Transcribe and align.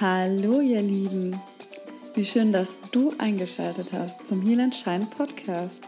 Hallo 0.00 0.60
ihr 0.60 0.80
Lieben, 0.80 1.36
wie 2.14 2.24
schön, 2.24 2.52
dass 2.52 2.78
du 2.92 3.12
eingeschaltet 3.18 3.88
hast 3.92 4.28
zum 4.28 4.46
Heal 4.46 4.60
and 4.60 4.72
Shine 4.72 5.04
Podcast. 5.16 5.80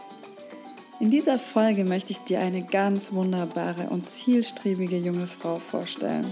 In 0.99 1.09
dieser 1.09 1.39
Folge 1.39 1.85
möchte 1.85 2.11
ich 2.11 2.17
dir 2.17 2.41
eine 2.41 2.61
ganz 2.61 3.13
wunderbare 3.13 3.87
und 3.89 4.09
zielstrebige 4.09 4.97
junge 4.97 5.27
Frau 5.27 5.61
vorstellen. 5.69 6.25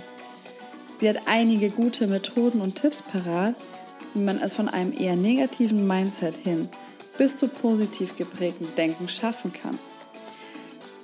Sie 1.00 1.07
hat 1.07 1.21
einige 1.28 1.70
gute 1.70 2.07
Methoden 2.07 2.60
und 2.60 2.75
Tipps 2.75 3.02
parat, 3.02 3.55
wie 4.14 4.20
man 4.20 4.41
es 4.41 4.55
von 4.55 4.68
einem 4.68 4.91
eher 4.91 5.16
negativen 5.16 5.88
Mindset 5.88 6.36
hin 6.43 6.68
bis 7.18 7.38
zu 7.38 7.48
positiv 7.48 8.18
geprägtem 8.18 8.68
Denken 8.75 9.07
schaffen 9.07 9.54
kann. 9.54 9.77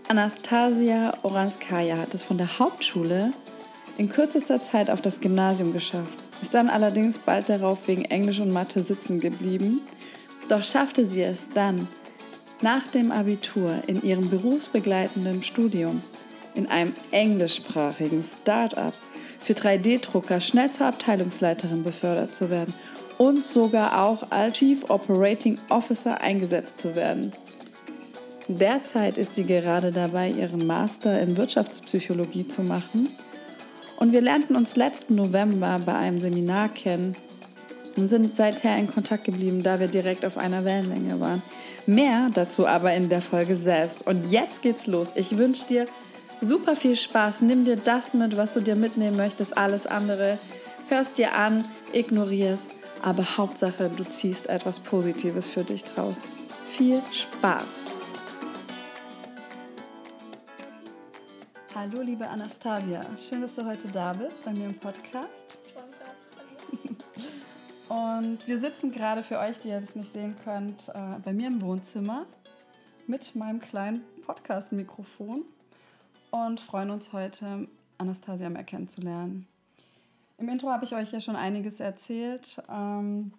Anastasia 0.10 1.14
Oranskaya 1.24 1.98
hat 1.98 2.14
es 2.14 2.24
von 2.24 2.38
der 2.38 2.60
Hauptschule 2.60 3.32
in 3.98 4.10
kürzester 4.10 4.62
Zeit 4.62 4.90
auf 4.90 5.00
das 5.00 5.22
Gymnasium 5.22 5.72
geschafft, 5.72 6.25
ist 6.42 6.54
dann 6.54 6.70
allerdings 6.70 7.18
bald 7.18 7.50
darauf 7.50 7.88
wegen 7.88 8.06
Englisch 8.06 8.40
und 8.40 8.54
Mathe 8.54 8.82
sitzen 8.82 9.20
geblieben, 9.20 9.82
doch 10.50 10.64
schaffte 10.64 11.06
sie 11.06 11.22
es 11.22 11.50
dann, 11.54 11.88
nach 12.62 12.88
dem 12.88 13.12
Abitur 13.12 13.72
in 13.88 14.02
ihrem 14.02 14.30
berufsbegleitenden 14.30 15.44
Studium 15.44 16.02
in 16.56 16.68
einem 16.68 16.94
englischsprachigen 17.12 18.24
Start-up 18.24 18.94
für 19.40 19.54
3D-Drucker 19.54 20.40
schnell 20.40 20.72
zur 20.72 20.88
Abteilungsleiterin 20.88 21.84
befördert 21.84 22.34
zu 22.34 22.50
werden 22.50 22.74
und 23.18 23.46
sogar 23.46 24.04
auch 24.04 24.32
als 24.32 24.56
Chief 24.56 24.90
Operating 24.90 25.60
Officer 25.70 26.22
eingesetzt 26.22 26.80
zu 26.80 26.96
werden. 26.96 27.32
Derzeit 28.48 29.18
ist 29.18 29.36
sie 29.36 29.44
gerade 29.44 29.92
dabei, 29.92 30.30
ihren 30.30 30.68
Master 30.68 31.20
in 31.20 31.36
Wirtschaftspsychologie 31.36 32.48
zu 32.48 32.62
machen. 32.62 33.08
Und 34.06 34.12
wir 34.12 34.22
lernten 34.22 34.56
uns 34.56 34.76
letzten 34.76 35.16
November 35.16 35.78
bei 35.84 35.96
einem 35.96 36.20
Seminar 36.20 36.70
kennen 36.70 37.14
und 37.98 38.08
sind 38.08 38.36
seither 38.36 38.78
in 38.78 38.86
Kontakt 38.86 39.24
geblieben, 39.24 39.64
da 39.64 39.80
wir 39.80 39.88
direkt 39.88 40.28
auf 40.28 40.38
einer 40.38 40.64
Wellenlänge 40.64 41.20
waren. 41.20 41.42
Mehr 41.88 42.30
dazu 42.32 42.68
aber 42.68 42.94
in 42.94 43.10
der 43.10 43.24
Folge 43.24 43.56
selbst. 43.56 44.06
Und 44.06 44.32
jetzt 44.32 44.62
geht's 44.62 44.86
los. 44.86 45.08
Ich 45.16 45.36
wünsche 45.40 45.66
dir 45.66 45.86
super 46.40 46.76
viel 46.76 46.96
Spaß. 46.96 47.42
Nimm 47.42 47.66
dir 47.66 47.78
das 47.78 48.14
mit, 48.14 48.38
was 48.38 48.54
du 48.54 48.60
dir 48.60 48.76
mitnehmen 48.76 49.18
möchtest. 49.18 49.58
Alles 49.58 49.88
andere 49.88 50.38
hörst 50.90 51.18
dir 51.18 51.34
an, 51.34 51.66
ignorierst. 51.92 52.76
Aber 53.02 53.38
Hauptsache, 53.38 53.90
du 53.90 54.04
ziehst 54.04 54.50
etwas 54.50 54.80
Positives 54.82 55.48
für 55.48 55.64
dich 55.64 55.84
draus. 55.84 56.18
Viel 56.78 57.02
Spaß! 57.12 57.85
Hallo, 61.78 62.02
liebe 62.02 62.26
Anastasia. 62.26 63.02
Schön, 63.18 63.42
dass 63.42 63.56
du 63.56 63.66
heute 63.66 63.90
da 63.90 64.14
bist 64.14 64.46
bei 64.46 64.52
mir 64.52 64.68
im 64.68 64.80
Podcast. 64.80 65.58
Und 67.90 68.48
wir 68.48 68.60
sitzen 68.60 68.92
gerade 68.92 69.24
für 69.24 69.40
euch, 69.40 69.58
die 69.60 69.68
ihr 69.68 69.82
das 69.82 69.94
nicht 69.94 70.14
sehen 70.14 70.38
könnt, 70.42 70.88
äh, 70.88 71.20
bei 71.22 71.34
mir 71.34 71.48
im 71.50 71.62
Wohnzimmer 71.62 72.28
mit 73.08 73.36
meinem 73.36 73.60
kleinen 73.60 74.04
Podcast-Mikrofon 74.26 75.44
und 76.32 76.62
freuen 76.62 76.92
uns 76.92 77.12
heute, 77.12 77.68
Anastasia 77.98 78.50
mehr 78.50 78.64
kennenzulernen. 78.64 79.46
Im 80.38 80.48
Intro 80.48 80.70
habe 80.70 80.86
ich 80.86 80.96
euch 80.96 81.12
ja 81.12 81.20
schon 81.20 81.36
einiges 81.36 81.82
erzählt. 81.82 82.64
Ähm, 82.72 83.34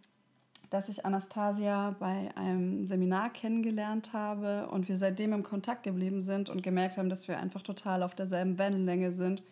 dass 0.71 0.89
ich 0.89 1.05
Anastasia 1.05 1.95
bei 1.99 2.31
einem 2.37 2.87
Seminar 2.87 3.31
kennengelernt 3.31 4.13
habe 4.13 4.69
und 4.69 4.89
wir 4.89 4.97
seitdem 4.97 5.33
im 5.33 5.43
Kontakt 5.43 5.85
geblieben 5.85 6.21
sind 6.23 6.49
und 6.51 6.63
gemerkt 6.63 6.97
haben, 6.97 7.09
dass 7.09 7.29
wir 7.29 7.39
einfach 7.39 7.63
total 7.63 8.03
auf 8.03 8.15
derselben 8.15 8.59
Wellenlänge 8.59 9.13
sind 9.13 9.43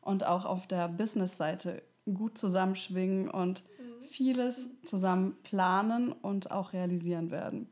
und 0.00 0.24
auch 0.24 0.44
auf 0.44 0.66
der 0.66 0.88
Business-Seite 0.88 1.82
gut 2.06 2.38
zusammenschwingen 2.38 3.30
und 3.30 3.62
mhm. 3.62 4.04
vieles 4.04 4.68
zusammen 4.84 5.36
planen 5.42 6.12
und 6.12 6.50
auch 6.50 6.72
realisieren 6.72 7.30
werden. 7.30 7.68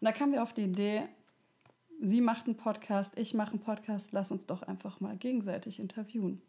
Und 0.00 0.04
da 0.04 0.12
kamen 0.12 0.32
wir 0.32 0.42
auf 0.42 0.52
die 0.52 0.64
Idee, 0.64 1.04
sie 2.00 2.20
macht 2.20 2.46
einen 2.46 2.56
Podcast, 2.56 3.18
ich 3.18 3.34
mache 3.34 3.52
einen 3.52 3.60
Podcast, 3.60 4.12
lass 4.12 4.30
uns 4.30 4.46
doch 4.46 4.62
einfach 4.62 5.00
mal 5.00 5.16
gegenseitig 5.16 5.80
interviewen. 5.80 6.42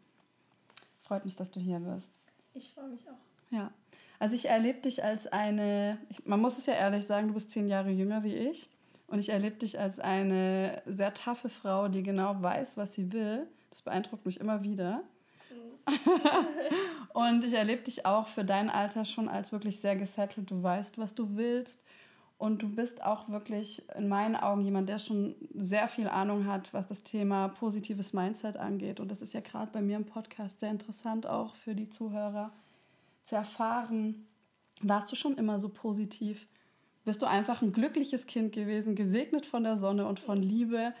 Freut 1.00 1.24
mich, 1.24 1.36
dass 1.36 1.50
du 1.50 1.60
hier 1.60 1.80
bist. 1.80 2.10
Ich 2.54 2.72
freue 2.72 2.88
mich 2.88 3.08
auch. 3.08 3.50
Ja, 3.50 3.70
also 4.18 4.34
ich 4.34 4.48
erlebe 4.48 4.80
dich 4.80 5.04
als 5.04 5.26
eine, 5.26 5.98
ich, 6.08 6.24
man 6.26 6.40
muss 6.40 6.58
es 6.58 6.66
ja 6.66 6.74
ehrlich 6.74 7.04
sagen, 7.04 7.28
du 7.28 7.34
bist 7.34 7.50
zehn 7.50 7.68
Jahre 7.68 7.90
jünger 7.90 8.22
wie 8.22 8.34
ich. 8.34 8.68
Und 9.08 9.18
ich 9.20 9.28
erlebe 9.28 9.56
dich 9.56 9.78
als 9.78 10.00
eine 10.00 10.82
sehr 10.86 11.14
taffe 11.14 11.48
Frau, 11.48 11.88
die 11.88 12.02
genau 12.02 12.42
weiß, 12.42 12.76
was 12.76 12.94
sie 12.94 13.12
will. 13.12 13.46
Das 13.70 13.82
beeindruckt 13.82 14.26
mich 14.26 14.40
immer 14.40 14.62
wieder. 14.62 15.02
und 17.14 17.44
ich 17.44 17.52
erlebe 17.52 17.82
dich 17.82 18.04
auch 18.04 18.26
für 18.26 18.44
dein 18.44 18.68
Alter 18.68 19.04
schon 19.04 19.28
als 19.28 19.52
wirklich 19.52 19.80
sehr 19.80 19.94
gesettelt. 19.94 20.50
Du 20.50 20.62
weißt, 20.62 20.98
was 20.98 21.14
du 21.14 21.36
willst. 21.36 21.82
Und 22.38 22.60
du 22.60 22.68
bist 22.68 23.02
auch 23.02 23.30
wirklich 23.30 23.82
in 23.96 24.08
meinen 24.08 24.36
Augen 24.36 24.62
jemand, 24.62 24.90
der 24.90 24.98
schon 24.98 25.34
sehr 25.54 25.88
viel 25.88 26.06
Ahnung 26.06 26.46
hat, 26.46 26.74
was 26.74 26.86
das 26.86 27.02
Thema 27.02 27.48
positives 27.48 28.12
Mindset 28.12 28.58
angeht. 28.58 29.00
Und 29.00 29.10
das 29.10 29.22
ist 29.22 29.32
ja 29.32 29.40
gerade 29.40 29.72
bei 29.72 29.80
mir 29.80 29.96
im 29.96 30.04
Podcast 30.04 30.60
sehr 30.60 30.70
interessant 30.70 31.26
auch 31.26 31.54
für 31.54 31.74
die 31.74 31.88
Zuhörer 31.88 32.52
zu 33.26 33.34
erfahren, 33.34 34.24
warst 34.82 35.10
du 35.10 35.16
schon 35.16 35.36
immer 35.36 35.58
so 35.58 35.68
positiv? 35.68 36.46
Bist 37.04 37.22
du 37.22 37.26
einfach 37.26 37.60
ein 37.60 37.72
glückliches 37.72 38.28
Kind 38.28 38.52
gewesen, 38.52 38.94
gesegnet 38.94 39.46
von 39.46 39.64
der 39.64 39.76
Sonne 39.76 40.06
und 40.06 40.20
von 40.20 40.40
Liebe 40.40 40.94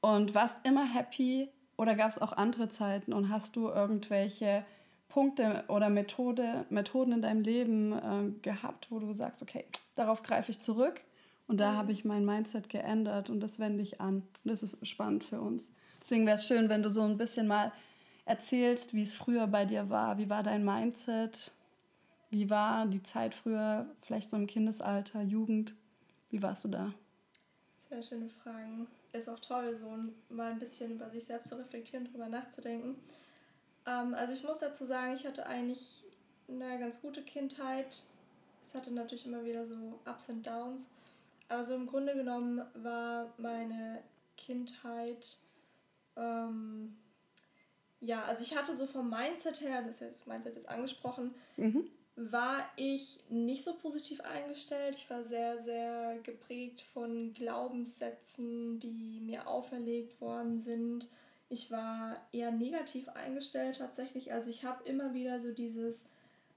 und 0.00 0.34
warst 0.34 0.66
immer 0.66 0.86
happy? 0.86 1.50
Oder 1.76 1.94
gab 1.94 2.10
es 2.10 2.18
auch 2.18 2.32
andere 2.32 2.70
Zeiten 2.70 3.12
und 3.12 3.28
hast 3.28 3.54
du 3.54 3.68
irgendwelche 3.68 4.64
Punkte 5.08 5.64
oder 5.68 5.90
Methode, 5.90 6.64
Methoden 6.70 7.12
in 7.12 7.22
deinem 7.22 7.42
Leben 7.42 7.92
äh, 7.92 8.32
gehabt, 8.40 8.90
wo 8.90 8.98
du 8.98 9.12
sagst, 9.12 9.42
okay, 9.42 9.66
darauf 9.94 10.22
greife 10.22 10.50
ich 10.50 10.60
zurück 10.60 11.02
und 11.48 11.60
da 11.60 11.74
habe 11.74 11.92
ich 11.92 12.04
mein 12.04 12.24
Mindset 12.24 12.70
geändert 12.70 13.28
und 13.28 13.40
das 13.40 13.58
wende 13.58 13.82
ich 13.82 14.00
an. 14.00 14.16
Und 14.16 14.50
das 14.50 14.62
ist 14.62 14.86
spannend 14.86 15.22
für 15.22 15.40
uns. 15.40 15.70
Deswegen 16.00 16.24
wäre 16.24 16.36
es 16.36 16.46
schön, 16.46 16.70
wenn 16.70 16.82
du 16.82 16.88
so 16.88 17.02
ein 17.02 17.18
bisschen 17.18 17.46
mal 17.46 17.72
erzählst, 18.24 18.94
wie 18.94 19.02
es 19.02 19.12
früher 19.12 19.46
bei 19.46 19.66
dir 19.66 19.90
war. 19.90 20.16
Wie 20.16 20.30
war 20.30 20.42
dein 20.42 20.64
Mindset? 20.64 21.52
Wie 22.30 22.50
war 22.50 22.86
die 22.86 23.02
Zeit 23.02 23.34
früher, 23.34 23.86
vielleicht 24.02 24.28
so 24.28 24.36
im 24.36 24.46
Kindesalter, 24.46 25.22
Jugend? 25.22 25.74
Wie 26.30 26.42
warst 26.42 26.64
du 26.64 26.68
da? 26.68 26.92
Sehr 27.88 28.02
schöne 28.02 28.28
Fragen. 28.28 28.86
Ist 29.14 29.30
auch 29.30 29.40
toll, 29.40 29.78
so 29.80 30.34
mal 30.34 30.52
ein 30.52 30.58
bisschen 30.58 30.92
über 30.92 31.08
sich 31.08 31.24
selbst 31.24 31.48
zu 31.48 31.56
reflektieren, 31.56 32.04
darüber 32.04 32.28
nachzudenken. 32.28 32.96
Ähm, 33.86 34.12
also 34.12 34.34
ich 34.34 34.44
muss 34.44 34.58
dazu 34.58 34.84
sagen, 34.84 35.14
ich 35.14 35.26
hatte 35.26 35.46
eigentlich 35.46 36.04
eine 36.48 36.78
ganz 36.78 37.00
gute 37.00 37.22
Kindheit. 37.22 38.02
Es 38.62 38.74
hatte 38.74 38.92
natürlich 38.92 39.24
immer 39.24 39.44
wieder 39.46 39.64
so 39.64 39.98
Ups 40.04 40.28
und 40.28 40.46
Downs. 40.46 40.86
Aber 41.48 41.64
so 41.64 41.74
im 41.74 41.86
Grunde 41.86 42.14
genommen 42.14 42.60
war 42.74 43.32
meine 43.38 44.02
Kindheit, 44.36 45.38
ähm, 46.16 46.94
ja, 48.00 48.22
also 48.24 48.42
ich 48.42 48.54
hatte 48.54 48.76
so 48.76 48.86
vom 48.86 49.08
Mindset 49.08 49.62
her, 49.62 49.82
das 49.82 50.02
ist 50.02 50.20
das 50.20 50.26
Mindset 50.26 50.56
jetzt 50.56 50.68
angesprochen, 50.68 51.34
mhm 51.56 51.88
war 52.18 52.68
ich 52.76 53.20
nicht 53.28 53.62
so 53.62 53.74
positiv 53.74 54.20
eingestellt. 54.22 54.96
Ich 54.96 55.08
war 55.08 55.22
sehr, 55.22 55.62
sehr 55.62 56.18
geprägt 56.24 56.82
von 56.92 57.32
Glaubenssätzen, 57.32 58.80
die 58.80 59.20
mir 59.22 59.46
auferlegt 59.46 60.20
worden 60.20 60.60
sind. 60.60 61.08
Ich 61.48 61.70
war 61.70 62.16
eher 62.32 62.50
negativ 62.50 63.08
eingestellt 63.10 63.78
tatsächlich. 63.78 64.32
Also 64.32 64.50
ich 64.50 64.64
habe 64.64 64.86
immer 64.88 65.14
wieder 65.14 65.40
so 65.40 65.52
dieses, 65.52 66.06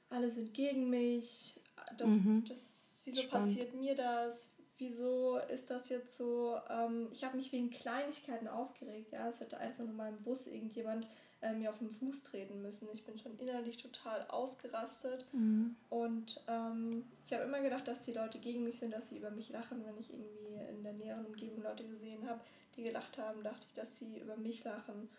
alle 0.09 0.31
sind 0.31 0.53
gegen 0.53 0.89
mich, 0.89 1.59
das, 1.97 2.09
mhm. 2.09 2.43
das, 2.47 2.99
wieso 3.05 3.21
Spannend. 3.21 3.49
passiert 3.49 3.73
mir 3.75 3.95
das? 3.95 4.49
Wieso 4.79 5.37
ist 5.37 5.69
das 5.69 5.89
jetzt 5.89 6.17
so? 6.17 6.57
Ähm, 6.69 7.09
ich 7.13 7.23
habe 7.23 7.37
mich 7.37 7.51
wegen 7.51 7.69
Kleinigkeiten 7.69 8.47
aufgeregt. 8.47 9.11
Ja, 9.11 9.29
es 9.29 9.39
hätte 9.39 9.59
einfach 9.59 9.83
nur 9.83 9.93
mal 9.93 10.09
im 10.09 10.23
Bus 10.23 10.47
irgendjemand 10.47 11.07
äh, 11.41 11.53
mir 11.53 11.71
auf 11.71 11.79
den 11.79 11.89
Fuß 11.89 12.23
treten 12.23 12.61
müssen. 12.61 12.87
Ich 12.93 13.03
bin 13.03 13.17
schon 13.17 13.37
innerlich 13.39 13.77
total 13.77 14.25
ausgerastet 14.27 15.25
mhm. 15.33 15.75
und 15.89 16.39
ähm, 16.47 17.03
ich 17.25 17.33
habe 17.33 17.43
immer 17.43 17.61
gedacht, 17.61 17.87
dass 17.87 18.01
die 18.01 18.13
Leute 18.13 18.37
gegen 18.37 18.63
mich 18.63 18.79
sind, 18.79 18.93
dass 18.93 19.09
sie 19.09 19.17
über 19.17 19.31
mich 19.31 19.49
lachen, 19.49 19.83
wenn 19.85 19.97
ich 19.97 20.11
irgendwie 20.11 20.69
in 20.69 20.83
der 20.83 20.93
näheren 20.93 21.25
Umgebung 21.25 21.63
Leute 21.63 21.83
gesehen 21.83 22.29
habe, 22.29 22.41
die 22.75 22.83
gelacht 22.83 23.17
haben, 23.17 23.43
dachte 23.43 23.65
ich, 23.67 23.73
dass 23.73 23.97
sie 23.97 24.19
über 24.19 24.37
mich 24.37 24.63
lachen. 24.63 25.09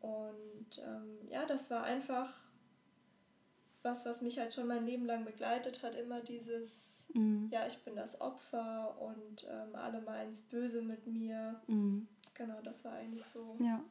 Und 0.00 0.82
ähm, 0.84 1.28
ja, 1.30 1.46
das 1.46 1.70
war 1.70 1.84
einfach 1.84 2.32
was, 3.82 4.04
was 4.04 4.22
mich 4.22 4.38
halt 4.38 4.52
schon 4.52 4.66
mein 4.66 4.86
Leben 4.86 5.06
lang 5.06 5.24
begleitet 5.24 5.82
hat, 5.82 5.94
immer 5.94 6.20
dieses, 6.20 7.06
mhm. 7.14 7.48
ja, 7.52 7.66
ich 7.66 7.78
bin 7.84 7.94
das 7.94 8.20
Opfer 8.20 9.00
und 9.00 9.46
ähm, 9.48 9.74
alle 9.74 10.00
meinen 10.02 10.32
es 10.32 10.40
böse 10.40 10.82
mit 10.82 11.06
mir. 11.06 11.60
Mhm. 11.66 12.08
Genau, 12.34 12.60
das 12.62 12.84
war 12.84 12.94
eigentlich 12.94 13.24
so. 13.24 13.56
Ja 13.60 13.84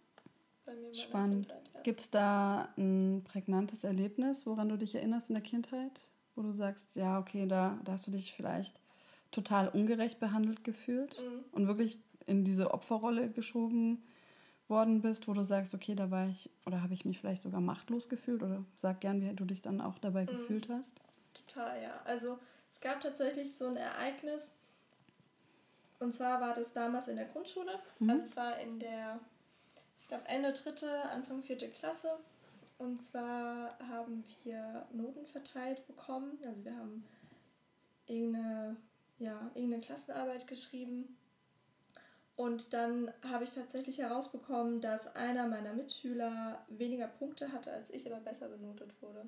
Spannend. 0.93 1.47
Ja. 1.47 1.81
Gibt 1.81 2.01
es 2.01 2.09
da 2.09 2.69
ein 2.77 3.23
prägnantes 3.23 3.83
Erlebnis, 3.83 4.45
woran 4.45 4.69
du 4.69 4.77
dich 4.77 4.95
erinnerst 4.95 5.29
in 5.29 5.35
der 5.35 5.43
Kindheit, 5.43 6.01
wo 6.35 6.41
du 6.41 6.51
sagst, 6.51 6.95
ja, 6.95 7.19
okay, 7.19 7.47
da, 7.47 7.79
da 7.83 7.93
hast 7.93 8.07
du 8.07 8.11
dich 8.11 8.33
vielleicht 8.33 8.79
total 9.31 9.69
ungerecht 9.69 10.19
behandelt 10.19 10.63
gefühlt 10.63 11.19
mhm. 11.19 11.43
und 11.51 11.67
wirklich 11.67 11.99
in 12.25 12.43
diese 12.43 12.73
Opferrolle 12.73 13.29
geschoben 13.29 14.03
worden 14.67 15.01
bist, 15.01 15.27
wo 15.27 15.33
du 15.33 15.43
sagst, 15.43 15.73
okay, 15.73 15.95
da 15.95 16.11
war 16.11 16.27
ich 16.27 16.49
oder 16.65 16.83
habe 16.83 16.93
ich 16.93 17.05
mich 17.05 17.19
vielleicht 17.19 17.41
sogar 17.41 17.61
machtlos 17.61 18.09
gefühlt 18.09 18.43
oder 18.43 18.63
sag 18.75 19.01
gern, 19.01 19.21
wie 19.21 19.33
du 19.33 19.45
dich 19.45 19.61
dann 19.61 19.81
auch 19.81 19.97
dabei 19.97 20.23
mhm. 20.23 20.27
gefühlt 20.27 20.69
hast? 20.69 21.01
Total, 21.33 21.81
ja. 21.81 22.01
Also 22.05 22.37
es 22.69 22.79
gab 22.79 23.01
tatsächlich 23.01 23.55
so 23.55 23.67
ein 23.67 23.77
Ereignis 23.77 24.53
und 25.99 26.13
zwar 26.13 26.39
war 26.39 26.53
das 26.53 26.71
damals 26.73 27.07
in 27.07 27.17
der 27.17 27.25
Grundschule. 27.25 27.79
Mhm. 27.99 28.09
Also 28.11 28.25
es 28.25 28.37
war 28.37 28.59
in 28.59 28.79
der, 28.79 29.19
glaube 30.09 30.27
Ende 30.27 30.51
dritte, 30.51 31.03
Anfang 31.03 31.41
vierte 31.41 31.69
Klasse. 31.69 32.17
Und 32.77 33.01
zwar 33.01 33.77
haben 33.87 34.25
wir 34.43 34.85
Noten 34.91 35.25
verteilt 35.25 35.85
bekommen. 35.87 36.37
Also 36.45 36.65
wir 36.65 36.75
haben 36.75 37.05
irgendeine, 38.07 38.75
ja, 39.19 39.49
irgendeine 39.53 39.81
Klassenarbeit 39.81 40.47
geschrieben 40.47 41.17
und 42.39 42.71
dann 42.71 43.11
habe 43.21 43.43
ich 43.43 43.49
tatsächlich 43.49 43.97
herausbekommen, 43.97 44.79
dass 44.79 45.13
einer 45.13 45.45
meiner 45.45 45.73
Mitschüler 45.73 46.65
weniger 46.69 47.09
Punkte 47.09 47.51
hatte 47.51 47.69
als 47.69 47.89
ich, 47.89 48.09
aber 48.09 48.21
besser 48.21 48.47
benotet 48.47 48.91
wurde. 49.01 49.27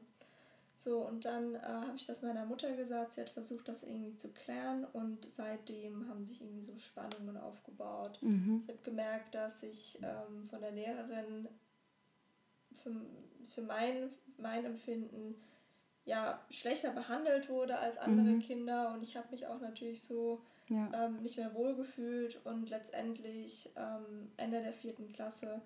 So, 0.84 1.06
und 1.06 1.26
dann 1.26 1.54
äh, 1.56 1.60
habe 1.60 1.96
ich 1.96 2.06
das 2.06 2.24
meiner 2.24 2.46
Mutter 2.46 2.76
gesagt. 2.76 3.14
Sie 3.14 3.22
hat 3.22 3.30
versucht, 3.30 3.68
das 3.68 3.84
irgendwie 3.84 4.16
zu 4.16 4.30
klären. 4.30 4.86
Und 4.94 5.28
seitdem 5.30 6.08
haben 6.10 6.26
sich 6.26 6.42
irgendwie 6.42 6.64
so 6.64 6.78
Spannungen 6.80 7.38
aufgebaut. 7.38 8.18
Mhm. 8.22 8.64
Ich 8.64 8.70
habe 8.70 8.84
gemerkt, 8.84 9.36
dass 9.36 9.62
ich 9.62 10.00
ähm, 10.02 10.50
von 10.50 10.60
der 10.60 10.72
Lehrerin 10.72 11.48
für, 12.82 12.92
für 13.54 13.62
mein, 13.62 14.10
mein 14.38 14.66
Empfinden 14.66 15.36
ja, 16.06 16.42
schlechter 16.50 16.92
behandelt 16.92 17.48
wurde 17.48 17.78
als 17.78 18.00
andere 18.00 18.30
mhm. 18.30 18.40
Kinder. 18.40 18.94
Und 18.94 19.04
ich 19.04 19.16
habe 19.16 19.28
mich 19.30 19.46
auch 19.46 19.60
natürlich 19.60 20.02
so 20.02 20.42
ja. 20.68 20.90
ähm, 20.96 21.22
nicht 21.22 21.38
mehr 21.38 21.54
wohlgefühlt 21.54 22.44
und 22.44 22.70
letztendlich 22.72 23.70
ähm, 23.76 24.32
Ende 24.38 24.64
der 24.64 24.74
vierten 24.74 25.12
Klasse 25.12 25.62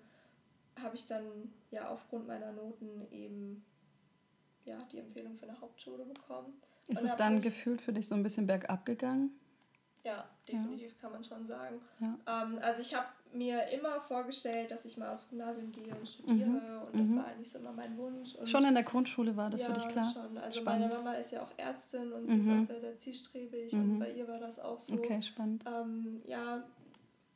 habe 0.82 0.96
ich 0.96 1.06
dann 1.06 1.24
ja 1.70 1.88
aufgrund 1.88 2.26
meiner 2.26 2.52
Noten 2.52 3.06
eben 3.10 3.64
ja, 4.66 4.78
die 4.92 4.98
Empfehlung 4.98 5.36
für 5.36 5.48
eine 5.48 5.60
Hauptschule 5.60 6.04
bekommen. 6.04 6.60
Ist 6.88 7.02
es 7.02 7.16
dann 7.16 7.40
gefühlt 7.40 7.80
für 7.80 7.92
dich 7.92 8.06
so 8.06 8.14
ein 8.14 8.22
bisschen 8.22 8.46
bergab 8.46 8.84
gegangen? 8.84 9.30
Ja, 10.04 10.24
definitiv 10.46 10.92
ja. 10.92 10.98
kann 11.00 11.12
man 11.12 11.24
schon 11.24 11.44
sagen. 11.44 11.80
Ja. 11.98 12.44
Ähm, 12.44 12.60
also 12.62 12.80
ich 12.80 12.94
habe 12.94 13.08
mir 13.32 13.68
immer 13.70 14.00
vorgestellt, 14.00 14.70
dass 14.70 14.84
ich 14.84 14.96
mal 14.96 15.12
aufs 15.12 15.28
Gymnasium 15.28 15.72
gehe 15.72 15.92
und 15.96 16.08
studiere 16.08 16.46
mhm. 16.46 16.82
und 16.86 17.00
das 17.00 17.08
mhm. 17.08 17.16
war 17.16 17.26
eigentlich 17.26 17.50
so 17.50 17.58
immer 17.58 17.72
mein 17.72 17.96
Wunsch. 17.98 18.36
Und 18.36 18.48
schon 18.48 18.64
in 18.64 18.74
der 18.74 18.84
Grundschule 18.84 19.36
war 19.36 19.50
das 19.50 19.62
ja, 19.62 19.66
für 19.66 19.72
dich 19.74 19.88
klar? 19.88 20.12
schon. 20.12 20.38
Also 20.38 20.60
spannend. 20.60 20.82
meine 20.82 20.94
Mama 20.94 21.14
ist 21.14 21.32
ja 21.32 21.42
auch 21.42 21.50
Ärztin 21.56 22.12
und 22.12 22.28
sie 22.28 22.38
ist 22.38 22.46
mhm. 22.46 22.62
auch 22.62 22.66
sehr, 22.68 22.80
sehr 22.80 22.98
zielstrebig 22.98 23.72
und 23.72 23.94
mhm. 23.94 23.98
bei 23.98 24.12
ihr 24.12 24.28
war 24.28 24.38
das 24.38 24.60
auch 24.60 24.78
so. 24.78 24.94
Okay, 24.94 25.20
spannend. 25.20 25.64
Ähm, 25.66 26.22
ja, 26.24 26.62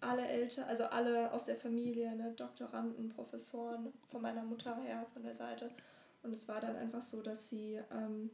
alle 0.00 0.26
Eltern, 0.26 0.64
also 0.68 0.84
alle 0.84 1.32
aus 1.32 1.44
der 1.44 1.56
Familie, 1.56 2.14
ne, 2.14 2.32
Doktoranden, 2.36 3.08
Professoren, 3.08 3.92
von 4.06 4.22
meiner 4.22 4.44
Mutter 4.44 4.76
her, 4.76 5.06
von 5.12 5.22
der 5.24 5.34
Seite. 5.34 5.70
Und 6.22 6.32
es 6.32 6.48
war 6.48 6.60
dann 6.60 6.76
einfach 6.76 7.02
so, 7.02 7.22
dass 7.22 7.48
sie 7.48 7.80
ähm, 7.90 8.30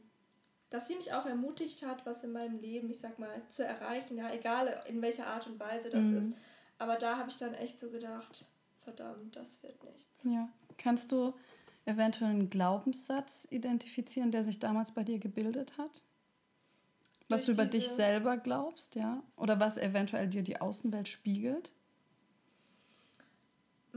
dass 0.69 0.87
sie 0.87 0.95
mich 0.95 1.13
auch 1.13 1.25
ermutigt 1.25 1.85
hat, 1.85 2.05
was 2.05 2.23
in 2.23 2.31
meinem 2.31 2.59
Leben, 2.59 2.89
ich 2.89 2.99
sag 2.99 3.19
mal, 3.19 3.41
zu 3.49 3.63
erreichen, 3.63 4.17
ja, 4.17 4.31
egal 4.33 4.83
in 4.87 5.01
welcher 5.01 5.27
Art 5.27 5.47
und 5.47 5.59
Weise 5.59 5.89
das 5.89 6.03
mhm. 6.03 6.17
ist. 6.17 6.33
Aber 6.77 6.97
da 6.97 7.17
habe 7.17 7.29
ich 7.29 7.37
dann 7.37 7.53
echt 7.53 7.79
so 7.79 7.89
gedacht, 7.89 8.45
verdammt, 8.83 9.35
das 9.35 9.61
wird 9.63 9.81
nichts. 9.83 10.23
Ja. 10.23 10.49
Kannst 10.77 11.11
du 11.11 11.33
eventuell 11.85 12.31
einen 12.31 12.49
Glaubenssatz 12.49 13.47
identifizieren, 13.49 14.31
der 14.31 14.43
sich 14.43 14.59
damals 14.59 14.91
bei 14.91 15.03
dir 15.03 15.19
gebildet 15.19 15.77
hat? 15.77 16.03
Was 17.29 17.45
du 17.45 17.53
über 17.53 17.65
dich 17.65 17.87
selber 17.89 18.37
glaubst, 18.37 18.95
ja? 18.95 19.21
Oder 19.35 19.59
was 19.59 19.77
eventuell 19.77 20.27
dir 20.27 20.43
die 20.43 20.61
Außenwelt 20.61 21.07
spiegelt? 21.07 21.71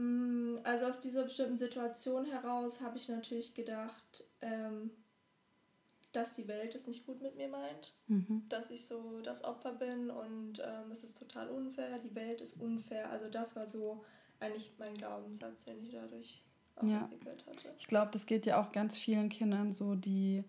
Mm, 0.01 0.57
also 0.63 0.85
aus 0.85 0.99
dieser 0.99 1.23
bestimmten 1.23 1.57
Situation 1.57 2.25
heraus 2.25 2.81
habe 2.81 2.97
ich 2.97 3.07
natürlich 3.07 3.53
gedacht, 3.53 4.23
ähm, 4.41 4.89
dass 6.11 6.33
die 6.33 6.47
Welt 6.47 6.73
es 6.75 6.87
nicht 6.87 7.05
gut 7.05 7.21
mit 7.21 7.37
mir 7.37 7.47
meint, 7.47 7.93
mhm. 8.07 8.43
dass 8.49 8.71
ich 8.71 8.85
so 8.85 9.21
das 9.21 9.43
Opfer 9.43 9.73
bin 9.73 10.09
und 10.09 10.59
ähm, 10.59 10.91
es 10.91 11.03
ist 11.03 11.17
total 11.17 11.49
unfair, 11.49 11.99
die 11.99 12.15
Welt 12.15 12.41
ist 12.41 12.59
unfair. 12.59 13.09
Also 13.11 13.29
das 13.29 13.55
war 13.55 13.65
so 13.65 14.03
eigentlich 14.39 14.71
mein 14.79 14.95
Glaubenssatz, 14.97 15.65
den 15.65 15.81
ich 15.83 15.91
dadurch 15.91 16.43
auch 16.77 16.83
ja. 16.83 17.03
entwickelt 17.03 17.45
hatte. 17.47 17.73
Ich 17.77 17.87
glaube, 17.87 18.09
das 18.11 18.25
geht 18.25 18.45
ja 18.45 18.61
auch 18.61 18.71
ganz 18.71 18.97
vielen 18.97 19.29
Kindern 19.29 19.71
so, 19.71 19.95
die 19.95 20.43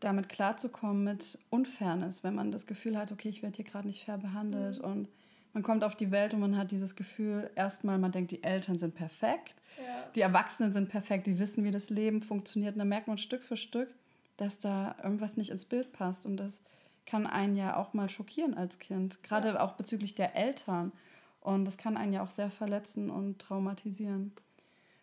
damit 0.00 0.28
klarzukommen 0.28 1.04
mit 1.04 1.38
Unfairness, 1.50 2.22
wenn 2.22 2.34
man 2.34 2.50
das 2.50 2.66
Gefühl 2.66 2.96
hat, 2.96 3.12
okay, 3.12 3.28
ich 3.28 3.42
werde 3.42 3.56
hier 3.56 3.64
gerade 3.64 3.88
nicht 3.88 4.04
fair 4.04 4.18
behandelt 4.18 4.78
mhm. 4.78 4.84
und 4.84 5.08
man 5.56 5.62
kommt 5.62 5.84
auf 5.84 5.96
die 5.96 6.10
Welt 6.10 6.34
und 6.34 6.40
man 6.40 6.58
hat 6.58 6.70
dieses 6.70 6.96
Gefühl, 6.96 7.50
erstmal, 7.54 7.96
man 7.96 8.12
denkt, 8.12 8.30
die 8.30 8.44
Eltern 8.44 8.78
sind 8.78 8.94
perfekt, 8.94 9.54
ja. 9.78 10.04
die 10.14 10.20
Erwachsenen 10.20 10.74
sind 10.74 10.90
perfekt, 10.90 11.26
die 11.26 11.38
wissen, 11.38 11.64
wie 11.64 11.70
das 11.70 11.88
Leben 11.88 12.20
funktioniert. 12.20 12.74
Und 12.74 12.80
dann 12.80 12.90
merkt 12.90 13.08
man 13.08 13.16
Stück 13.16 13.42
für 13.42 13.56
Stück, 13.56 13.88
dass 14.36 14.58
da 14.58 14.94
irgendwas 15.02 15.38
nicht 15.38 15.48
ins 15.48 15.64
Bild 15.64 15.92
passt. 15.94 16.26
Und 16.26 16.36
das 16.36 16.60
kann 17.06 17.26
einen 17.26 17.56
ja 17.56 17.78
auch 17.78 17.94
mal 17.94 18.10
schockieren 18.10 18.52
als 18.52 18.78
Kind, 18.78 19.22
gerade 19.22 19.48
ja. 19.48 19.60
auch 19.60 19.72
bezüglich 19.72 20.14
der 20.14 20.36
Eltern. 20.36 20.92
Und 21.40 21.64
das 21.64 21.78
kann 21.78 21.96
einen 21.96 22.12
ja 22.12 22.22
auch 22.22 22.28
sehr 22.28 22.50
verletzen 22.50 23.08
und 23.08 23.38
traumatisieren. 23.38 24.32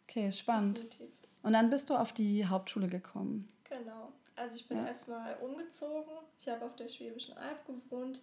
Okay, 0.07 0.31
spannend. 0.31 0.83
Definitiv. 0.83 1.07
Und 1.41 1.53
dann 1.53 1.71
bist 1.71 1.89
du 1.89 1.95
auf 1.95 2.13
die 2.13 2.45
Hauptschule 2.45 2.85
gekommen. 2.85 3.49
Genau. 3.67 4.11
Also 4.35 4.57
ich 4.57 4.67
bin 4.67 4.77
ja. 4.77 4.85
erstmal 4.85 5.35
umgezogen. 5.37 6.13
Ich 6.37 6.47
habe 6.47 6.63
auf 6.63 6.75
der 6.75 6.89
Schwäbischen 6.89 7.35
Alb 7.39 7.65
gewohnt. 7.65 8.21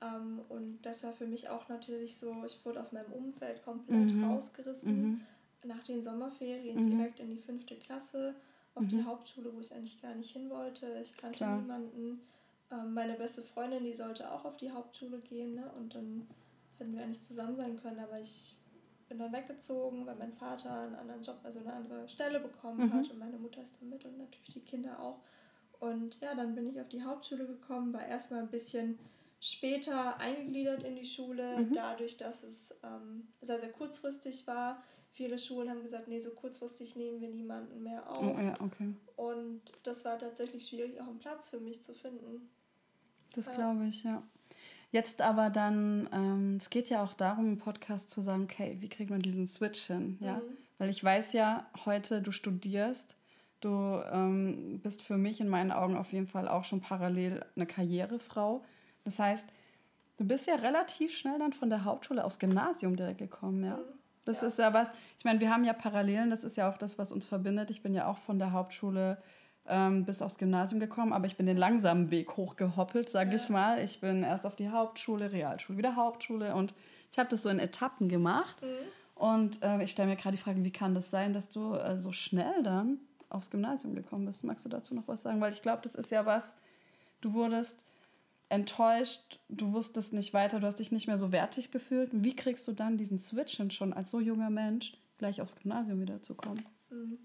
Ähm, 0.00 0.40
und 0.48 0.78
das 0.82 1.02
war 1.04 1.12
für 1.12 1.26
mich 1.26 1.48
auch 1.48 1.68
natürlich 1.68 2.16
so, 2.16 2.44
ich 2.46 2.64
wurde 2.64 2.80
aus 2.80 2.92
meinem 2.92 3.12
Umfeld 3.12 3.64
komplett 3.64 4.12
mhm. 4.12 4.24
rausgerissen. 4.24 5.02
Mhm. 5.02 5.20
Nach 5.64 5.82
den 5.82 6.02
Sommerferien 6.02 6.84
mhm. 6.84 6.96
direkt 6.96 7.20
in 7.20 7.30
die 7.30 7.40
fünfte 7.40 7.74
Klasse 7.76 8.34
auf 8.74 8.84
mhm. 8.84 8.88
die 8.88 9.04
Hauptschule, 9.04 9.52
wo 9.54 9.60
ich 9.60 9.72
eigentlich 9.72 10.00
gar 10.00 10.14
nicht 10.14 10.30
hin 10.30 10.50
wollte. 10.50 10.86
Ich 11.02 11.16
kannte 11.16 11.38
Klar. 11.38 11.60
niemanden. 11.60 12.20
Ähm, 12.70 12.94
meine 12.94 13.14
beste 13.14 13.42
Freundin, 13.42 13.84
die 13.84 13.94
sollte 13.94 14.30
auch 14.30 14.44
auf 14.44 14.56
die 14.56 14.70
Hauptschule 14.70 15.18
gehen. 15.18 15.54
Ne? 15.54 15.68
Und 15.76 15.94
dann 15.94 16.28
hätten 16.76 16.94
wir 16.94 17.02
eigentlich 17.02 17.22
zusammen 17.22 17.56
sein 17.56 17.76
können. 17.80 17.98
Aber 17.98 18.20
ich 18.20 18.54
bin 19.08 19.18
dann 19.18 19.32
weggezogen, 19.32 20.06
weil 20.06 20.16
mein 20.16 20.32
Vater 20.32 20.82
einen 20.82 20.94
anderen 20.94 21.22
Job, 21.22 21.38
also 21.42 21.58
eine 21.58 21.72
andere 21.72 22.08
Stelle 22.08 22.38
bekommen 22.38 22.86
mhm. 22.86 22.92
hat. 22.92 23.10
Und 23.10 23.18
meine 23.18 23.38
Mutter 23.38 23.62
ist 23.62 23.74
dann 23.80 23.90
mit 23.90 24.04
und 24.04 24.16
natürlich 24.16 24.54
die 24.54 24.60
Kinder 24.60 25.00
auch. 25.00 25.18
Und 25.80 26.20
ja, 26.20 26.34
dann 26.34 26.54
bin 26.54 26.68
ich 26.68 26.80
auf 26.80 26.88
die 26.88 27.02
Hauptschule 27.02 27.46
gekommen, 27.46 27.92
war 27.92 28.06
erstmal 28.06 28.40
ein 28.40 28.48
bisschen 28.48 28.98
später 29.40 30.18
eingegliedert 30.18 30.82
in 30.82 30.96
die 30.96 31.04
Schule, 31.04 31.58
mhm. 31.58 31.72
dadurch, 31.74 32.16
dass 32.16 32.42
es 32.42 32.74
ähm, 32.82 33.28
sehr, 33.40 33.60
sehr 33.60 33.70
kurzfristig 33.70 34.46
war. 34.46 34.82
Viele 35.12 35.38
Schulen 35.38 35.70
haben 35.70 35.82
gesagt, 35.82 36.08
nee, 36.08 36.20
so 36.20 36.30
kurzfristig 36.30 36.96
nehmen 36.96 37.20
wir 37.20 37.28
niemanden 37.28 37.82
mehr 37.82 38.08
auf. 38.08 38.22
Oh, 38.22 38.40
ja, 38.40 38.54
okay. 38.60 38.94
Und 39.16 39.62
das 39.82 40.04
war 40.04 40.18
tatsächlich 40.18 40.68
schwierig, 40.68 41.00
auch 41.00 41.08
einen 41.08 41.18
Platz 41.18 41.48
für 41.48 41.60
mich 41.60 41.82
zu 41.82 41.94
finden. 41.94 42.48
Das 43.34 43.46
ja. 43.46 43.54
glaube 43.54 43.86
ich, 43.86 44.04
ja. 44.04 44.22
Jetzt 44.90 45.20
aber 45.20 45.50
dann, 45.50 46.08
ähm, 46.12 46.56
es 46.58 46.70
geht 46.70 46.88
ja 46.88 47.02
auch 47.02 47.12
darum, 47.12 47.46
im 47.46 47.58
Podcast 47.58 48.10
zu 48.10 48.22
sagen, 48.22 48.44
okay, 48.44 48.76
wie 48.80 48.88
kriegt 48.88 49.10
man 49.10 49.20
diesen 49.20 49.46
Switch 49.46 49.82
hin? 49.82 50.18
Ja? 50.20 50.36
Mhm. 50.36 50.56
Weil 50.78 50.90
ich 50.90 51.02
weiß 51.02 51.32
ja, 51.34 51.68
heute 51.84 52.22
du 52.22 52.32
studierst, 52.32 53.16
du 53.60 54.02
ähm, 54.12 54.80
bist 54.82 55.02
für 55.02 55.18
mich 55.18 55.40
in 55.40 55.48
meinen 55.48 55.72
Augen 55.72 55.96
auf 55.96 56.12
jeden 56.12 56.26
Fall 56.26 56.48
auch 56.48 56.64
schon 56.64 56.80
parallel 56.80 57.44
eine 57.54 57.66
Karrierefrau. 57.66 58.64
Das 59.08 59.18
heißt, 59.18 59.48
du 60.18 60.26
bist 60.26 60.46
ja 60.46 60.56
relativ 60.56 61.16
schnell 61.16 61.38
dann 61.38 61.54
von 61.54 61.70
der 61.70 61.84
Hauptschule 61.84 62.22
aufs 62.24 62.38
Gymnasium 62.38 62.94
direkt 62.94 63.18
gekommen, 63.18 63.64
ja. 63.64 63.76
Mhm. 63.76 63.98
Das 64.26 64.42
ja. 64.42 64.48
ist 64.48 64.58
ja 64.58 64.74
was, 64.74 64.92
ich 65.16 65.24
meine, 65.24 65.40
wir 65.40 65.48
haben 65.48 65.64
ja 65.64 65.72
Parallelen, 65.72 66.28
das 66.28 66.44
ist 66.44 66.58
ja 66.58 66.70
auch 66.70 66.76
das, 66.76 66.98
was 66.98 67.10
uns 67.12 67.24
verbindet. 67.24 67.70
Ich 67.70 67.82
bin 67.82 67.94
ja 67.94 68.06
auch 68.06 68.18
von 68.18 68.38
der 68.38 68.52
Hauptschule 68.52 69.16
ähm, 69.66 70.04
bis 70.04 70.20
aufs 70.20 70.36
Gymnasium 70.36 70.80
gekommen, 70.80 71.14
aber 71.14 71.24
ich 71.24 71.38
bin 71.38 71.46
den 71.46 71.56
langsamen 71.56 72.10
Weg 72.10 72.36
hochgehoppelt, 72.36 73.08
sage 73.08 73.30
ja. 73.30 73.36
ich 73.36 73.48
mal. 73.48 73.82
Ich 73.82 74.02
bin 74.02 74.24
erst 74.24 74.44
auf 74.44 74.54
die 74.54 74.68
Hauptschule, 74.68 75.32
Realschule, 75.32 75.78
wieder 75.78 75.96
Hauptschule 75.96 76.54
und 76.54 76.74
ich 77.10 77.18
habe 77.18 77.30
das 77.30 77.42
so 77.42 77.48
in 77.48 77.58
Etappen 77.58 78.10
gemacht. 78.10 78.60
Mhm. 78.60 78.66
Und 79.14 79.62
äh, 79.62 79.82
ich 79.82 79.92
stelle 79.92 80.10
mir 80.10 80.16
gerade 80.16 80.36
die 80.36 80.42
Frage, 80.42 80.62
wie 80.62 80.72
kann 80.72 80.94
das 80.94 81.10
sein, 81.10 81.32
dass 81.32 81.48
du 81.48 81.72
äh, 81.72 81.98
so 81.98 82.12
schnell 82.12 82.62
dann 82.62 82.98
aufs 83.30 83.50
Gymnasium 83.50 83.94
gekommen 83.94 84.26
bist? 84.26 84.44
Magst 84.44 84.66
du 84.66 84.68
dazu 84.68 84.94
noch 84.94 85.08
was 85.08 85.22
sagen? 85.22 85.40
Weil 85.40 85.54
ich 85.54 85.62
glaube, 85.62 85.80
das 85.82 85.94
ist 85.94 86.10
ja 86.10 86.26
was, 86.26 86.54
du 87.22 87.32
wurdest 87.32 87.82
enttäuscht, 88.48 89.38
du 89.48 89.72
wusstest 89.72 90.12
nicht 90.12 90.32
weiter, 90.32 90.60
du 90.60 90.66
hast 90.66 90.78
dich 90.78 90.92
nicht 90.92 91.06
mehr 91.06 91.18
so 91.18 91.32
wertig 91.32 91.70
gefühlt. 91.70 92.10
Wie 92.12 92.34
kriegst 92.34 92.66
du 92.66 92.72
dann 92.72 92.96
diesen 92.96 93.18
Switch 93.18 93.56
hin, 93.56 93.70
schon 93.70 93.92
als 93.92 94.10
so 94.10 94.20
junger 94.20 94.50
Mensch 94.50 94.94
gleich 95.18 95.40
aufs 95.40 95.56
Gymnasium 95.56 96.00
wieder 96.00 96.22
zu 96.22 96.34
kommen? 96.34 96.64
Mhm. 96.90 97.18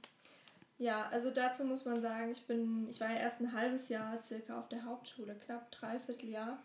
Ja, 0.80 1.08
also 1.10 1.32
dazu 1.32 1.63
muss 1.63 1.86
man 1.86 2.01
sagen, 2.01 2.32
ich 2.32 2.46
bin, 2.46 2.89
ich 2.89 3.00
war 3.00 3.10
ja 3.10 3.18
erst 3.18 3.39
ein 3.39 3.53
halbes 3.53 3.89
Jahr 3.89 4.22
circa 4.22 4.60
auf 4.60 4.68
der 4.68 4.84
Hauptschule, 4.84 5.36
knapp 5.36 5.72
dreiviertel 5.72 6.30
Jahr. 6.30 6.62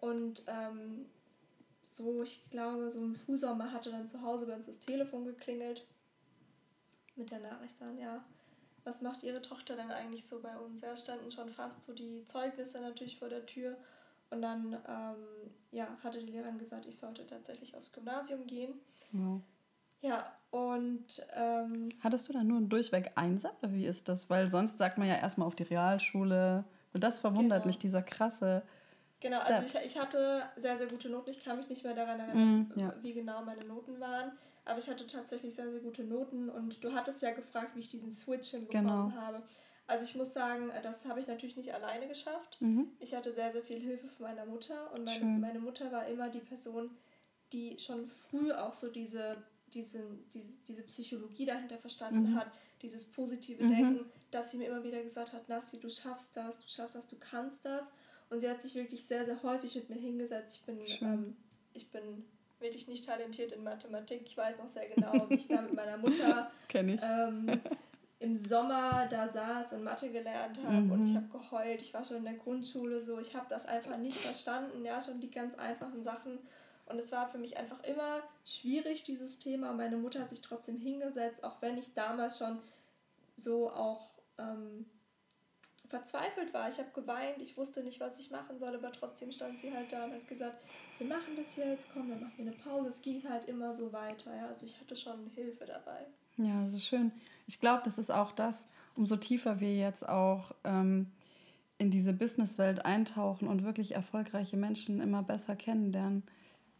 Und 0.00 0.42
ähm, 0.48 1.06
so, 1.86 2.22
ich 2.22 2.42
glaube, 2.50 2.90
so 2.90 3.00
im 3.00 3.14
Frühsommer 3.14 3.72
hatte 3.72 3.90
dann 3.90 4.08
zu 4.08 4.22
Hause 4.22 4.46
bei 4.46 4.54
uns 4.54 4.66
das 4.66 4.80
Telefon 4.80 5.24
geklingelt. 5.24 5.86
Mit 7.14 7.30
der 7.30 7.40
Nachricht 7.40 7.74
dann, 7.78 7.98
ja, 7.98 8.24
was 8.84 9.02
macht 9.02 9.22
Ihre 9.22 9.42
Tochter 9.42 9.76
denn 9.76 9.90
eigentlich 9.90 10.26
so 10.26 10.40
bei 10.40 10.56
uns? 10.56 10.82
Es 10.82 11.00
standen 11.00 11.30
schon 11.30 11.50
fast 11.50 11.84
so 11.84 11.92
die 11.92 12.24
Zeugnisse 12.24 12.80
natürlich 12.80 13.18
vor 13.18 13.28
der 13.28 13.46
Tür. 13.46 13.76
Und 14.30 14.42
dann 14.42 14.72
ähm, 14.88 15.50
ja, 15.70 15.88
hatte 16.02 16.18
die 16.18 16.32
Lehrerin 16.32 16.58
gesagt, 16.58 16.86
ich 16.86 16.96
sollte 16.96 17.26
tatsächlich 17.26 17.76
aufs 17.76 17.92
Gymnasium 17.92 18.46
gehen. 18.46 18.74
Ja. 19.12 19.40
Ja, 20.00 20.32
und. 20.50 21.24
Ähm, 21.32 21.90
Hattest 22.00 22.28
du 22.28 22.32
dann 22.32 22.48
nur 22.48 22.56
einen 22.58 22.68
Durchweg 22.68 23.12
Einser 23.14 23.52
oder 23.60 23.72
wie 23.72 23.86
ist 23.86 24.08
das? 24.08 24.28
Weil 24.28 24.48
sonst 24.48 24.78
sagt 24.78 24.98
man 24.98 25.06
ja 25.06 25.14
erstmal 25.14 25.46
auf 25.46 25.54
die 25.54 25.62
Realschule. 25.62 26.64
Und 26.92 27.04
das 27.04 27.20
verwundert 27.20 27.62
genau. 27.62 27.66
mich, 27.68 27.78
dieser 27.78 28.02
krasse. 28.02 28.62
Genau, 29.22 29.40
Step. 29.40 29.50
also 29.50 29.78
ich, 29.78 29.86
ich 29.86 29.98
hatte 29.98 30.42
sehr, 30.56 30.76
sehr 30.76 30.88
gute 30.88 31.08
Noten. 31.08 31.30
Ich 31.30 31.40
kann 31.42 31.56
mich 31.56 31.68
nicht 31.68 31.84
mehr 31.84 31.94
daran 31.94 32.18
erinnern, 32.18 32.68
mm, 32.74 32.78
ja. 32.78 32.94
wie 33.02 33.12
genau 33.12 33.42
meine 33.42 33.64
Noten 33.64 34.00
waren. 34.00 34.32
Aber 34.64 34.78
ich 34.78 34.88
hatte 34.88 35.06
tatsächlich 35.06 35.54
sehr, 35.54 35.70
sehr 35.70 35.80
gute 35.80 36.02
Noten. 36.02 36.50
Und 36.50 36.82
du 36.82 36.92
hattest 36.92 37.22
ja 37.22 37.30
gefragt, 37.30 37.76
wie 37.76 37.80
ich 37.80 37.90
diesen 37.90 38.12
Switch 38.12 38.50
hinbekommen 38.50 39.10
genau. 39.10 39.20
habe. 39.20 39.42
Also 39.86 40.04
ich 40.04 40.16
muss 40.16 40.32
sagen, 40.32 40.72
das 40.82 41.06
habe 41.06 41.20
ich 41.20 41.28
natürlich 41.28 41.56
nicht 41.56 41.72
alleine 41.72 42.08
geschafft. 42.08 42.56
Mhm. 42.60 42.88
Ich 42.98 43.14
hatte 43.14 43.32
sehr, 43.32 43.52
sehr 43.52 43.62
viel 43.62 43.78
Hilfe 43.78 44.08
von 44.08 44.26
meiner 44.26 44.44
Mutter. 44.44 44.92
Und 44.92 45.04
meine, 45.04 45.24
meine 45.24 45.58
Mutter 45.60 45.92
war 45.92 46.06
immer 46.06 46.28
die 46.28 46.40
Person, 46.40 46.90
die 47.52 47.78
schon 47.78 48.10
früh 48.10 48.52
auch 48.52 48.72
so 48.72 48.88
diese 48.88 49.36
diese, 49.74 50.00
diese, 50.34 50.58
diese 50.68 50.82
Psychologie 50.82 51.46
dahinter 51.46 51.78
verstanden 51.78 52.32
mhm. 52.32 52.36
hat, 52.36 52.48
dieses 52.82 53.04
positive 53.04 53.62
mhm. 53.64 53.70
Denken, 53.70 54.12
dass 54.30 54.50
sie 54.50 54.58
mir 54.58 54.68
immer 54.68 54.84
wieder 54.84 55.02
gesagt 55.02 55.32
hat, 55.32 55.48
Nassi, 55.48 55.78
du 55.78 55.88
schaffst 55.88 56.36
das, 56.36 56.58
du 56.58 56.68
schaffst 56.68 56.94
das, 56.94 57.06
du 57.06 57.16
kannst 57.16 57.64
das. 57.64 57.86
Und 58.32 58.40
sie 58.40 58.48
hat 58.48 58.62
sich 58.62 58.74
wirklich 58.74 59.04
sehr, 59.04 59.26
sehr 59.26 59.42
häufig 59.42 59.74
mit 59.74 59.90
mir 59.90 59.98
hingesetzt. 59.98 60.56
Ich 60.56 60.64
bin, 60.64 60.78
ähm, 61.02 61.36
ich 61.74 61.90
bin 61.90 62.24
wirklich 62.60 62.88
nicht 62.88 63.04
talentiert 63.04 63.52
in 63.52 63.62
Mathematik. 63.62 64.22
Ich 64.24 64.34
weiß 64.34 64.56
noch 64.56 64.68
sehr 64.68 64.88
genau, 64.88 65.12
wie 65.28 65.34
ich 65.34 65.48
da 65.48 65.60
mit 65.60 65.74
meiner 65.74 65.98
Mutter 65.98 66.50
ähm, 66.72 67.60
im 68.20 68.38
Sommer 68.38 69.06
da 69.10 69.28
saß 69.28 69.74
und 69.74 69.84
Mathe 69.84 70.10
gelernt 70.10 70.58
habe 70.64 70.76
mhm. 70.76 70.92
und 70.92 71.06
ich 71.06 71.14
habe 71.14 71.26
geheult. 71.26 71.82
Ich 71.82 71.92
war 71.92 72.04
schon 72.04 72.16
in 72.16 72.24
der 72.24 72.34
Grundschule 72.34 73.02
so. 73.02 73.20
Ich 73.20 73.36
habe 73.36 73.46
das 73.50 73.66
einfach 73.66 73.98
nicht 73.98 74.16
verstanden. 74.16 74.82
Ja, 74.82 75.02
schon 75.02 75.20
die 75.20 75.30
ganz 75.30 75.54
einfachen 75.56 76.02
Sachen. 76.02 76.38
Und 76.86 76.98
es 76.98 77.12
war 77.12 77.28
für 77.28 77.38
mich 77.38 77.58
einfach 77.58 77.84
immer 77.84 78.22
schwierig, 78.46 79.04
dieses 79.04 79.40
Thema. 79.40 79.74
Meine 79.74 79.98
Mutter 79.98 80.20
hat 80.20 80.30
sich 80.30 80.40
trotzdem 80.40 80.78
hingesetzt, 80.78 81.44
auch 81.44 81.60
wenn 81.60 81.76
ich 81.76 81.92
damals 81.92 82.38
schon 82.38 82.60
so 83.36 83.70
auch 83.70 84.08
ähm, 84.38 84.86
verzweifelt 85.92 86.54
war. 86.54 86.70
Ich 86.70 86.78
habe 86.78 86.88
geweint, 86.94 87.42
ich 87.42 87.56
wusste 87.58 87.84
nicht, 87.84 88.00
was 88.00 88.18
ich 88.18 88.30
machen 88.30 88.58
soll, 88.58 88.74
aber 88.74 88.90
trotzdem 88.92 89.30
stand 89.30 89.58
sie 89.58 89.72
halt 89.72 89.92
da 89.92 90.06
und 90.06 90.14
hat 90.14 90.26
gesagt, 90.26 90.56
wir 90.96 91.06
machen 91.06 91.36
das 91.36 91.54
jetzt, 91.56 91.86
komm, 91.92 92.08
dann 92.08 92.20
machen 92.20 92.32
wir 92.38 92.46
eine 92.46 92.56
Pause. 92.56 92.88
Es 92.88 93.02
ging 93.02 93.22
halt 93.28 93.44
immer 93.44 93.74
so 93.74 93.92
weiter. 93.92 94.34
Ja? 94.34 94.46
Also 94.46 94.64
ich 94.64 94.80
hatte 94.80 94.96
schon 94.96 95.30
Hilfe 95.34 95.66
dabei. 95.66 96.06
Ja, 96.38 96.62
das 96.62 96.72
ist 96.72 96.86
schön. 96.86 97.12
Ich 97.46 97.60
glaube, 97.60 97.82
das 97.84 97.98
ist 97.98 98.10
auch 98.10 98.32
das, 98.32 98.66
umso 98.96 99.16
tiefer 99.16 99.60
wir 99.60 99.76
jetzt 99.76 100.08
auch 100.08 100.54
ähm, 100.64 101.10
in 101.76 101.90
diese 101.90 102.14
Businesswelt 102.14 102.86
eintauchen 102.86 103.46
und 103.46 103.62
wirklich 103.62 103.94
erfolgreiche 103.94 104.56
Menschen 104.56 104.98
immer 104.98 105.22
besser 105.22 105.56
kennenlernen 105.56 106.22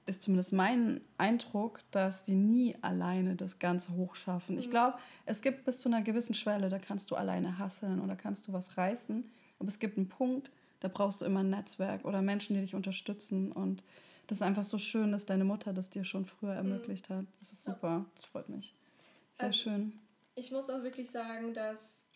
ist 0.06 0.22
zumindest 0.22 0.52
mein 0.52 1.00
Eindruck, 1.16 1.80
dass 1.90 2.24
die 2.24 2.34
nie 2.34 2.76
alleine 2.82 3.36
das 3.36 3.58
Ganze 3.58 3.94
hochschaffen. 3.94 4.56
Mhm. 4.56 4.60
Ich 4.60 4.70
glaube, 4.70 4.98
es 5.26 5.40
gibt 5.40 5.64
bis 5.64 5.78
zu 5.78 5.88
einer 5.88 6.02
gewissen 6.02 6.34
Schwelle, 6.34 6.68
da 6.68 6.78
kannst 6.78 7.10
du 7.10 7.14
alleine 7.14 7.58
hasseln 7.58 8.00
oder 8.00 8.16
kannst 8.16 8.48
du 8.48 8.52
was 8.52 8.76
reißen. 8.76 9.24
Aber 9.58 9.68
es 9.68 9.78
gibt 9.78 9.96
einen 9.96 10.08
Punkt, 10.08 10.50
da 10.80 10.88
brauchst 10.88 11.20
du 11.20 11.24
immer 11.24 11.40
ein 11.40 11.50
Netzwerk 11.50 12.04
oder 12.04 12.22
Menschen, 12.22 12.54
die 12.54 12.62
dich 12.62 12.74
unterstützen. 12.74 13.52
Und 13.52 13.84
das 14.26 14.38
ist 14.38 14.42
einfach 14.42 14.64
so 14.64 14.78
schön, 14.78 15.12
dass 15.12 15.26
deine 15.26 15.44
Mutter 15.44 15.72
das 15.72 15.90
dir 15.90 16.04
schon 16.04 16.24
früher 16.26 16.52
mhm. 16.52 16.72
ermöglicht 16.72 17.08
hat. 17.08 17.24
Das 17.38 17.52
ist 17.52 17.62
super, 17.62 18.04
das 18.16 18.24
freut 18.24 18.48
mich. 18.48 18.74
Sehr 19.34 19.46
also, 19.46 19.58
schön. 19.58 19.92
Ich 20.34 20.50
muss 20.50 20.68
auch 20.70 20.82
wirklich 20.82 21.10
sagen, 21.10 21.54
dass 21.54 22.06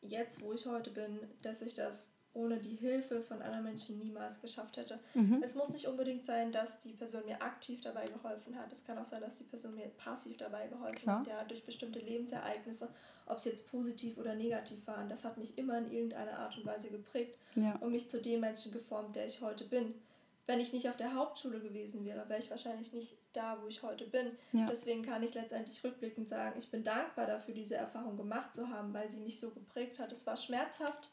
jetzt, 0.00 0.40
wo 0.40 0.52
ich 0.52 0.64
heute 0.66 0.90
bin, 0.90 1.18
dass 1.42 1.60
ich 1.60 1.74
das 1.74 2.08
ohne 2.34 2.58
die 2.58 2.74
Hilfe 2.74 3.22
von 3.22 3.40
anderen 3.40 3.64
Menschen 3.64 3.98
niemals 3.98 4.40
geschafft 4.40 4.76
hätte. 4.76 4.98
Mhm. 5.14 5.40
Es 5.42 5.54
muss 5.54 5.70
nicht 5.70 5.86
unbedingt 5.86 6.24
sein, 6.24 6.50
dass 6.50 6.80
die 6.80 6.92
Person 6.92 7.24
mir 7.24 7.40
aktiv 7.40 7.80
dabei 7.80 8.08
geholfen 8.08 8.58
hat. 8.58 8.72
Es 8.72 8.84
kann 8.84 8.98
auch 8.98 9.06
sein, 9.06 9.22
dass 9.22 9.38
die 9.38 9.44
Person 9.44 9.76
mir 9.76 9.86
passiv 9.96 10.36
dabei 10.36 10.66
geholfen 10.66 11.02
Klar. 11.02 11.20
hat, 11.20 11.26
ja, 11.28 11.44
durch 11.44 11.64
bestimmte 11.64 12.00
Lebensereignisse, 12.00 12.88
ob 13.26 13.38
es 13.38 13.44
jetzt 13.44 13.70
positiv 13.70 14.18
oder 14.18 14.34
negativ 14.34 14.84
waren. 14.86 15.08
Das 15.08 15.24
hat 15.24 15.38
mich 15.38 15.56
immer 15.56 15.78
in 15.78 15.90
irgendeiner 15.90 16.38
Art 16.38 16.56
und 16.58 16.66
Weise 16.66 16.88
geprägt 16.88 17.38
ja. 17.54 17.76
und 17.76 17.92
mich 17.92 18.08
zu 18.08 18.20
dem 18.20 18.40
Menschen 18.40 18.72
geformt, 18.72 19.14
der 19.14 19.26
ich 19.26 19.40
heute 19.40 19.64
bin. 19.64 19.94
Wenn 20.46 20.60
ich 20.60 20.74
nicht 20.74 20.90
auf 20.90 20.96
der 20.96 21.14
Hauptschule 21.14 21.58
gewesen 21.58 22.04
wäre, 22.04 22.28
wäre 22.28 22.40
ich 22.40 22.50
wahrscheinlich 22.50 22.92
nicht 22.92 23.16
da, 23.32 23.58
wo 23.62 23.68
ich 23.68 23.82
heute 23.82 24.04
bin. 24.04 24.32
Ja. 24.52 24.66
Deswegen 24.66 25.02
kann 25.02 25.22
ich 25.22 25.32
letztendlich 25.32 25.82
rückblickend 25.82 26.28
sagen, 26.28 26.58
ich 26.58 26.70
bin 26.70 26.84
dankbar 26.84 27.26
dafür, 27.26 27.54
diese 27.54 27.76
Erfahrung 27.76 28.16
gemacht 28.18 28.52
zu 28.52 28.68
haben, 28.68 28.92
weil 28.92 29.08
sie 29.08 29.20
mich 29.20 29.40
so 29.40 29.50
geprägt 29.50 29.98
hat. 29.98 30.12
Es 30.12 30.26
war 30.26 30.36
schmerzhaft, 30.36 31.08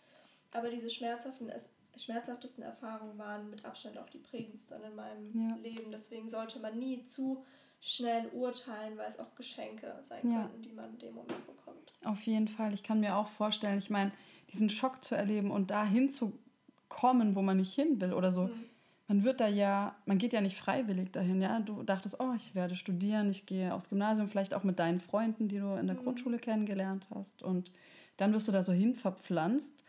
aber 0.51 0.69
diese 0.69 0.89
schmerzhaften, 0.89 1.51
schmerzhaftesten 1.97 2.63
Erfahrungen 2.63 3.17
waren 3.17 3.49
mit 3.49 3.65
Abstand 3.65 3.97
auch 3.97 4.09
die 4.09 4.19
prägendsten 4.19 4.81
in 4.83 4.95
meinem 4.95 5.49
ja. 5.49 5.55
Leben. 5.57 5.91
Deswegen 5.91 6.29
sollte 6.29 6.59
man 6.59 6.77
nie 6.77 7.03
zu 7.03 7.43
schnell 7.79 8.27
urteilen, 8.33 8.97
weil 8.97 9.09
es 9.09 9.19
auch 9.19 9.33
Geschenke 9.35 9.93
sein 10.07 10.29
ja. 10.29 10.43
können, 10.43 10.61
die 10.61 10.71
man 10.71 10.91
in 10.91 10.99
dem 10.99 11.15
Moment 11.15 11.45
bekommt. 11.47 11.91
Auf 12.03 12.21
jeden 12.23 12.47
Fall. 12.47 12.73
Ich 12.73 12.83
kann 12.83 12.99
mir 12.99 13.15
auch 13.15 13.27
vorstellen, 13.27 13.79
ich 13.79 13.89
meine, 13.89 14.11
diesen 14.53 14.69
Schock 14.69 15.03
zu 15.03 15.15
erleben 15.15 15.51
und 15.51 15.71
dahin 15.71 16.09
zu 16.11 16.33
kommen, 16.89 17.35
wo 17.35 17.41
man 17.41 17.57
nicht 17.57 17.73
hin 17.73 17.99
will 17.99 18.13
oder 18.13 18.31
so. 18.31 18.43
Mhm. 18.43 18.65
Man 19.07 19.23
wird 19.23 19.41
da 19.41 19.47
ja, 19.47 19.95
man 20.05 20.19
geht 20.19 20.31
ja 20.31 20.39
nicht 20.39 20.57
freiwillig 20.57 21.11
dahin, 21.11 21.41
ja. 21.41 21.59
Du 21.59 21.83
dachtest, 21.83 22.19
oh, 22.19 22.33
ich 22.35 22.55
werde 22.55 22.75
studieren, 22.75 23.29
ich 23.29 23.45
gehe 23.45 23.73
aufs 23.73 23.89
Gymnasium, 23.89 24.29
vielleicht 24.29 24.53
auch 24.53 24.63
mit 24.63 24.79
deinen 24.79 25.01
Freunden, 25.01 25.47
die 25.47 25.59
du 25.59 25.75
in 25.75 25.87
der 25.87 25.97
mhm. 25.97 26.03
Grundschule 26.03 26.37
kennengelernt 26.37 27.07
hast. 27.13 27.41
Und 27.41 27.71
dann 28.17 28.33
wirst 28.33 28.47
du 28.47 28.51
da 28.51 28.63
so 28.63 28.71
hin 28.71 28.95
verpflanzt 28.95 29.83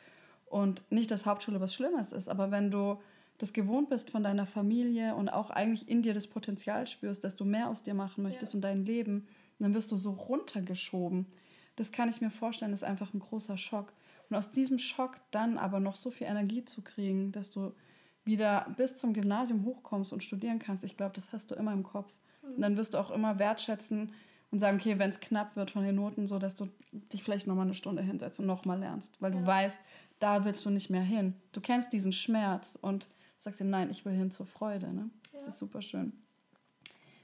und 0.53 0.83
nicht, 0.91 1.11
dass 1.11 1.25
Hauptschule 1.25 1.63
was 1.63 1.75
Schlimmes 1.75 2.13
ist, 2.13 2.29
aber 2.29 2.51
wenn 2.51 2.71
du 2.71 2.99
das 3.39 3.55
gewohnt 3.55 3.89
bist 3.89 4.11
von 4.11 4.23
deiner 4.23 4.47
Familie 4.47 5.15
und 5.15 5.31
auch 5.31 5.49
eigentlich 5.49 5.89
in 5.89 6.03
dir 6.03 6.13
das 6.13 6.27
Potenzial 6.27 6.87
spürst, 6.87 7.25
dass 7.25 7.37
du 7.37 7.47
mehr 7.47 7.71
aus 7.71 7.83
dir 7.83 7.95
machen 7.95 8.23
möchtest 8.23 8.53
ja. 8.53 8.59
und 8.59 8.61
dein 8.61 8.85
Leben, 8.85 9.27
dann 9.59 9.73
wirst 9.73 9.91
du 9.91 9.97
so 9.97 10.11
runtergeschoben. 10.11 11.25
Das 11.77 11.91
kann 11.91 12.11
ich 12.11 12.21
mir 12.21 12.31
vorstellen, 12.31 12.75
ist 12.75 12.85
einfach 12.85 13.15
ein 13.15 13.21
großer 13.21 13.57
Schock. 13.57 13.95
Und 14.29 14.37
aus 14.37 14.51
diesem 14.51 14.79
Schock 14.79 15.17
dann 15.31 15.57
aber 15.57 15.81
noch 15.81 15.97
so 15.97 16.11
viel 16.11 16.27
Energie 16.27 16.67
zu 16.67 16.83
kriegen, 16.83 17.33
dass 17.33 17.51
du 17.51 17.73
wieder 18.25 18.73
bis 18.77 18.99
zum 18.99 19.15
Gymnasium 19.15 19.65
hochkommst 19.65 20.13
und 20.13 20.23
studieren 20.23 20.59
kannst, 20.59 20.85
ich 20.85 20.99
glaube, 20.99 21.15
das 21.15 21.33
hast 21.33 21.51
du 21.51 21.55
immer 21.55 21.73
im 21.73 21.83
Kopf. 21.83 22.13
Mhm. 22.43 22.55
Und 22.57 22.61
dann 22.61 22.77
wirst 22.77 22.93
du 22.93 22.99
auch 22.99 23.11
immer 23.11 23.39
wertschätzen 23.39 24.13
und 24.53 24.59
sagen, 24.59 24.77
okay, 24.79 24.99
wenn 24.99 25.11
es 25.11 25.19
knapp 25.19 25.57
wird 25.57 25.71
von 25.71 25.85
den 25.85 25.97
Noten, 25.97 26.27
so 26.27 26.39
dass 26.39 26.55
du 26.55 26.69
dich 26.93 27.25
vielleicht 27.25 27.47
nochmal 27.47 27.65
eine 27.65 27.75
Stunde 27.75 28.03
hinsetzt 28.03 28.39
und 28.39 28.47
nochmal 28.47 28.79
lernst, 28.79 29.21
weil 29.21 29.35
ja. 29.35 29.41
du 29.41 29.47
weißt, 29.47 29.81
da 30.21 30.45
willst 30.45 30.65
du 30.65 30.71
nicht 30.71 30.91
mehr 30.91 31.03
hin. 31.03 31.35
Du 31.53 31.61
kennst 31.61 31.93
diesen 31.93 32.13
Schmerz 32.13 32.79
und 32.81 33.09
sagst 33.39 33.61
dir, 33.61 33.65
nein, 33.65 33.91
ich 33.91 34.05
will 34.05 34.13
hin 34.13 34.31
zur 34.31 34.47
Freude. 34.47 34.93
Ne? 34.93 35.11
Das 35.33 35.43
ja. 35.43 35.49
ist 35.49 35.59
super 35.59 35.83
schön. 35.83 36.13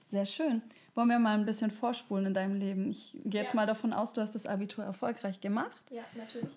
Sehr 0.08 0.24
schön. 0.24 0.62
Wollen 0.94 1.10
wir 1.10 1.18
mal 1.18 1.38
ein 1.38 1.44
bisschen 1.44 1.70
vorspulen 1.70 2.26
in 2.26 2.34
deinem 2.34 2.54
Leben? 2.54 2.90
Ich 2.90 3.18
gehe 3.24 3.42
jetzt 3.42 3.52
ja. 3.52 3.56
mal 3.56 3.66
davon 3.66 3.92
aus, 3.92 4.14
du 4.14 4.22
hast 4.22 4.34
das 4.34 4.46
Abitur 4.46 4.82
erfolgreich 4.82 5.40
gemacht. 5.40 5.84
Ja, 5.90 6.02
natürlich. 6.16 6.56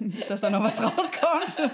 nicht, 0.00 0.30
dass 0.30 0.40
da 0.40 0.48
noch 0.48 0.62
was 0.62 0.82
rauskommt. 0.82 1.72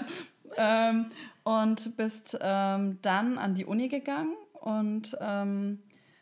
ähm, 0.57 1.05
und 1.43 1.95
bist 1.95 2.37
ähm, 2.41 2.99
dann 3.01 3.37
an 3.37 3.55
die 3.55 3.65
Uni 3.65 3.87
gegangen 3.87 4.35
und 4.59 5.17
ähm, 5.21 5.79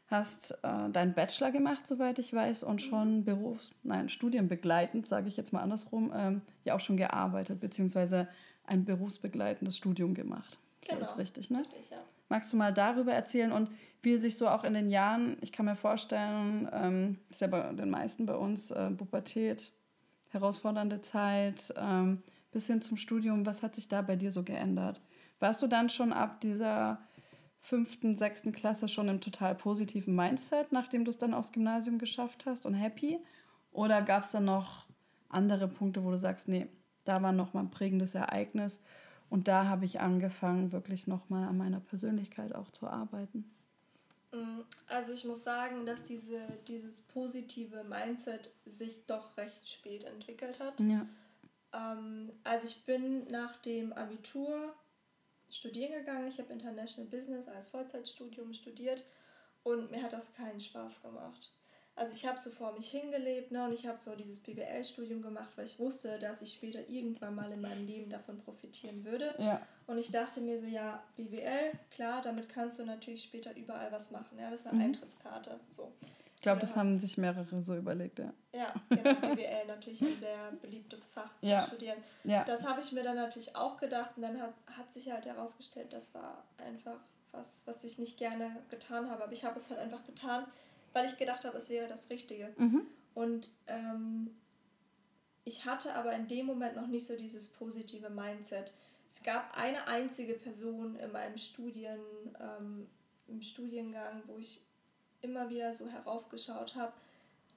hast 0.07 0.51
äh, 0.63 0.89
deinen 0.89 1.13
Bachelor 1.13 1.51
gemacht, 1.51 1.85
soweit 1.85 2.17
ich 2.19 2.33
weiß, 2.33 2.63
und 2.63 2.81
schon 2.81 3.23
Berufs-, 3.25 3.71
nein, 3.83 4.09
studienbegleitend, 4.09 5.07
sage 5.07 5.27
ich 5.27 5.37
jetzt 5.37 5.51
mal 5.53 5.61
andersrum, 5.61 6.11
ähm, 6.15 6.41
ja 6.63 6.75
auch 6.75 6.79
schon 6.79 6.97
gearbeitet, 6.97 7.59
beziehungsweise 7.59 8.27
ein 8.65 8.85
berufsbegleitendes 8.85 9.77
Studium 9.77 10.13
gemacht. 10.13 10.59
Genau. 10.81 10.95
So 10.95 11.11
ist 11.11 11.17
richtig, 11.17 11.49
ne? 11.49 11.59
Richtig, 11.59 11.89
ja. 11.89 11.97
Magst 12.29 12.51
du 12.51 12.57
mal 12.57 12.73
darüber 12.73 13.13
erzählen 13.13 13.51
und 13.51 13.69
wie 14.01 14.17
sich 14.17 14.37
so 14.37 14.47
auch 14.47 14.63
in 14.63 14.73
den 14.73 14.89
Jahren, 14.89 15.37
ich 15.41 15.51
kann 15.51 15.65
mir 15.65 15.75
vorstellen, 15.75 16.69
ähm, 16.71 17.19
ist 17.29 17.41
ja 17.41 17.47
bei 17.47 17.73
den 17.73 17.89
meisten 17.89 18.25
bei 18.25 18.35
uns 18.35 18.71
äh, 18.71 18.91
Pubertät, 18.91 19.73
herausfordernde 20.29 21.01
Zeit, 21.01 21.73
ähm, 21.77 22.21
bis 22.51 22.67
hin 22.67 22.81
zum 22.81 22.97
Studium, 22.97 23.45
was 23.45 23.63
hat 23.63 23.75
sich 23.75 23.87
da 23.87 24.01
bei 24.01 24.15
dir 24.15 24.31
so 24.31 24.43
geändert? 24.43 25.01
Warst 25.39 25.61
du 25.61 25.67
dann 25.67 25.89
schon 25.89 26.13
ab 26.13 26.41
dieser 26.41 26.99
fünften, 27.67 28.17
sechsten 28.17 28.53
Klasse 28.53 28.87
schon 28.87 29.09
im 29.09 29.19
total 29.19 29.53
positiven 29.53 30.15
Mindset, 30.15 30.71
nachdem 30.71 31.03
du 31.03 31.11
es 31.11 31.17
dann 31.17 31.33
aufs 31.33 31.51
Gymnasium 31.51 31.99
geschafft 31.99 32.45
hast 32.45 32.65
und 32.65 32.73
happy? 32.73 33.19
Oder 33.71 34.01
gab 34.01 34.23
es 34.23 34.31
dann 34.31 34.45
noch 34.45 34.85
andere 35.27 35.67
Punkte, 35.67 36.03
wo 36.05 36.11
du 36.11 36.17
sagst, 36.17 36.47
nee, 36.47 36.67
da 37.03 37.21
war 37.21 37.33
noch 37.33 37.53
mal 37.53 37.59
ein 37.59 37.69
prägendes 37.69 38.15
Ereignis 38.15 38.81
und 39.29 39.49
da 39.49 39.65
habe 39.65 39.83
ich 39.83 39.99
angefangen, 39.99 40.71
wirklich 40.71 41.07
noch 41.07 41.29
mal 41.29 41.45
an 41.45 41.57
meiner 41.57 41.81
Persönlichkeit 41.81 42.55
auch 42.55 42.71
zu 42.71 42.87
arbeiten? 42.87 43.51
Mm, 44.31 44.61
also 44.87 45.11
ich 45.11 45.25
muss 45.25 45.43
sagen, 45.43 45.85
dass 45.85 46.03
diese, 46.03 46.39
dieses 46.69 47.01
positive 47.01 47.83
Mindset 47.83 48.49
sich 48.65 49.05
doch 49.07 49.35
recht 49.35 49.69
spät 49.69 50.05
entwickelt 50.05 50.61
hat. 50.61 50.79
Ja. 50.79 51.05
Ähm, 51.73 52.31
also 52.45 52.65
ich 52.65 52.85
bin 52.85 53.29
nach 53.29 53.57
dem 53.57 53.91
Abitur 53.91 54.73
studieren 55.49 55.91
gegangen. 55.91 56.27
Ich 56.27 56.39
habe 56.39 56.53
International 56.53 57.09
Business 57.09 57.47
als 57.47 57.69
Vollzeitstudium 57.69 58.53
studiert 58.53 59.03
und 59.63 59.91
mir 59.91 60.03
hat 60.03 60.13
das 60.13 60.33
keinen 60.33 60.59
Spaß 60.59 61.01
gemacht. 61.01 61.51
Also 61.97 62.13
ich 62.13 62.27
habe 62.27 62.39
so 62.39 62.51
vor 62.51 62.73
mich 62.73 62.91
hingelebt 62.91 63.51
ne, 63.51 63.65
und 63.65 63.73
ich 63.73 63.87
habe 63.87 63.97
so 63.97 64.13
dieses 64.13 64.39
BWL-Studium 64.41 65.23
gemacht, 65.23 65.49
weil 65.55 65.65
ich 65.65 65.79
wusste, 65.79 66.19
dass 66.19 66.43
ich 66.43 66.53
später 66.53 66.87
irgendwann 66.87 67.33
mal 67.33 67.51
in 67.51 67.59
meinem 67.59 67.87
Leben 67.87 68.11
davon 68.11 68.37
profitieren 68.37 69.03
würde. 69.03 69.33
Ja. 69.39 69.65
Und 69.87 69.97
ich 69.97 70.11
dachte 70.11 70.41
mir 70.41 70.59
so, 70.59 70.67
ja, 70.67 71.03
BWL, 71.15 71.71
klar, 71.89 72.21
damit 72.21 72.49
kannst 72.49 72.77
du 72.77 72.85
natürlich 72.85 73.23
später 73.23 73.55
überall 73.55 73.91
was 73.91 74.11
machen. 74.11 74.37
Ja, 74.37 74.51
das 74.51 74.61
ist 74.61 74.67
eine 74.67 74.77
mhm. 74.77 74.85
Eintrittskarte. 74.85 75.59
So. 75.71 75.91
Ich 76.47 76.49
glaube, 76.49 76.61
das 76.61 76.77
haben 76.77 76.97
sich 76.97 77.17
mehrere 77.17 77.61
so 77.61 77.75
überlegt, 77.75 78.19
ja. 78.19 78.33
Ja, 78.53 78.73
genau, 78.89 79.35
BWL 79.35 79.65
natürlich 79.67 80.01
ein 80.01 80.17
sehr 80.17 80.53
beliebtes 80.61 81.05
Fach 81.05 81.37
zu 81.39 81.45
ja. 81.45 81.67
studieren. 81.67 81.97
Ja. 82.23 82.45
Das 82.45 82.65
habe 82.65 82.79
ich 82.79 82.93
mir 82.93 83.03
dann 83.03 83.17
natürlich 83.17 83.53
auch 83.57 83.75
gedacht 83.77 84.11
und 84.15 84.21
dann 84.21 84.41
hat, 84.41 84.53
hat 84.65 84.93
sich 84.93 85.11
halt 85.11 85.25
herausgestellt, 85.25 85.91
das 85.91 86.13
war 86.13 86.45
einfach 86.65 87.01
was, 87.33 87.63
was 87.65 87.83
ich 87.83 87.97
nicht 87.97 88.17
gerne 88.17 88.55
getan 88.69 89.09
habe. 89.09 89.25
Aber 89.25 89.33
ich 89.33 89.43
habe 89.43 89.59
es 89.59 89.69
halt 89.69 89.81
einfach 89.81 90.05
getan, 90.05 90.45
weil 90.93 91.05
ich 91.05 91.17
gedacht 91.17 91.43
habe, 91.43 91.57
es 91.57 91.69
wäre 91.69 91.89
das 91.89 92.09
Richtige. 92.09 92.53
Mhm. 92.55 92.83
Und 93.13 93.49
ähm, 93.67 94.31
ich 95.43 95.65
hatte 95.65 95.95
aber 95.95 96.13
in 96.13 96.29
dem 96.29 96.45
Moment 96.45 96.77
noch 96.77 96.87
nicht 96.87 97.05
so 97.05 97.17
dieses 97.17 97.49
positive 97.49 98.09
Mindset. 98.09 98.71
Es 99.09 99.21
gab 99.21 99.57
eine 99.57 99.85
einzige 99.87 100.35
Person 100.35 100.95
in 100.95 101.11
meinem 101.11 101.37
Studien, 101.37 101.99
ähm, 102.39 102.87
im 103.27 103.41
Studiengang, 103.41 104.23
wo 104.27 104.37
ich 104.37 104.61
immer 105.27 105.49
wieder 105.49 105.73
so 105.73 105.87
heraufgeschaut 105.87 106.75
habe. 106.75 106.93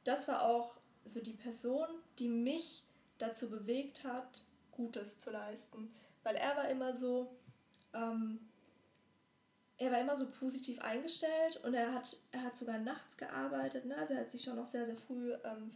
Das 0.05 0.29
war 0.29 0.43
auch 0.45 0.75
so 1.05 1.21
die 1.21 1.33
Person, 1.33 1.87
die 2.19 2.29
mich 2.29 2.85
dazu 3.19 3.49
bewegt 3.51 4.05
hat, 4.05 4.43
Gutes 4.73 5.19
zu 5.19 5.31
leisten. 5.31 5.93
Weil 6.23 6.37
er 6.37 6.57
war 6.57 6.69
immer 6.69 6.95
so, 6.95 7.31
ähm, 7.95 8.41
er 9.79 9.93
war 9.93 10.01
immer 10.01 10.17
so 10.17 10.27
positiv 10.27 10.81
eingestellt 10.81 11.61
und 11.65 11.75
er 11.75 11.95
hat, 11.95 12.17
er 12.33 12.43
hat 12.43 12.57
sogar 12.57 12.79
nachts 12.79 13.17
gearbeitet. 13.17 13.87
Ne? 13.87 13.97
Also 13.97 14.15
er 14.15 14.21
hat 14.21 14.31
sich 14.31 14.43
schon 14.43 14.57
noch 14.57 14.67
sehr, 14.67 14.87
sehr 14.87 14.97
früh, 14.97 15.33
ähm, 15.45 15.71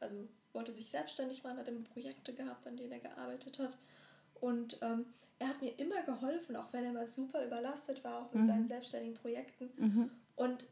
also 0.00 0.28
wollte 0.52 0.72
sich 0.72 0.90
selbstständig 0.90 1.42
machen, 1.42 1.58
hat 1.58 1.68
immer 1.68 1.84
Projekte 1.84 2.34
gehabt, 2.34 2.66
an 2.66 2.76
denen 2.76 2.92
er 2.92 3.00
gearbeitet 3.00 3.58
hat. 3.58 3.78
Und 4.40 4.78
ähm, 4.82 5.06
er 5.38 5.48
hat 5.48 5.60
mir 5.60 5.78
immer 5.78 6.02
geholfen, 6.02 6.56
auch 6.56 6.72
wenn 6.72 6.84
er 6.84 6.92
mal 6.92 7.06
super 7.06 7.44
überlastet 7.44 8.02
war, 8.04 8.22
auch 8.22 8.32
mit 8.32 8.42
mhm. 8.42 8.46
seinen 8.46 8.68
selbstständigen 8.68 9.16
Projekten. 9.16 9.70
Mhm. 9.76 10.10
Und 10.34 10.64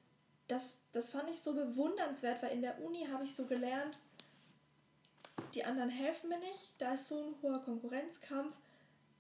das, 0.49 0.79
das 0.93 1.11
fand 1.11 1.31
ich 1.31 1.41
so 1.41 1.55
bewundernswert, 1.55 2.43
weil 2.43 2.53
in 2.53 2.63
der 2.63 2.83
Uni 2.83 3.07
habe 3.11 3.25
ich 3.25 3.35
so 3.35 3.47
gelernt, 3.47 3.99
die 5.55 5.65
anderen 5.65 5.91
helfen 5.91 6.29
mir 6.29 6.39
nicht, 6.39 6.75
da 6.79 6.95
ist 6.95 7.07
so 7.07 7.19
ein 7.19 7.35
hoher 7.43 7.61
Konkurrenzkampf, 7.61 8.55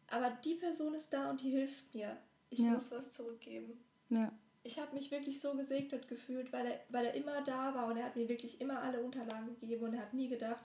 aber 0.08 0.30
die 0.44 0.54
Person 0.54 0.94
ist 0.94 1.12
da 1.12 1.30
und 1.30 1.40
die 1.40 1.50
hilft 1.50 1.94
mir 1.94 2.16
ich 2.54 2.64
ja. 2.64 2.70
muss 2.70 2.90
was 2.90 3.12
zurückgeben. 3.12 3.78
Ja. 4.08 4.32
Ich 4.62 4.78
habe 4.78 4.94
mich 4.94 5.10
wirklich 5.10 5.40
so 5.40 5.54
gesegnet 5.54 6.08
gefühlt, 6.08 6.52
weil 6.52 6.66
er, 6.66 6.80
weil 6.88 7.06
er 7.06 7.14
immer 7.14 7.42
da 7.42 7.74
war 7.74 7.86
und 7.86 7.98
er 7.98 8.04
hat 8.04 8.16
mir 8.16 8.28
wirklich 8.28 8.60
immer 8.60 8.80
alle 8.80 9.02
Unterlagen 9.02 9.48
gegeben 9.60 9.84
und 9.84 9.94
er 9.94 10.02
hat 10.02 10.14
nie 10.14 10.28
gedacht, 10.28 10.64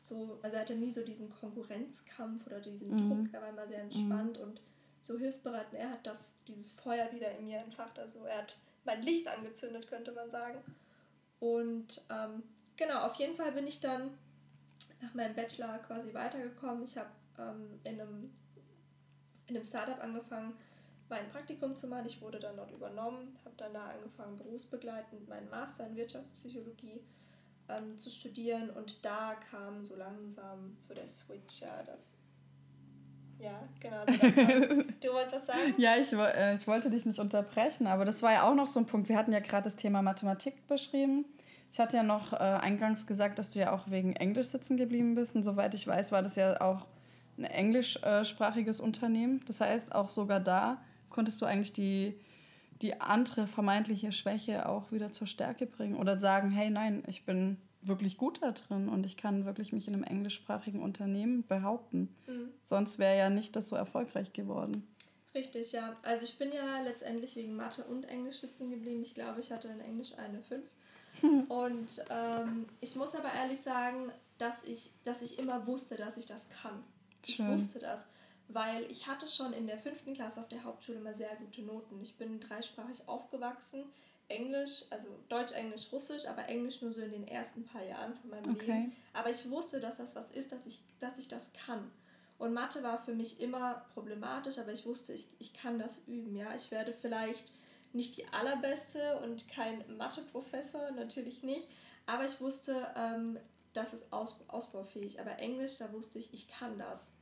so, 0.00 0.38
also 0.42 0.56
er 0.56 0.62
hatte 0.62 0.76
nie 0.76 0.92
so 0.92 1.02
diesen 1.02 1.30
Konkurrenzkampf 1.30 2.46
oder 2.46 2.60
diesen 2.60 2.88
mhm. 2.88 3.08
Druck, 3.08 3.34
er 3.34 3.42
war 3.42 3.50
immer 3.50 3.66
sehr 3.66 3.82
entspannt 3.82 4.38
mhm. 4.38 4.44
und 4.44 4.60
so 5.02 5.18
hilfsbereit 5.18 5.66
und 5.72 5.78
er 5.78 5.90
hat 5.90 6.06
das, 6.06 6.34
dieses 6.48 6.72
Feuer 6.72 7.12
wieder 7.12 7.36
in 7.36 7.44
mir 7.44 7.58
entfacht, 7.58 7.98
also 7.98 8.24
er 8.24 8.38
hat 8.38 8.56
mein 8.84 9.02
Licht 9.02 9.26
angezündet, 9.28 9.88
könnte 9.88 10.12
man 10.12 10.30
sagen. 10.30 10.58
Und 11.40 12.02
ähm, 12.10 12.42
genau, 12.76 13.06
auf 13.06 13.14
jeden 13.16 13.36
Fall 13.36 13.52
bin 13.52 13.66
ich 13.66 13.80
dann 13.80 14.16
nach 15.00 15.14
meinem 15.14 15.34
Bachelor 15.34 15.78
quasi 15.78 16.12
weitergekommen. 16.14 16.84
Ich 16.84 16.96
habe 16.96 17.10
ähm, 17.38 17.80
in, 17.84 18.00
einem, 18.00 18.32
in 19.46 19.56
einem 19.56 19.64
Startup 19.64 20.02
angefangen, 20.02 20.54
mein 21.08 21.28
Praktikum 21.30 21.74
zu 21.74 21.86
machen. 21.86 22.06
Ich 22.06 22.20
wurde 22.20 22.40
dann 22.40 22.56
dort 22.56 22.70
übernommen, 22.70 23.38
habe 23.44 23.56
dann 23.56 23.74
da 23.74 23.88
angefangen, 23.90 24.38
berufsbegleitend 24.38 25.28
meinen 25.28 25.50
Master 25.50 25.86
in 25.86 25.96
Wirtschaftspsychologie 25.96 27.00
ähm, 27.68 27.98
zu 27.98 28.10
studieren 28.10 28.70
und 28.70 29.04
da 29.04 29.34
kam 29.50 29.84
so 29.84 29.96
langsam 29.96 30.76
so 30.78 30.94
der 30.94 31.08
Switch, 31.08 31.60
ja, 31.60 31.82
das. 31.82 32.12
Ja, 33.44 33.62
genau. 33.78 34.04
Du 35.00 35.12
wolltest 35.12 35.34
was 35.34 35.46
sagen? 35.46 35.74
Ja, 35.76 35.96
ich, 35.96 36.12
äh, 36.12 36.54
ich 36.54 36.66
wollte 36.66 36.88
dich 36.88 37.04
nicht 37.04 37.18
unterbrechen, 37.18 37.86
aber 37.86 38.04
das 38.04 38.22
war 38.22 38.32
ja 38.32 38.48
auch 38.48 38.54
noch 38.54 38.68
so 38.68 38.80
ein 38.80 38.86
Punkt. 38.86 39.08
Wir 39.08 39.18
hatten 39.18 39.32
ja 39.32 39.40
gerade 39.40 39.64
das 39.64 39.76
Thema 39.76 40.00
Mathematik 40.00 40.66
beschrieben. 40.66 41.26
Ich 41.70 41.78
hatte 41.78 41.96
ja 41.96 42.02
noch 42.02 42.32
äh, 42.32 42.36
eingangs 42.36 43.06
gesagt, 43.06 43.38
dass 43.38 43.50
du 43.50 43.58
ja 43.58 43.72
auch 43.72 43.90
wegen 43.90 44.14
Englisch 44.14 44.46
sitzen 44.46 44.76
geblieben 44.76 45.14
bist. 45.14 45.34
Und 45.34 45.42
soweit 45.42 45.74
ich 45.74 45.86
weiß, 45.86 46.12
war 46.12 46.22
das 46.22 46.36
ja 46.36 46.60
auch 46.60 46.86
ein 47.36 47.44
englischsprachiges 47.44 48.80
Unternehmen. 48.80 49.42
Das 49.46 49.60
heißt, 49.60 49.94
auch 49.94 50.08
sogar 50.08 50.40
da 50.40 50.80
konntest 51.10 51.42
du 51.42 51.46
eigentlich 51.46 51.72
die, 51.72 52.18
die 52.80 53.00
andere 53.00 53.46
vermeintliche 53.46 54.12
Schwäche 54.12 54.68
auch 54.68 54.90
wieder 54.90 55.12
zur 55.12 55.26
Stärke 55.26 55.66
bringen 55.66 55.96
oder 55.96 56.18
sagen, 56.18 56.50
hey 56.50 56.70
nein, 56.70 57.02
ich 57.06 57.24
bin 57.24 57.58
wirklich 57.86 58.16
gut 58.16 58.42
da 58.42 58.52
drin 58.52 58.88
und 58.88 59.06
ich 59.06 59.16
kann 59.16 59.44
wirklich 59.44 59.72
mich 59.72 59.88
in 59.88 59.94
einem 59.94 60.04
englischsprachigen 60.04 60.82
Unternehmen 60.82 61.46
behaupten. 61.46 62.14
Mhm. 62.26 62.50
Sonst 62.66 62.98
wäre 62.98 63.16
ja 63.16 63.30
nicht 63.30 63.56
das 63.56 63.68
so 63.68 63.76
erfolgreich 63.76 64.32
geworden. 64.32 64.86
Richtig, 65.34 65.72
ja. 65.72 65.96
Also 66.02 66.24
ich 66.24 66.38
bin 66.38 66.52
ja 66.52 66.82
letztendlich 66.82 67.34
wegen 67.36 67.56
Mathe 67.56 67.84
und 67.84 68.04
Englisch 68.04 68.38
sitzen 68.38 68.70
geblieben. 68.70 69.02
Ich 69.02 69.14
glaube, 69.14 69.40
ich 69.40 69.50
hatte 69.50 69.68
in 69.68 69.80
Englisch 69.80 70.12
eine 70.16 70.40
5. 70.42 70.64
und 71.48 72.04
ähm, 72.10 72.66
ich 72.80 72.96
muss 72.96 73.14
aber 73.14 73.32
ehrlich 73.32 73.60
sagen, 73.60 74.10
dass 74.38 74.64
ich, 74.64 74.90
dass 75.04 75.22
ich 75.22 75.38
immer 75.38 75.66
wusste, 75.66 75.96
dass 75.96 76.16
ich 76.16 76.26
das 76.26 76.48
kann. 76.50 76.82
Schön. 77.24 77.46
Ich 77.46 77.52
wusste 77.52 77.78
das 77.78 78.06
weil 78.48 78.90
ich 78.90 79.06
hatte 79.06 79.26
schon 79.26 79.52
in 79.52 79.66
der 79.66 79.78
fünften 79.78 80.14
Klasse 80.14 80.40
auf 80.40 80.48
der 80.48 80.64
Hauptschule 80.64 80.98
immer 80.98 81.14
sehr 81.14 81.34
gute 81.36 81.62
Noten. 81.62 82.00
Ich 82.02 82.16
bin 82.16 82.40
dreisprachig 82.40 83.08
aufgewachsen. 83.08 83.84
Englisch, 84.28 84.84
also 84.90 85.06
Deutsch, 85.28 85.52
Englisch, 85.52 85.92
Russisch, 85.92 86.26
aber 86.26 86.48
Englisch 86.48 86.80
nur 86.80 86.92
so 86.92 87.00
in 87.00 87.12
den 87.12 87.28
ersten 87.28 87.64
paar 87.64 87.84
Jahren 87.84 88.14
von 88.14 88.30
meinem 88.30 88.54
okay. 88.54 88.66
Leben. 88.66 88.92
Aber 89.12 89.30
ich 89.30 89.50
wusste, 89.50 89.80
dass 89.80 89.98
das 89.98 90.16
was 90.16 90.30
ist, 90.30 90.52
dass 90.52 90.66
ich, 90.66 90.80
dass 90.98 91.18
ich 91.18 91.28
das 91.28 91.52
kann. 91.52 91.90
Und 92.38 92.52
Mathe 92.52 92.82
war 92.82 92.98
für 92.98 93.14
mich 93.14 93.40
immer 93.40 93.86
problematisch, 93.94 94.58
aber 94.58 94.72
ich 94.72 94.86
wusste, 94.86 95.12
ich, 95.12 95.26
ich 95.38 95.54
kann 95.54 95.78
das 95.78 95.98
üben. 96.06 96.34
Ja? 96.36 96.54
Ich 96.54 96.70
werde 96.70 96.92
vielleicht 96.92 97.52
nicht 97.92 98.16
die 98.16 98.26
allerbeste 98.28 99.18
und 99.20 99.46
kein 99.48 99.84
Mathe-Professor, 99.96 100.90
natürlich 100.92 101.42
nicht. 101.42 101.68
Aber 102.06 102.24
ich 102.24 102.40
wusste, 102.40 102.88
ähm, 102.96 103.38
das 103.72 103.94
ist 103.94 104.12
aus, 104.12 104.40
ausbaufähig. 104.48 105.20
Aber 105.20 105.38
Englisch, 105.38 105.78
da 105.78 105.92
wusste 105.92 106.18
ich, 106.18 106.32
ich 106.32 106.48
kann 106.48 106.78
das. 106.78 107.12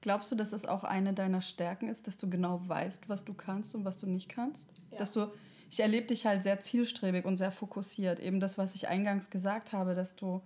Glaubst 0.00 0.30
du, 0.30 0.36
dass 0.36 0.52
es 0.52 0.64
auch 0.64 0.84
eine 0.84 1.12
deiner 1.12 1.42
Stärken 1.42 1.88
ist, 1.88 2.06
dass 2.06 2.16
du 2.16 2.30
genau 2.30 2.60
weißt, 2.66 3.08
was 3.08 3.24
du 3.24 3.34
kannst 3.34 3.74
und 3.74 3.84
was 3.84 3.98
du 3.98 4.06
nicht 4.06 4.28
kannst? 4.28 4.70
Ja. 4.90 4.98
Dass 4.98 5.12
du, 5.12 5.32
ich 5.76 5.80
erlebe 5.80 6.06
dich 6.06 6.24
halt 6.24 6.42
sehr 6.42 6.58
zielstrebig 6.58 7.26
und 7.26 7.36
sehr 7.36 7.50
fokussiert. 7.50 8.18
Eben 8.18 8.40
das, 8.40 8.56
was 8.56 8.74
ich 8.74 8.88
eingangs 8.88 9.28
gesagt 9.28 9.74
habe, 9.74 9.92
dass 9.92 10.16
du 10.16 10.40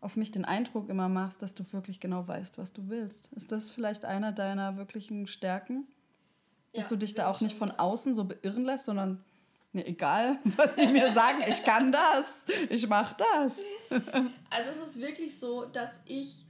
auf 0.00 0.16
mich 0.16 0.32
den 0.32 0.44
Eindruck 0.44 0.88
immer 0.88 1.08
machst, 1.08 1.42
dass 1.42 1.54
du 1.54 1.64
wirklich 1.72 2.00
genau 2.00 2.26
weißt, 2.26 2.58
was 2.58 2.72
du 2.72 2.88
willst. 2.88 3.32
Ist 3.34 3.52
das 3.52 3.70
vielleicht 3.70 4.04
einer 4.04 4.32
deiner 4.32 4.76
wirklichen 4.76 5.28
Stärken? 5.28 5.86
Dass 6.72 6.86
ja, 6.86 6.88
du 6.88 6.96
dich 6.96 7.14
da 7.14 7.30
auch 7.30 7.40
nicht 7.40 7.56
von 7.56 7.70
außen 7.70 8.16
so 8.16 8.24
beirren 8.24 8.64
lässt, 8.64 8.86
sondern 8.86 9.22
nee, 9.72 9.84
egal, 9.84 10.40
was 10.56 10.74
die 10.74 10.88
mir 10.88 11.12
sagen, 11.12 11.44
ich 11.46 11.62
kann 11.62 11.92
das, 11.92 12.44
ich 12.68 12.88
mach 12.88 13.12
das. 13.12 13.62
Also 14.50 14.70
es 14.70 14.88
ist 14.88 15.00
wirklich 15.00 15.38
so, 15.38 15.66
dass 15.66 16.00
ich 16.04 16.43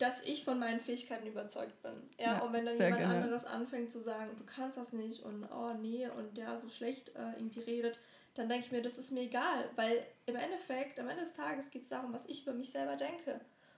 dass 0.00 0.22
ich 0.22 0.44
von 0.44 0.58
meinen 0.58 0.80
Fähigkeiten 0.80 1.26
überzeugt 1.26 1.82
bin. 1.82 1.92
Ja, 2.18 2.36
ja 2.36 2.38
und 2.40 2.54
wenn 2.54 2.64
dann 2.64 2.76
jemand 2.76 2.98
gerne. 2.98 3.16
anderes 3.16 3.44
anfängt 3.44 3.90
zu 3.90 4.00
sagen, 4.00 4.30
du 4.38 4.44
kannst 4.44 4.78
das 4.78 4.94
nicht 4.94 5.22
und 5.22 5.46
oh 5.52 5.74
nee 5.74 6.08
und 6.08 6.38
der 6.38 6.58
so 6.58 6.70
schlecht 6.70 7.10
äh, 7.10 7.32
irgendwie 7.36 7.60
redet, 7.60 8.00
dann 8.34 8.48
denke 8.48 8.64
ich 8.64 8.72
mir, 8.72 8.80
das 8.80 8.96
ist 8.96 9.12
mir 9.12 9.22
egal, 9.22 9.68
weil 9.76 10.02
im 10.24 10.36
Endeffekt, 10.36 10.98
am 10.98 11.08
Ende 11.08 11.24
des 11.24 11.34
Tages 11.34 11.70
geht 11.70 11.82
es 11.82 11.90
darum, 11.90 12.14
was 12.14 12.26
ich 12.26 12.42
über 12.42 12.54
mich 12.54 12.70
selber 12.70 12.96
denke. 12.96 13.34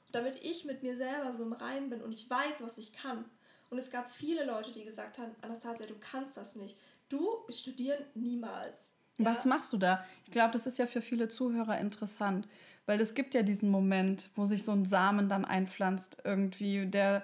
Und 0.06 0.14
damit 0.14 0.44
ich 0.44 0.64
mit 0.64 0.84
mir 0.84 0.96
selber 0.96 1.34
so 1.36 1.42
im 1.42 1.54
Reinen 1.54 1.90
bin 1.90 2.00
und 2.00 2.12
ich 2.12 2.30
weiß, 2.30 2.62
was 2.62 2.78
ich 2.78 2.92
kann. 2.92 3.24
Und 3.70 3.78
es 3.78 3.90
gab 3.90 4.12
viele 4.12 4.44
Leute, 4.44 4.70
die 4.70 4.84
gesagt 4.84 5.18
haben, 5.18 5.34
Anastasia, 5.40 5.86
du 5.86 5.96
kannst 5.98 6.36
das 6.36 6.54
nicht. 6.54 6.76
Du 7.08 7.26
studieren 7.48 8.04
niemals. 8.14 8.92
Ja. 9.18 9.26
Was 9.26 9.44
machst 9.44 9.72
du 9.72 9.76
da? 9.76 10.04
Ich 10.24 10.30
glaube, 10.30 10.52
das 10.52 10.66
ist 10.66 10.78
ja 10.78 10.86
für 10.86 11.02
viele 11.02 11.28
Zuhörer 11.28 11.78
interessant, 11.80 12.46
weil 12.86 13.00
es 13.00 13.14
gibt 13.14 13.34
ja 13.34 13.42
diesen 13.42 13.70
Moment, 13.70 14.30
wo 14.34 14.44
sich 14.44 14.64
so 14.64 14.72
ein 14.72 14.84
Samen 14.84 15.28
dann 15.28 15.44
einpflanzt, 15.44 16.18
irgendwie, 16.24 16.86
der 16.86 17.22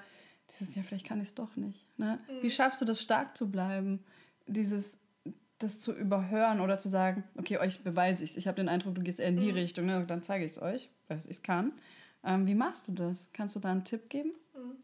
dieses, 0.50 0.74
ja, 0.74 0.82
vielleicht 0.82 1.06
kann 1.06 1.20
ich 1.20 1.28
es 1.28 1.34
doch 1.34 1.56
nicht. 1.56 1.86
Ne? 1.98 2.18
Mhm. 2.28 2.42
Wie 2.42 2.50
schaffst 2.50 2.80
du 2.80 2.84
das, 2.84 3.02
stark 3.02 3.36
zu 3.36 3.50
bleiben? 3.50 4.04
Dieses, 4.46 4.98
das 5.58 5.78
zu 5.78 5.92
überhören 5.92 6.60
oder 6.60 6.78
zu 6.78 6.88
sagen, 6.88 7.24
okay, 7.36 7.58
euch 7.58 7.82
beweise 7.82 8.24
ich 8.24 8.30
es. 8.30 8.36
Ich 8.36 8.46
habe 8.46 8.56
den 8.56 8.68
Eindruck, 8.68 8.94
du 8.94 9.02
gehst 9.02 9.20
eher 9.20 9.28
in 9.28 9.40
die 9.40 9.52
mhm. 9.52 9.58
Richtung, 9.58 9.86
ne? 9.86 10.04
dann 10.06 10.22
zeige 10.22 10.44
ich 10.44 10.52
es 10.52 10.62
euch, 10.62 10.88
weil 11.08 11.18
ich 11.18 11.28
es 11.28 11.42
kann. 11.42 11.72
Ähm, 12.24 12.46
wie 12.46 12.54
machst 12.54 12.88
du 12.88 12.92
das? 12.92 13.30
Kannst 13.32 13.56
du 13.56 13.60
da 13.60 13.70
einen 13.70 13.84
Tipp 13.84 14.08
geben? 14.08 14.32
Mhm. 14.54 14.76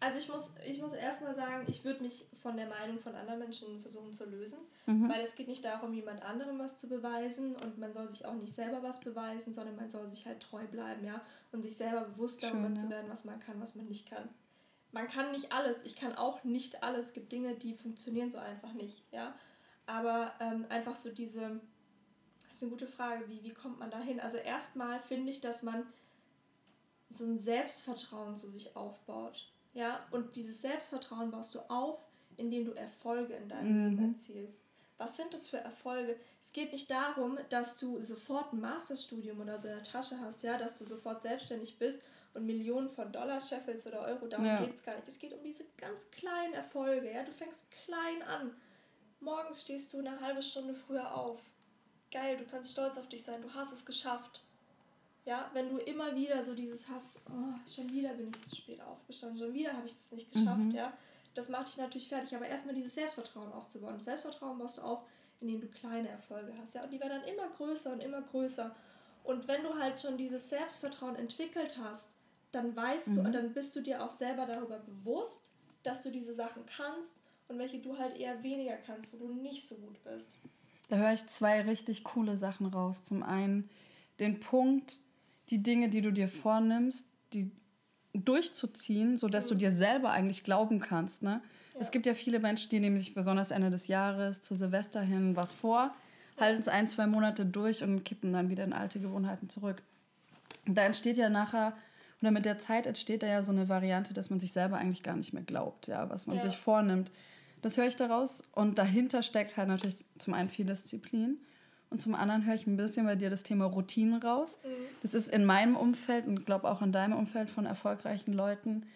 Also 0.00 0.18
ich 0.18 0.28
muss, 0.28 0.54
ich 0.64 0.80
muss 0.80 0.92
erstmal 0.92 1.34
sagen, 1.34 1.66
ich 1.68 1.84
würde 1.84 2.02
mich 2.02 2.26
von 2.40 2.56
der 2.56 2.68
Meinung 2.68 3.00
von 3.00 3.14
anderen 3.16 3.40
Menschen 3.40 3.80
versuchen 3.80 4.12
zu 4.12 4.24
lösen, 4.26 4.58
mhm. 4.86 5.08
weil 5.08 5.20
es 5.22 5.34
geht 5.34 5.48
nicht 5.48 5.64
darum, 5.64 5.92
jemand 5.92 6.22
anderem 6.22 6.58
was 6.58 6.76
zu 6.76 6.88
beweisen 6.88 7.56
und 7.56 7.78
man 7.78 7.92
soll 7.92 8.08
sich 8.08 8.24
auch 8.24 8.34
nicht 8.34 8.54
selber 8.54 8.82
was 8.82 9.00
beweisen, 9.00 9.52
sondern 9.52 9.74
man 9.74 9.88
soll 9.88 10.08
sich 10.08 10.24
halt 10.26 10.40
treu 10.40 10.64
bleiben, 10.66 11.04
ja, 11.04 11.20
und 11.50 11.62
sich 11.62 11.76
selber 11.76 12.02
bewusst 12.02 12.42
darüber 12.42 12.68
Schön, 12.68 12.76
ja. 12.76 12.82
zu 12.82 12.90
werden, 12.90 13.10
was 13.10 13.24
man 13.24 13.40
kann, 13.40 13.60
was 13.60 13.74
man 13.74 13.86
nicht 13.86 14.08
kann. 14.08 14.28
Man 14.92 15.08
kann 15.08 15.32
nicht 15.32 15.52
alles, 15.52 15.84
ich 15.84 15.96
kann 15.96 16.14
auch 16.14 16.44
nicht 16.44 16.82
alles, 16.84 17.06
es 17.06 17.12
gibt 17.12 17.32
Dinge, 17.32 17.56
die 17.56 17.74
funktionieren 17.74 18.30
so 18.30 18.38
einfach 18.38 18.72
nicht, 18.74 19.02
ja, 19.10 19.34
aber 19.86 20.32
ähm, 20.38 20.64
einfach 20.68 20.94
so 20.94 21.10
diese, 21.10 21.60
Das 22.44 22.54
ist 22.54 22.62
eine 22.62 22.70
gute 22.70 22.86
Frage. 22.86 23.28
Wie, 23.28 23.42
wie 23.42 23.52
kommt 23.52 23.78
man 23.78 23.90
da 23.90 24.00
hin? 24.00 24.20
Also 24.20 24.38
erstmal 24.38 25.00
finde 25.00 25.32
ich, 25.32 25.40
dass 25.40 25.62
man 25.62 25.86
so 27.10 27.24
ein 27.24 27.38
Selbstvertrauen 27.38 28.36
zu 28.36 28.48
sich 28.48 28.76
aufbaut. 28.76 29.50
Ja, 29.72 30.06
und 30.10 30.36
dieses 30.36 30.60
Selbstvertrauen 30.62 31.30
baust 31.30 31.54
du 31.54 31.60
auf, 31.68 31.98
indem 32.36 32.64
du 32.64 32.72
Erfolge 32.72 33.34
in 33.34 33.48
deinem 33.48 33.84
mhm. 33.84 33.90
Leben 33.90 34.14
erzielst. 34.14 34.62
Was 34.96 35.16
sind 35.16 35.32
das 35.32 35.48
für 35.48 35.58
Erfolge? 35.58 36.16
Es 36.42 36.52
geht 36.52 36.72
nicht 36.72 36.90
darum, 36.90 37.38
dass 37.50 37.76
du 37.76 38.02
sofort 38.02 38.52
ein 38.52 38.60
Masterstudium 38.60 39.40
oder 39.40 39.56
so 39.58 39.68
in 39.68 39.74
der 39.74 39.84
Tasche 39.84 40.18
hast, 40.20 40.42
ja, 40.42 40.58
dass 40.58 40.74
du 40.74 40.84
sofort 40.84 41.22
selbstständig 41.22 41.78
bist 41.78 42.00
und 42.34 42.46
Millionen 42.46 42.90
von 42.90 43.12
Dollar 43.12 43.40
scheffelst 43.40 43.86
oder 43.86 44.00
Euro. 44.00 44.26
Darum 44.26 44.46
ja. 44.46 44.64
geht 44.64 44.74
es 44.74 44.82
gar 44.82 44.96
nicht. 44.96 45.06
Es 45.06 45.20
geht 45.20 45.32
um 45.32 45.42
diese 45.42 45.64
ganz 45.76 46.10
kleinen 46.10 46.54
Erfolge. 46.54 47.12
Ja, 47.12 47.22
du 47.22 47.32
fängst 47.32 47.70
klein 47.70 48.22
an. 48.22 48.56
Morgens 49.20 49.62
stehst 49.62 49.92
du 49.92 49.98
eine 49.98 50.20
halbe 50.20 50.42
Stunde 50.42 50.74
früher 50.74 51.14
auf. 51.14 51.40
Geil, 52.10 52.36
du 52.36 52.44
kannst 52.44 52.72
stolz 52.72 52.96
auf 52.96 53.08
dich 53.08 53.22
sein. 53.22 53.42
Du 53.42 53.52
hast 53.54 53.72
es 53.72 53.86
geschafft. 53.86 54.42
Ja, 55.28 55.50
wenn 55.52 55.68
du 55.68 55.76
immer 55.76 56.16
wieder 56.16 56.42
so 56.42 56.54
dieses 56.54 56.88
hast, 56.88 57.20
oh, 57.28 57.70
schon 57.70 57.92
wieder 57.92 58.14
bin 58.14 58.30
ich 58.30 58.48
zu 58.48 58.56
spät 58.56 58.80
aufgestanden, 58.80 59.38
schon 59.38 59.52
wieder 59.52 59.74
habe 59.74 59.84
ich 59.84 59.94
das 59.94 60.10
nicht 60.12 60.32
geschafft, 60.32 60.56
mhm. 60.56 60.70
ja, 60.70 60.90
das 61.34 61.50
macht 61.50 61.68
dich 61.68 61.76
natürlich 61.76 62.08
fertig. 62.08 62.34
Aber 62.34 62.46
erstmal 62.46 62.74
dieses 62.74 62.94
Selbstvertrauen 62.94 63.52
aufzubauen. 63.52 63.96
Das 63.96 64.06
Selbstvertrauen 64.06 64.56
baust 64.56 64.78
du 64.78 64.82
auf, 64.82 65.02
indem 65.40 65.60
du 65.60 65.66
kleine 65.66 66.08
Erfolge 66.08 66.54
hast, 66.58 66.74
ja, 66.74 66.82
und 66.82 66.90
die 66.94 66.98
werden 66.98 67.20
dann 67.20 67.30
immer 67.30 67.46
größer 67.50 67.92
und 67.92 68.02
immer 68.02 68.22
größer. 68.22 68.74
Und 69.22 69.46
wenn 69.48 69.62
du 69.64 69.74
halt 69.74 70.00
schon 70.00 70.16
dieses 70.16 70.48
Selbstvertrauen 70.48 71.16
entwickelt 71.16 71.76
hast, 71.78 72.08
dann 72.50 72.74
weißt 72.74 73.08
mhm. 73.08 73.24
du, 73.24 73.30
dann 73.30 73.52
bist 73.52 73.76
du 73.76 73.82
dir 73.82 74.02
auch 74.02 74.12
selber 74.12 74.46
darüber 74.46 74.78
bewusst, 74.78 75.50
dass 75.82 76.00
du 76.00 76.10
diese 76.10 76.32
Sachen 76.32 76.64
kannst 76.64 77.16
und 77.48 77.58
welche 77.58 77.80
du 77.80 77.98
halt 77.98 78.16
eher 78.16 78.42
weniger 78.42 78.78
kannst, 78.78 79.12
wo 79.12 79.18
du 79.18 79.28
nicht 79.34 79.68
so 79.68 79.74
gut 79.74 80.02
bist. 80.04 80.30
Da 80.88 80.96
höre 80.96 81.12
ich 81.12 81.26
zwei 81.26 81.60
richtig 81.60 82.02
coole 82.02 82.38
Sachen 82.38 82.64
raus. 82.64 83.04
Zum 83.04 83.22
einen 83.22 83.68
den 84.20 84.40
Punkt, 84.40 85.00
die 85.50 85.62
Dinge, 85.62 85.88
die 85.88 86.02
du 86.02 86.12
dir 86.12 86.28
vornimmst, 86.28 87.06
die 87.32 87.50
durchzuziehen, 88.12 89.16
sodass 89.16 89.46
mhm. 89.46 89.48
du 89.50 89.54
dir 89.56 89.70
selber 89.70 90.10
eigentlich 90.10 90.44
glauben 90.44 90.80
kannst. 90.80 91.22
Ne? 91.22 91.40
Ja. 91.74 91.80
Es 91.80 91.90
gibt 91.90 92.06
ja 92.06 92.14
viele 92.14 92.40
Menschen, 92.40 92.70
die 92.70 92.80
nehmen 92.80 92.98
sich 92.98 93.14
besonders 93.14 93.50
Ende 93.50 93.70
des 93.70 93.86
Jahres 93.86 94.40
zu 94.40 94.54
Silvester 94.54 95.00
hin 95.00 95.36
was 95.36 95.52
vor, 95.52 95.94
ja. 96.36 96.40
halten 96.40 96.60
es 96.60 96.68
ein, 96.68 96.88
zwei 96.88 97.06
Monate 97.06 97.46
durch 97.46 97.82
und 97.82 98.04
kippen 98.04 98.32
dann 98.32 98.50
wieder 98.50 98.64
in 98.64 98.72
alte 98.72 99.00
Gewohnheiten 99.00 99.48
zurück. 99.48 99.82
da 100.66 100.82
entsteht 100.82 101.16
ja 101.16 101.30
nachher, 101.30 101.76
oder 102.20 102.30
mit 102.32 102.44
der 102.44 102.58
Zeit 102.58 102.86
entsteht 102.86 103.22
da 103.22 103.26
ja 103.28 103.42
so 103.42 103.52
eine 103.52 103.68
Variante, 103.68 104.12
dass 104.12 104.28
man 104.28 104.40
sich 104.40 104.52
selber 104.52 104.76
eigentlich 104.76 105.04
gar 105.04 105.16
nicht 105.16 105.32
mehr 105.32 105.44
glaubt, 105.44 105.86
ja, 105.86 106.10
was 106.10 106.26
man 106.26 106.36
ja. 106.36 106.42
sich 106.42 106.56
vornimmt. 106.56 107.12
Das 107.62 107.76
höre 107.76 107.86
ich 107.86 107.96
daraus. 107.96 108.42
Und 108.52 108.78
dahinter 108.78 109.22
steckt 109.22 109.56
halt 109.56 109.68
natürlich 109.68 110.04
zum 110.18 110.34
einen 110.34 110.48
viel 110.48 110.66
Disziplin 110.66 111.38
und 111.90 112.02
zum 112.02 112.14
anderen 112.14 112.44
höre 112.44 112.54
ich 112.54 112.66
ein 112.66 112.76
bisschen 112.76 113.06
bei 113.06 113.16
dir 113.16 113.30
das 113.30 113.42
Thema 113.42 113.64
Routinen 113.64 114.20
raus. 114.20 114.58
Mhm. 114.64 114.68
Das 115.02 115.14
ist 115.14 115.28
in 115.28 115.44
meinem 115.44 115.76
Umfeld 115.76 116.26
und 116.26 116.44
glaube 116.44 116.70
auch 116.70 116.82
in 116.82 116.92
deinem 116.92 117.16
Umfeld 117.16 117.50
von 117.50 117.66
erfolgreichen 117.66 118.32
Leuten 118.32 118.86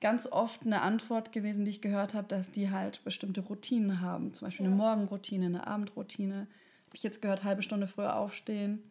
ganz 0.00 0.26
oft 0.30 0.64
eine 0.64 0.82
Antwort 0.82 1.32
gewesen, 1.32 1.64
die 1.64 1.70
ich 1.70 1.80
gehört 1.80 2.14
habe, 2.14 2.28
dass 2.28 2.50
die 2.50 2.70
halt 2.70 3.02
bestimmte 3.04 3.40
Routinen 3.40 4.00
haben. 4.00 4.32
Zum 4.32 4.46
Beispiel 4.46 4.64
ja. 4.64 4.70
eine 4.70 4.76
Morgenroutine, 4.76 5.46
eine 5.46 5.66
Abendroutine. 5.66 6.46
Habe 6.86 6.96
ich 6.96 7.02
jetzt 7.02 7.20
gehört, 7.20 7.44
halbe 7.44 7.62
Stunde 7.62 7.88
früher 7.88 8.16
aufstehen. 8.16 8.82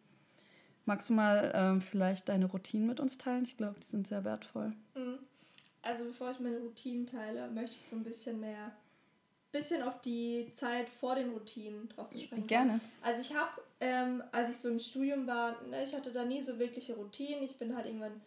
Magst 0.84 1.08
du 1.08 1.14
mal 1.14 1.52
ähm, 1.54 1.80
vielleicht 1.80 2.28
deine 2.28 2.46
Routinen 2.46 2.86
mit 2.86 3.00
uns 3.00 3.18
teilen? 3.18 3.44
Ich 3.44 3.56
glaube, 3.56 3.76
die 3.80 3.90
sind 3.90 4.06
sehr 4.06 4.24
wertvoll. 4.24 4.72
Mhm. 4.94 5.18
Also 5.82 6.04
bevor 6.04 6.30
ich 6.32 6.40
meine 6.40 6.58
Routinen 6.58 7.06
teile, 7.06 7.48
möchte 7.50 7.76
ich 7.76 7.84
so 7.84 7.96
ein 7.96 8.04
bisschen 8.04 8.40
mehr 8.40 8.72
bisschen 9.52 9.82
auf 9.82 10.00
die 10.00 10.52
Zeit 10.54 10.88
vor 10.88 11.14
den 11.14 11.30
Routinen 11.30 11.88
drauf 11.88 12.10
zu 12.10 12.18
sprechen. 12.18 12.46
Gerne. 12.46 12.80
Also 13.02 13.20
ich 13.20 13.34
habe, 13.34 13.62
ähm, 13.80 14.22
als 14.32 14.50
ich 14.50 14.58
so 14.58 14.68
im 14.68 14.78
Studium 14.78 15.26
war, 15.26 15.62
ne, 15.62 15.82
ich 15.84 15.94
hatte 15.94 16.12
da 16.12 16.24
nie 16.24 16.42
so 16.42 16.58
wirkliche 16.58 16.94
Routinen. 16.94 17.42
Ich 17.42 17.56
bin 17.56 17.74
halt 17.74 17.86
irgendwann 17.86 18.20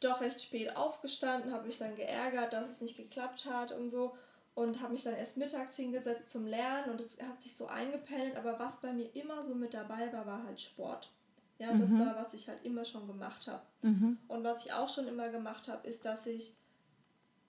doch 0.00 0.20
recht 0.20 0.40
spät 0.40 0.76
aufgestanden, 0.76 1.52
habe 1.52 1.66
mich 1.66 1.78
dann 1.78 1.94
geärgert, 1.96 2.52
dass 2.52 2.70
es 2.70 2.80
nicht 2.80 2.96
geklappt 2.96 3.46
hat 3.46 3.72
und 3.72 3.90
so 3.90 4.14
und 4.54 4.82
habe 4.82 4.92
mich 4.92 5.02
dann 5.02 5.14
erst 5.14 5.36
mittags 5.36 5.76
hingesetzt 5.76 6.30
zum 6.30 6.46
Lernen 6.46 6.90
und 6.90 7.00
es 7.00 7.20
hat 7.22 7.40
sich 7.40 7.54
so 7.54 7.66
eingependelt, 7.66 8.36
aber 8.36 8.58
was 8.58 8.80
bei 8.80 8.92
mir 8.92 9.14
immer 9.14 9.44
so 9.44 9.54
mit 9.54 9.72
dabei 9.74 10.12
war, 10.12 10.26
war 10.26 10.44
halt 10.44 10.60
Sport. 10.60 11.10
Ja, 11.58 11.72
das 11.74 11.90
mhm. 11.90 12.00
war, 12.00 12.16
was 12.16 12.34
ich 12.34 12.48
halt 12.48 12.64
immer 12.64 12.84
schon 12.84 13.06
gemacht 13.06 13.46
habe. 13.46 13.62
Mhm. 13.82 14.18
Und 14.26 14.42
was 14.42 14.64
ich 14.64 14.72
auch 14.72 14.88
schon 14.88 15.06
immer 15.06 15.28
gemacht 15.28 15.68
habe, 15.68 15.86
ist, 15.86 16.04
dass 16.04 16.26
ich, 16.26 16.54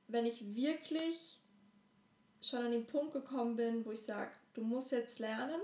wenn 0.07 0.25
ich 0.25 0.55
wirklich 0.55 1.39
schon 2.43 2.65
an 2.65 2.71
den 2.71 2.85
Punkt 2.85 3.13
gekommen 3.13 3.55
bin, 3.55 3.85
wo 3.85 3.91
ich 3.91 4.01
sage, 4.01 4.31
du 4.53 4.61
musst 4.61 4.91
jetzt 4.91 5.19
lernen, 5.19 5.61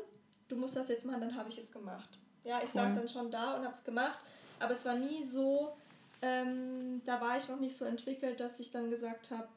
du 0.47 0.55
musst 0.55 0.75
das 0.75 0.87
jetzt 0.87 1.05
machen, 1.05 1.21
dann 1.21 1.35
habe 1.35 1.49
ich 1.49 1.57
es 1.57 1.71
gemacht. 1.71 2.17
Ja, 2.43 2.59
ich 2.59 2.73
cool. 2.75 2.81
saß 2.81 2.95
dann 2.95 3.09
schon 3.09 3.31
da 3.31 3.57
und 3.57 3.63
habe 3.63 3.73
es 3.73 3.83
gemacht, 3.83 4.19
aber 4.59 4.71
es 4.71 4.85
war 4.85 4.95
nie 4.95 5.23
so, 5.23 5.75
ähm, 6.21 7.01
da 7.05 7.19
war 7.21 7.37
ich 7.37 7.47
noch 7.47 7.59
nicht 7.59 7.75
so 7.75 7.85
entwickelt, 7.85 8.39
dass 8.39 8.59
ich 8.59 8.71
dann 8.71 8.89
gesagt 8.89 9.31
habe, 9.31 9.47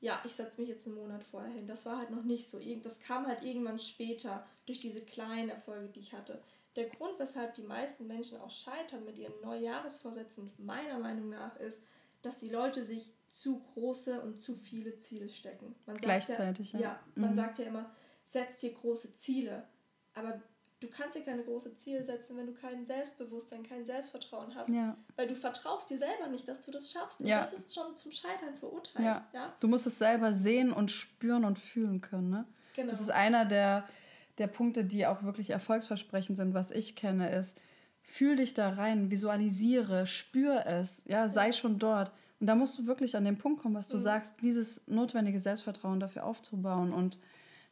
ja, 0.00 0.20
ich 0.24 0.34
setze 0.34 0.60
mich 0.60 0.68
jetzt 0.68 0.86
einen 0.86 0.96
Monat 0.96 1.22
vorher 1.22 1.52
hin. 1.52 1.68
Das 1.68 1.86
war 1.86 1.98
halt 1.98 2.10
noch 2.10 2.24
nicht 2.24 2.48
so. 2.48 2.58
Das 2.82 2.98
kam 2.98 3.26
halt 3.26 3.44
irgendwann 3.44 3.78
später 3.78 4.44
durch 4.66 4.80
diese 4.80 5.00
kleinen 5.00 5.48
Erfolge, 5.48 5.88
die 5.88 6.00
ich 6.00 6.12
hatte. 6.12 6.42
Der 6.74 6.88
Grund, 6.88 7.18
weshalb 7.18 7.54
die 7.54 7.62
meisten 7.62 8.08
Menschen 8.08 8.40
auch 8.40 8.50
scheitern 8.50 9.04
mit 9.04 9.16
ihren 9.16 9.40
Neujahresvorsätzen, 9.42 10.50
meiner 10.58 10.98
Meinung 10.98 11.30
nach, 11.30 11.56
ist, 11.60 11.80
dass 12.22 12.38
die 12.38 12.48
Leute 12.48 12.84
sich 12.84 13.12
zu 13.32 13.60
große 13.60 14.20
und 14.20 14.38
zu 14.38 14.54
viele 14.54 14.98
Ziele 14.98 15.28
stecken. 15.28 15.74
Man 15.86 15.96
Gleichzeitig, 15.96 16.74
ja. 16.74 16.80
Ja, 16.80 17.00
man 17.14 17.30
mhm. 17.30 17.34
sagt 17.34 17.58
ja 17.58 17.64
immer, 17.64 17.90
setz 18.26 18.58
dir 18.58 18.72
große 18.72 19.14
Ziele. 19.14 19.66
Aber 20.14 20.40
du 20.80 20.88
kannst 20.88 21.16
dir 21.16 21.22
keine 21.22 21.42
großen 21.42 21.74
Ziele 21.76 22.04
setzen, 22.04 22.36
wenn 22.36 22.46
du 22.46 22.52
kein 22.52 22.84
Selbstbewusstsein, 22.84 23.62
kein 23.62 23.86
Selbstvertrauen 23.86 24.54
hast. 24.54 24.68
Ja. 24.68 24.98
Weil 25.16 25.28
du 25.28 25.34
vertraust 25.34 25.88
dir 25.88 25.96
selber 25.96 26.28
nicht, 26.28 26.46
dass 26.46 26.60
du 26.60 26.70
das 26.70 26.92
schaffst. 26.92 27.22
Und 27.22 27.26
ja. 27.26 27.38
das 27.38 27.54
ist 27.54 27.74
schon 27.74 27.96
zum 27.96 28.12
Scheitern 28.12 28.54
verurteilt. 28.54 29.04
Ja. 29.04 29.26
ja. 29.32 29.56
Du 29.60 29.68
musst 29.68 29.86
es 29.86 29.98
selber 29.98 30.34
sehen 30.34 30.70
und 30.70 30.90
spüren 30.90 31.46
und 31.46 31.58
fühlen 31.58 32.02
können. 32.02 32.28
Ne? 32.28 32.46
Genau. 32.74 32.90
Das 32.90 33.00
ist 33.00 33.10
einer 33.10 33.46
der, 33.46 33.88
der 34.36 34.46
Punkte, 34.46 34.84
die 34.84 35.06
auch 35.06 35.22
wirklich 35.22 35.48
erfolgsversprechend 35.48 36.36
sind, 36.36 36.52
was 36.52 36.70
ich 36.70 36.96
kenne, 36.96 37.34
ist, 37.34 37.58
fühl 38.02 38.36
dich 38.36 38.52
da 38.52 38.70
rein, 38.70 39.10
visualisiere, 39.10 40.06
spür 40.06 40.66
es, 40.66 41.02
ja, 41.06 41.30
sei 41.30 41.52
schon 41.52 41.78
dort. 41.78 42.12
Und 42.42 42.48
da 42.48 42.56
musst 42.56 42.76
du 42.76 42.88
wirklich 42.88 43.14
an 43.14 43.24
den 43.24 43.38
Punkt 43.38 43.62
kommen, 43.62 43.76
was 43.76 43.86
du 43.86 43.98
mhm. 43.98 44.02
sagst, 44.02 44.32
dieses 44.42 44.82
notwendige 44.88 45.38
Selbstvertrauen 45.38 46.00
dafür 46.00 46.24
aufzubauen. 46.24 46.92
Und 46.92 47.20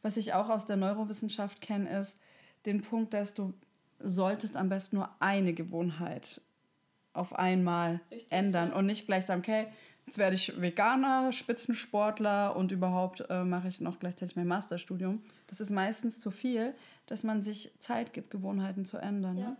was 0.01 0.15
ich 0.15 0.33
auch 0.33 0.47
aus 0.47 0.65
der 0.65 0.77
Neurowissenschaft 0.77 1.59
kenne, 1.59 1.89
ist 1.99 2.17
den 2.65 2.81
Punkt, 2.81 3.13
dass 3.13 3.33
du 3.33 3.53
solltest 3.99 4.55
am 4.55 4.69
besten 4.69 4.95
nur 4.95 5.09
eine 5.19 5.51
Gewohnheit 5.51 6.39
auf 7.11 7.37
einmal 7.37 7.99
Richtig, 8.09 8.31
ändern 8.31 8.71
und 8.71 8.85
nicht 8.85 9.07
gleich 9.07 9.25
sagen, 9.25 9.41
okay, 9.41 9.67
jetzt 10.05 10.17
werde 10.17 10.37
ich 10.37 10.61
Veganer, 10.61 11.33
Spitzensportler 11.33 12.55
und 12.55 12.71
überhaupt 12.71 13.25
äh, 13.29 13.43
mache 13.43 13.67
ich 13.67 13.81
noch 13.81 13.99
gleichzeitig 13.99 14.37
mein 14.37 14.47
Masterstudium. 14.47 15.21
Das 15.47 15.59
ist 15.59 15.71
meistens 15.71 16.17
zu 16.17 16.31
viel, 16.31 16.73
dass 17.07 17.25
man 17.25 17.43
sich 17.43 17.73
Zeit 17.79 18.13
gibt, 18.13 18.31
Gewohnheiten 18.31 18.85
zu 18.85 18.99
ändern. 18.99 19.37
Ja. 19.37 19.49
Ne? 19.49 19.57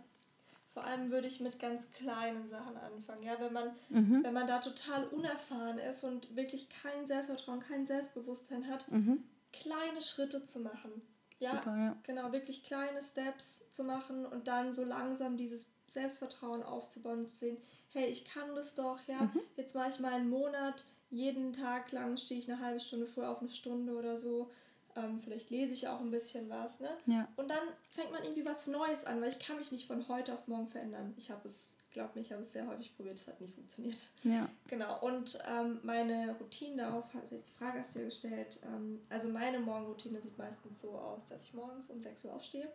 Vor 0.72 0.84
allem 0.84 1.10
würde 1.10 1.26
ich 1.26 1.40
mit 1.40 1.58
ganz 1.58 1.90
kleinen 1.92 2.48
Sachen 2.48 2.76
anfangen. 2.76 3.22
Ja, 3.22 3.38
wenn 3.38 3.52
man, 3.52 3.76
mhm. 3.90 4.24
wenn 4.24 4.32
man 4.32 4.46
da 4.46 4.58
total 4.58 5.04
unerfahren 5.08 5.78
ist 5.78 6.02
und 6.02 6.34
wirklich 6.34 6.68
kein 6.70 7.04
Selbstvertrauen, 7.06 7.60
kein 7.60 7.84
Selbstbewusstsein 7.84 8.66
hat, 8.68 8.90
mhm. 8.90 9.22
kleine 9.52 10.00
Schritte 10.00 10.44
zu 10.44 10.60
machen. 10.60 10.90
Ja, 11.38 11.56
Super, 11.56 11.76
ja, 11.76 11.96
genau, 12.04 12.32
wirklich 12.32 12.64
kleine 12.64 13.02
Steps 13.02 13.68
zu 13.70 13.84
machen 13.84 14.24
und 14.24 14.46
dann 14.46 14.72
so 14.72 14.84
langsam 14.84 15.36
dieses 15.36 15.70
Selbstvertrauen 15.88 16.62
aufzubauen 16.62 17.20
und 17.20 17.28
zu 17.28 17.36
sehen, 17.36 17.56
hey, 17.90 18.06
ich 18.06 18.24
kann 18.24 18.54
das 18.54 18.74
doch, 18.74 19.00
ja, 19.06 19.22
mhm. 19.22 19.40
jetzt 19.56 19.74
mache 19.74 19.90
ich 19.90 19.98
mal 19.98 20.12
einen 20.12 20.30
Monat, 20.30 20.84
jeden 21.10 21.52
Tag 21.52 21.92
lang 21.92 22.16
stehe 22.16 22.40
ich 22.40 22.50
eine 22.50 22.60
halbe 22.60 22.80
Stunde 22.80 23.06
vorher 23.06 23.32
auf 23.32 23.40
eine 23.40 23.50
Stunde 23.50 23.94
oder 23.94 24.16
so 24.16 24.50
ähm, 24.96 25.20
vielleicht 25.22 25.50
lese 25.50 25.74
ich 25.74 25.88
auch 25.88 26.00
ein 26.00 26.10
bisschen 26.10 26.48
was. 26.50 26.80
Ne? 26.80 26.90
Ja. 27.06 27.28
Und 27.36 27.48
dann 27.48 27.62
fängt 27.90 28.12
man 28.12 28.22
irgendwie 28.22 28.44
was 28.44 28.66
Neues 28.66 29.04
an, 29.04 29.20
weil 29.20 29.30
ich 29.30 29.38
kann 29.38 29.56
mich 29.56 29.72
nicht 29.72 29.86
von 29.86 30.06
heute 30.08 30.34
auf 30.34 30.48
morgen 30.48 30.68
verändern. 30.68 31.14
Ich 31.16 31.30
habe 31.30 31.48
es, 31.48 31.74
glaub 31.92 32.14
mir, 32.14 32.20
ich 32.20 32.32
habe 32.32 32.42
es 32.42 32.52
sehr 32.52 32.66
häufig 32.66 32.94
probiert, 32.96 33.18
es 33.18 33.26
hat 33.26 33.40
nicht 33.40 33.54
funktioniert. 33.54 33.96
Ja. 34.24 34.48
Genau. 34.68 35.00
Und 35.00 35.38
ähm, 35.48 35.80
meine 35.82 36.36
Routine 36.38 36.82
darauf, 36.82 37.04
also 37.14 37.36
die 37.36 37.58
Frage 37.58 37.80
hast 37.80 37.94
du 37.94 38.00
ja 38.00 38.04
gestellt, 38.06 38.60
ähm, 38.64 39.00
also 39.08 39.28
meine 39.28 39.60
Morgenroutine 39.60 40.20
sieht 40.20 40.36
meistens 40.38 40.80
so 40.80 40.90
aus, 40.90 41.26
dass 41.28 41.44
ich 41.44 41.54
morgens 41.54 41.90
um 41.90 42.00
6 42.00 42.24
Uhr 42.24 42.34
aufstehe. 42.34 42.70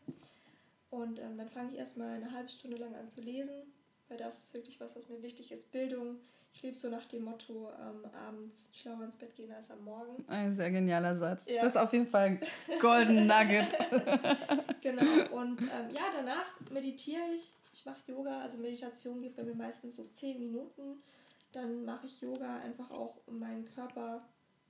Und 0.90 1.20
ähm, 1.20 1.38
dann 1.38 1.50
fange 1.50 1.72
ich 1.72 1.78
erstmal 1.78 2.16
eine 2.16 2.32
halbe 2.32 2.50
Stunde 2.50 2.78
lang 2.78 2.96
an 2.96 3.10
zu 3.10 3.22
lesen, 3.22 3.56
weil 4.08 4.18
das 4.18 4.40
ist 4.40 4.54
wirklich 4.54 4.80
was, 4.80 4.96
was 4.96 5.10
mir 5.10 5.22
wichtig 5.22 5.52
ist. 5.52 5.72
Bildung, 5.72 6.18
ich 6.54 6.64
lebe 6.64 6.78
so 6.78 6.90
nach 6.90 7.06
dem 7.06 7.24
Motto, 7.24 7.70
ähm, 7.80 8.10
abends 8.28 8.70
schlauer 8.74 9.04
ins 9.04 9.16
Bett 9.16 9.36
gehen 9.36 9.52
als 9.52 9.70
am 9.70 9.84
Morgen. 9.84 10.24
Ein 10.28 10.56
sehr 10.56 10.72
genialer 10.72 11.16
Satz. 11.16 11.46
Ja. 11.48 11.62
Das 11.62 11.74
ist 11.74 11.78
auf 11.78 11.94
jeden 11.94 12.08
Fall 12.08 12.40
ein 12.40 12.40
Golden 12.80 13.28
Nugget. 13.28 13.78
genau. 14.82 15.04
Und 15.40 15.62
ähm, 15.62 15.90
ja, 15.92 16.10
danach 16.12 16.60
meditiere 16.72 17.22
ich. 17.36 17.54
Ich 17.74 17.86
mache 17.86 18.00
Yoga. 18.08 18.42
Also 18.42 18.58
Meditation 18.58 19.22
geht 19.22 19.36
bei 19.36 19.44
mir 19.44 19.54
meistens 19.54 19.98
so 19.98 20.06
10 20.06 20.40
Minuten. 20.40 21.04
Dann 21.52 21.86
mache 21.86 22.08
ich 22.08 22.20
Yoga 22.22 22.58
einfach 22.58 22.90
auch, 22.90 23.18
um 23.28 23.40
meinen 23.40 23.66
Körper 23.66 24.24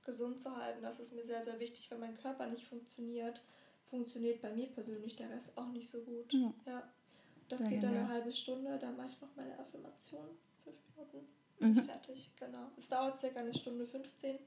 gesund 0.04 0.40
zu 0.40 0.54
halten. 0.54 0.82
Das 0.82 1.00
ist 1.00 1.14
mir 1.14 1.24
sehr, 1.24 1.42
sehr 1.42 1.58
wichtig. 1.58 1.90
Wenn 1.90 2.00
mein 2.00 2.18
Körper 2.18 2.46
nicht 2.46 2.66
funktioniert, 2.66 3.42
funktioniert 3.88 4.42
bei 4.42 4.50
mir 4.52 4.66
persönlich 4.66 5.16
der 5.16 5.30
Rest 5.30 5.56
auch 5.56 5.68
nicht 5.68 5.88
so 5.88 6.00
gut. 6.00 6.32
Ja. 6.32 6.52
ja. 6.66 6.82
Das 7.48 7.60
Sehr 7.60 7.70
geht 7.70 7.82
dann 7.82 7.96
eine 7.96 8.08
halbe 8.08 8.32
Stunde. 8.32 8.78
Dann 8.78 8.96
mache 8.96 9.08
ich 9.08 9.20
noch 9.20 9.34
meine 9.36 9.58
Affirmation. 9.58 10.26
Fünf 10.64 10.76
Minuten. 10.94 11.37
Mhm. 11.60 11.84
Fertig, 11.84 12.30
genau. 12.38 12.70
Es 12.76 12.88
dauert 12.88 13.18
circa 13.18 13.40
eine 13.40 13.54
Stunde 13.54 13.86
15. 13.86 14.38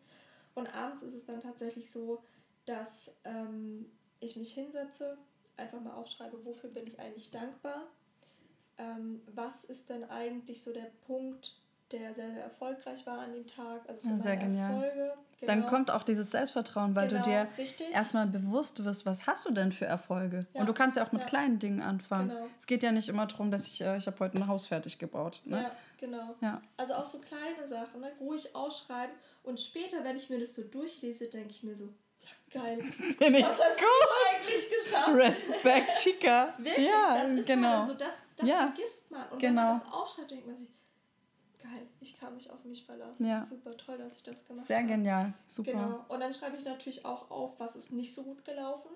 Und 0.53 0.73
abends 0.73 1.01
ist 1.03 1.13
es 1.13 1.25
dann 1.25 1.41
tatsächlich 1.41 1.89
so, 1.89 2.23
dass 2.65 3.15
ähm, 3.23 3.85
ich 4.19 4.35
mich 4.35 4.53
hinsetze, 4.53 5.17
einfach 5.57 5.81
mal 5.81 5.93
aufschreibe, 5.93 6.45
wofür 6.45 6.69
bin 6.69 6.87
ich 6.87 6.99
eigentlich 6.99 7.31
dankbar. 7.31 7.87
Ähm, 8.77 9.21
was 9.27 9.63
ist 9.63 9.89
denn 9.89 10.09
eigentlich 10.09 10.63
so 10.63 10.73
der 10.73 10.91
Punkt, 11.05 11.60
der 11.91 12.13
sehr, 12.13 12.31
sehr 12.31 12.43
erfolgreich 12.43 13.05
war 13.05 13.19
an 13.19 13.33
dem 13.33 13.47
Tag. 13.47 13.81
Also 13.87 14.07
so 14.07 14.09
ja, 14.09 14.19
sehr 14.19 14.37
genial. 14.37 14.73
Erfolge. 14.73 15.13
Genau. 15.39 15.53
Dann 15.53 15.65
kommt 15.65 15.89
auch 15.89 16.03
dieses 16.03 16.29
Selbstvertrauen, 16.29 16.95
weil 16.95 17.07
genau, 17.07 17.23
du 17.23 17.29
dir 17.29 17.47
richtig. 17.57 17.91
erstmal 17.91 18.27
bewusst 18.27 18.83
wirst, 18.85 19.07
was 19.07 19.25
hast 19.25 19.45
du 19.45 19.51
denn 19.51 19.71
für 19.71 19.85
Erfolge? 19.85 20.45
Ja. 20.53 20.61
Und 20.61 20.67
du 20.67 20.73
kannst 20.73 20.97
ja 20.97 21.05
auch 21.05 21.11
mit 21.11 21.21
ja. 21.21 21.27
kleinen 21.27 21.57
Dingen 21.57 21.81
anfangen. 21.81 22.29
Genau. 22.29 22.47
Es 22.59 22.67
geht 22.67 22.83
ja 22.83 22.91
nicht 22.91 23.09
immer 23.09 23.25
darum, 23.25 23.49
dass 23.49 23.65
ich, 23.65 23.81
äh, 23.81 23.97
ich 23.97 24.05
habe 24.05 24.19
heute 24.19 24.37
ein 24.37 24.47
Haus 24.47 24.67
fertig 24.67 24.99
gebaut. 24.99 25.41
Ne? 25.45 25.63
Ja, 25.63 25.71
genau. 25.99 26.35
Ja. 26.41 26.61
Also 26.77 26.93
auch 26.93 27.07
so 27.07 27.17
kleine 27.19 27.67
Sachen, 27.67 28.01
ne? 28.01 28.11
ruhig 28.19 28.55
ausschreiben. 28.55 29.15
Und 29.43 29.59
später, 29.59 30.03
wenn 30.03 30.15
ich 30.15 30.29
mir 30.29 30.39
das 30.39 30.53
so 30.53 30.61
durchlese, 30.63 31.27
denke 31.27 31.49
ich 31.49 31.63
mir 31.63 31.75
so, 31.75 31.89
ja, 32.19 32.61
geil. 32.61 32.77
Was 32.79 33.59
hast 33.59 33.79
gut. 33.79 33.87
du 33.87 34.35
eigentlich 34.35 34.69
geschafft? 34.69 35.09
Respekt, 35.15 35.97
Chica. 35.97 36.53
Wirklich, 36.59 36.87
ja, 36.87 37.23
das 37.23 37.33
ist 37.33 37.47
genau. 37.47 37.83
so, 37.85 37.95
das, 37.95 38.13
das 38.35 38.47
vergisst 38.47 39.09
man. 39.09 39.27
Und 39.29 39.39
genau. 39.39 39.41
wenn 39.41 39.55
man 39.55 39.73
genau. 39.73 39.85
das 39.85 39.93
aufschreibt, 39.93 40.29
denkt 40.29 40.45
man 40.45 40.55
sich, 40.55 40.69
geil, 41.61 41.87
ich 41.99 42.19
kann 42.19 42.35
mich 42.35 42.49
auf 42.49 42.63
mich 42.63 42.85
verlassen. 42.85 43.25
Ja. 43.25 43.45
Super 43.45 43.75
toll, 43.77 43.97
dass 43.97 44.17
ich 44.17 44.23
das 44.23 44.45
gemacht 44.45 44.61
habe. 44.61 44.67
Sehr 44.67 44.83
genial, 44.83 45.33
super. 45.47 45.71
Genau. 45.71 46.05
Und 46.09 46.19
dann 46.19 46.33
schreibe 46.33 46.57
ich 46.57 46.65
natürlich 46.65 47.05
auch 47.05 47.31
auf, 47.31 47.59
was 47.59 47.75
ist 47.75 47.91
nicht 47.91 48.13
so 48.13 48.23
gut 48.23 48.43
gelaufen. 48.45 48.89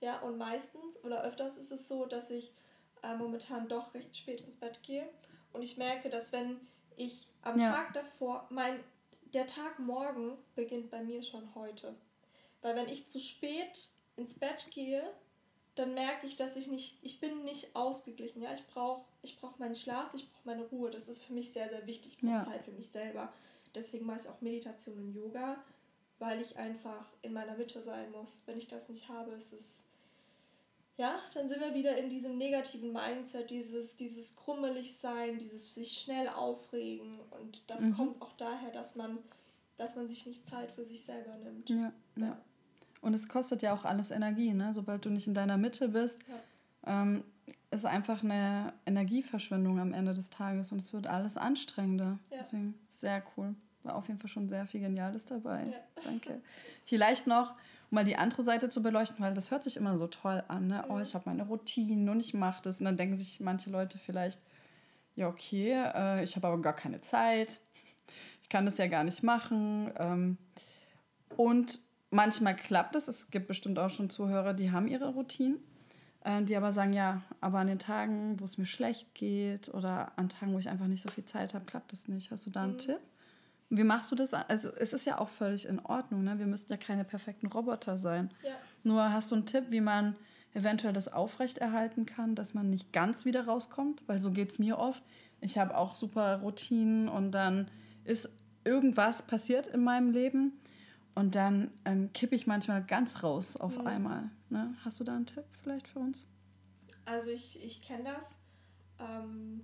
Ja, 0.00 0.20
und 0.20 0.38
meistens 0.38 1.02
oder 1.04 1.22
öfters 1.22 1.56
ist 1.56 1.72
es 1.72 1.86
so, 1.86 2.06
dass 2.06 2.30
ich 2.30 2.52
äh, 3.02 3.14
momentan 3.16 3.68
doch 3.68 3.94
recht 3.94 4.16
spät 4.16 4.40
ins 4.40 4.56
Bett 4.56 4.82
gehe. 4.82 5.08
Und 5.52 5.62
ich 5.62 5.76
merke, 5.76 6.08
dass 6.08 6.32
wenn 6.32 6.60
ich 6.96 7.28
am 7.42 7.58
ja. 7.58 7.72
Tag 7.72 7.92
davor, 7.94 8.46
mein, 8.50 8.80
der 9.32 9.46
Tag 9.46 9.78
morgen 9.78 10.36
beginnt 10.54 10.90
bei 10.90 11.02
mir 11.02 11.22
schon 11.22 11.54
heute. 11.54 11.94
Weil 12.62 12.76
wenn 12.76 12.88
ich 12.88 13.08
zu 13.08 13.18
spät 13.18 13.88
ins 14.16 14.38
Bett 14.38 14.70
gehe, 14.70 15.02
dann 15.74 15.94
merke 15.94 16.26
ich, 16.26 16.36
dass 16.36 16.56
ich 16.56 16.66
nicht, 16.66 16.98
ich 17.02 17.20
bin 17.20 17.44
nicht 17.44 17.74
ausgeglichen. 17.74 18.42
Ja, 18.42 18.52
ich 18.52 18.66
brauche 18.66 19.04
ich 19.22 19.38
brauch 19.38 19.58
meinen 19.58 19.76
Schlaf, 19.76 20.12
ich 20.14 20.30
brauche 20.30 20.46
meine 20.46 20.62
Ruhe. 20.62 20.90
Das 20.90 21.08
ist 21.08 21.22
für 21.22 21.32
mich 21.32 21.52
sehr, 21.52 21.68
sehr 21.68 21.86
wichtig. 21.86 22.14
Ich 22.14 22.20
brauche 22.20 22.32
ja. 22.32 22.42
Zeit 22.42 22.64
für 22.64 22.72
mich 22.72 22.88
selber. 22.88 23.32
Deswegen 23.74 24.06
mache 24.06 24.20
ich 24.20 24.28
auch 24.28 24.40
Meditation 24.40 24.96
und 24.96 25.14
Yoga, 25.14 25.56
weil 26.18 26.40
ich 26.40 26.56
einfach 26.56 27.06
in 27.22 27.32
meiner 27.32 27.56
Mitte 27.56 27.82
sein 27.82 28.10
muss. 28.10 28.42
Wenn 28.46 28.58
ich 28.58 28.68
das 28.68 28.88
nicht 28.88 29.08
habe, 29.08 29.32
ist 29.32 29.52
es, 29.52 29.84
ja, 30.96 31.20
dann 31.34 31.48
sind 31.48 31.60
wir 31.60 31.74
wieder 31.74 31.96
in 31.96 32.10
diesem 32.10 32.36
negativen 32.36 32.92
Mindset, 32.92 33.50
dieses, 33.50 33.96
dieses 33.96 34.36
krummelig 34.36 34.96
sein, 34.96 35.38
dieses 35.38 35.74
sich 35.74 35.92
schnell 35.92 36.28
aufregen. 36.28 37.20
Und 37.40 37.62
das 37.68 37.82
mhm. 37.82 37.96
kommt 37.96 38.22
auch 38.22 38.32
daher, 38.36 38.70
dass 38.70 38.96
man, 38.96 39.18
dass 39.76 39.94
man 39.96 40.08
sich 40.08 40.26
nicht 40.26 40.46
Zeit 40.46 40.72
für 40.72 40.84
sich 40.84 41.02
selber 41.04 41.36
nimmt. 41.36 41.68
ja. 41.68 41.92
ja. 42.16 42.26
ja. 42.26 42.40
Und 43.02 43.14
es 43.14 43.28
kostet 43.28 43.62
ja 43.62 43.74
auch 43.74 43.84
alles 43.84 44.10
Energie, 44.10 44.52
ne? 44.52 44.74
Sobald 44.74 45.04
du 45.04 45.10
nicht 45.10 45.26
in 45.26 45.34
deiner 45.34 45.56
Mitte 45.56 45.88
bist, 45.88 46.20
ja. 46.28 47.02
ähm, 47.02 47.24
ist 47.70 47.86
einfach 47.86 48.22
eine 48.24 48.72
Energieverschwendung 48.86 49.78
am 49.78 49.92
Ende 49.92 50.12
des 50.12 50.30
Tages 50.30 50.72
und 50.72 50.78
es 50.78 50.92
wird 50.92 51.06
alles 51.06 51.36
anstrengender. 51.36 52.18
Ja. 52.30 52.38
Deswegen 52.40 52.74
sehr 52.88 53.22
cool. 53.36 53.54
War 53.82 53.94
auf 53.94 54.08
jeden 54.08 54.18
Fall 54.18 54.28
schon 54.28 54.48
sehr 54.48 54.66
viel 54.66 54.80
Geniales 54.80 55.24
dabei. 55.24 55.66
Ja. 55.66 56.02
Danke. 56.04 56.40
Vielleicht 56.84 57.26
noch, 57.26 57.52
um 57.90 57.94
mal 57.94 58.04
die 58.04 58.16
andere 58.16 58.44
Seite 58.44 58.70
zu 58.70 58.82
beleuchten, 58.82 59.24
weil 59.24 59.34
das 59.34 59.50
hört 59.50 59.62
sich 59.62 59.76
immer 59.76 59.96
so 59.98 60.06
toll 60.06 60.42
an. 60.48 60.66
Ne? 60.66 60.84
Oh, 60.88 60.98
ich 60.98 61.14
habe 61.14 61.30
meine 61.30 61.44
Routinen 61.44 62.08
und 62.08 62.20
ich 62.20 62.34
mache 62.34 62.62
das. 62.62 62.80
Und 62.80 62.86
dann 62.86 62.96
denken 62.96 63.16
sich 63.16 63.40
manche 63.40 63.70
Leute 63.70 63.98
vielleicht, 63.98 64.40
ja, 65.16 65.28
okay, 65.28 65.72
äh, 65.72 66.24
ich 66.24 66.36
habe 66.36 66.48
aber 66.48 66.60
gar 66.60 66.74
keine 66.74 67.00
Zeit. 67.00 67.60
Ich 68.42 68.48
kann 68.48 68.66
das 68.66 68.78
ja 68.78 68.88
gar 68.88 69.04
nicht 69.04 69.22
machen. 69.22 69.92
Ähm, 69.96 70.38
und 71.36 71.80
manchmal 72.10 72.56
klappt 72.56 72.96
es. 72.96 73.08
Es 73.08 73.30
gibt 73.30 73.46
bestimmt 73.48 73.78
auch 73.78 73.90
schon 73.90 74.10
Zuhörer, 74.10 74.54
die 74.54 74.72
haben 74.72 74.88
ihre 74.88 75.08
Routinen, 75.08 75.58
die 76.42 76.54
aber 76.54 76.70
sagen, 76.72 76.92
ja, 76.92 77.22
aber 77.40 77.60
an 77.60 77.66
den 77.66 77.78
Tagen, 77.78 78.38
wo 78.38 78.44
es 78.44 78.58
mir 78.58 78.66
schlecht 78.66 79.14
geht 79.14 79.72
oder 79.72 80.12
an 80.16 80.28
Tagen, 80.28 80.52
wo 80.52 80.58
ich 80.58 80.68
einfach 80.68 80.86
nicht 80.86 81.00
so 81.02 81.08
viel 81.08 81.24
Zeit 81.24 81.54
habe, 81.54 81.64
klappt 81.64 81.92
das 81.92 82.08
nicht. 82.08 82.30
Hast 82.30 82.44
du 82.44 82.50
da 82.50 82.64
einen 82.64 82.72
mhm. 82.74 82.78
Tipp? 82.78 83.00
Wie 83.70 83.84
machst 83.84 84.10
du 84.10 84.16
das? 84.16 84.34
Also 84.34 84.68
es 84.76 84.92
ist 84.92 85.06
ja 85.06 85.18
auch 85.18 85.28
völlig 85.28 85.66
in 85.66 85.78
Ordnung. 85.78 86.24
Ne? 86.24 86.38
Wir 86.38 86.46
müssen 86.46 86.70
ja 86.70 86.76
keine 86.76 87.04
perfekten 87.04 87.46
Roboter 87.46 87.96
sein. 87.96 88.30
Ja. 88.42 88.52
Nur 88.82 89.12
hast 89.12 89.30
du 89.30 89.36
einen 89.36 89.46
Tipp, 89.46 89.66
wie 89.70 89.80
man 89.80 90.16
eventuell 90.52 90.92
das 90.92 91.10
aufrechterhalten 91.10 92.04
kann, 92.04 92.34
dass 92.34 92.52
man 92.52 92.68
nicht 92.68 92.92
ganz 92.92 93.24
wieder 93.24 93.46
rauskommt? 93.46 94.02
Weil 94.06 94.20
so 94.20 94.32
geht 94.32 94.50
es 94.50 94.58
mir 94.58 94.78
oft. 94.78 95.02
Ich 95.40 95.56
habe 95.56 95.76
auch 95.76 95.94
super 95.94 96.40
Routinen 96.42 97.08
und 97.08 97.30
dann 97.30 97.70
ist 98.04 98.28
irgendwas 98.64 99.22
passiert 99.22 99.68
in 99.68 99.84
meinem 99.84 100.10
Leben 100.10 100.59
und 101.14 101.34
dann 101.34 101.70
ähm, 101.84 102.12
kippe 102.12 102.34
ich 102.34 102.46
manchmal 102.46 102.82
ganz 102.84 103.22
raus 103.22 103.56
auf 103.56 103.78
mhm. 103.78 103.86
einmal. 103.86 104.30
Ne? 104.48 104.74
Hast 104.84 105.00
du 105.00 105.04
da 105.04 105.14
einen 105.14 105.26
Tipp 105.26 105.44
vielleicht 105.62 105.88
für 105.88 105.98
uns? 105.98 106.24
Also 107.04 107.30
ich, 107.30 107.62
ich 107.62 107.82
kenne 107.82 108.04
das. 108.04 108.38
Ähm, 108.98 109.62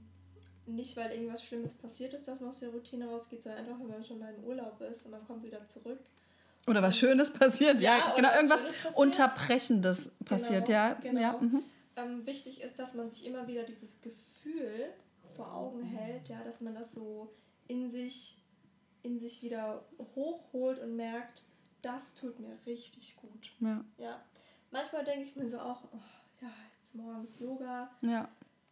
nicht, 0.67 0.97
weil 0.97 1.13
irgendwas 1.13 1.45
Schlimmes 1.45 1.75
passiert 1.75 2.13
ist, 2.15 2.27
dass 2.27 2.41
man 2.41 2.51
aus 2.51 2.61
der 2.61 2.71
Routine 2.71 3.07
rausgeht, 3.07 3.43
sondern 3.43 3.65
einfach, 3.65 3.79
wenn 3.79 3.89
man 3.89 4.05
schon 4.05 4.19
mal 4.19 4.35
in 4.35 4.45
Urlaub 4.45 4.81
ist 4.81 5.05
und 5.05 5.13
man 5.13 5.25
kommt 5.25 5.45
wieder 5.45 5.65
zurück. 5.67 6.01
Oder 6.67 6.83
was 6.83 6.99
Schönes 6.99 7.33
passiert, 7.33 7.81
ja, 7.81 7.99
ja 7.99 8.15
genau, 8.17 8.35
irgendwas 8.35 8.67
Unterbrechendes 8.95 10.11
passiert, 10.25 10.67
genau, 10.67 10.79
ja. 10.79 10.95
Genau. 10.95 11.21
ja 11.21 11.39
mhm. 11.41 11.63
ähm, 11.95 12.27
wichtig 12.27 12.61
ist, 12.61 12.79
dass 12.81 12.95
man 12.95 13.09
sich 13.09 13.25
immer 13.25 13.47
wieder 13.47 13.63
dieses 13.63 14.01
Gefühl 14.01 14.89
vor 15.37 15.55
Augen 15.55 15.83
hält, 15.85 16.29
ja, 16.29 16.43
dass 16.43 16.61
man 16.61 16.75
das 16.75 16.93
so 16.93 17.33
in 17.69 17.89
sich 17.89 18.39
in 19.07 19.19
sich 19.19 19.43
wieder 19.43 19.85
hochholt 20.15 20.79
und 20.81 20.97
merkt, 20.97 21.45
das 21.83 22.15
tut 22.15 22.39
mir 22.41 22.59
richtig 22.67 23.17
gut. 23.17 23.53
Ja. 23.61 23.85
ja. 23.99 24.21
Manchmal 24.71 25.05
denke 25.05 25.25
ich 25.25 25.37
mir 25.37 25.49
so 25.49 25.59
auch, 25.59 25.85
oh, 25.93 26.43
ja, 26.43 26.51
jetzt 26.79 26.95
morgens 26.95 27.39
Yoga. 27.39 27.89
Ja. 28.01 28.29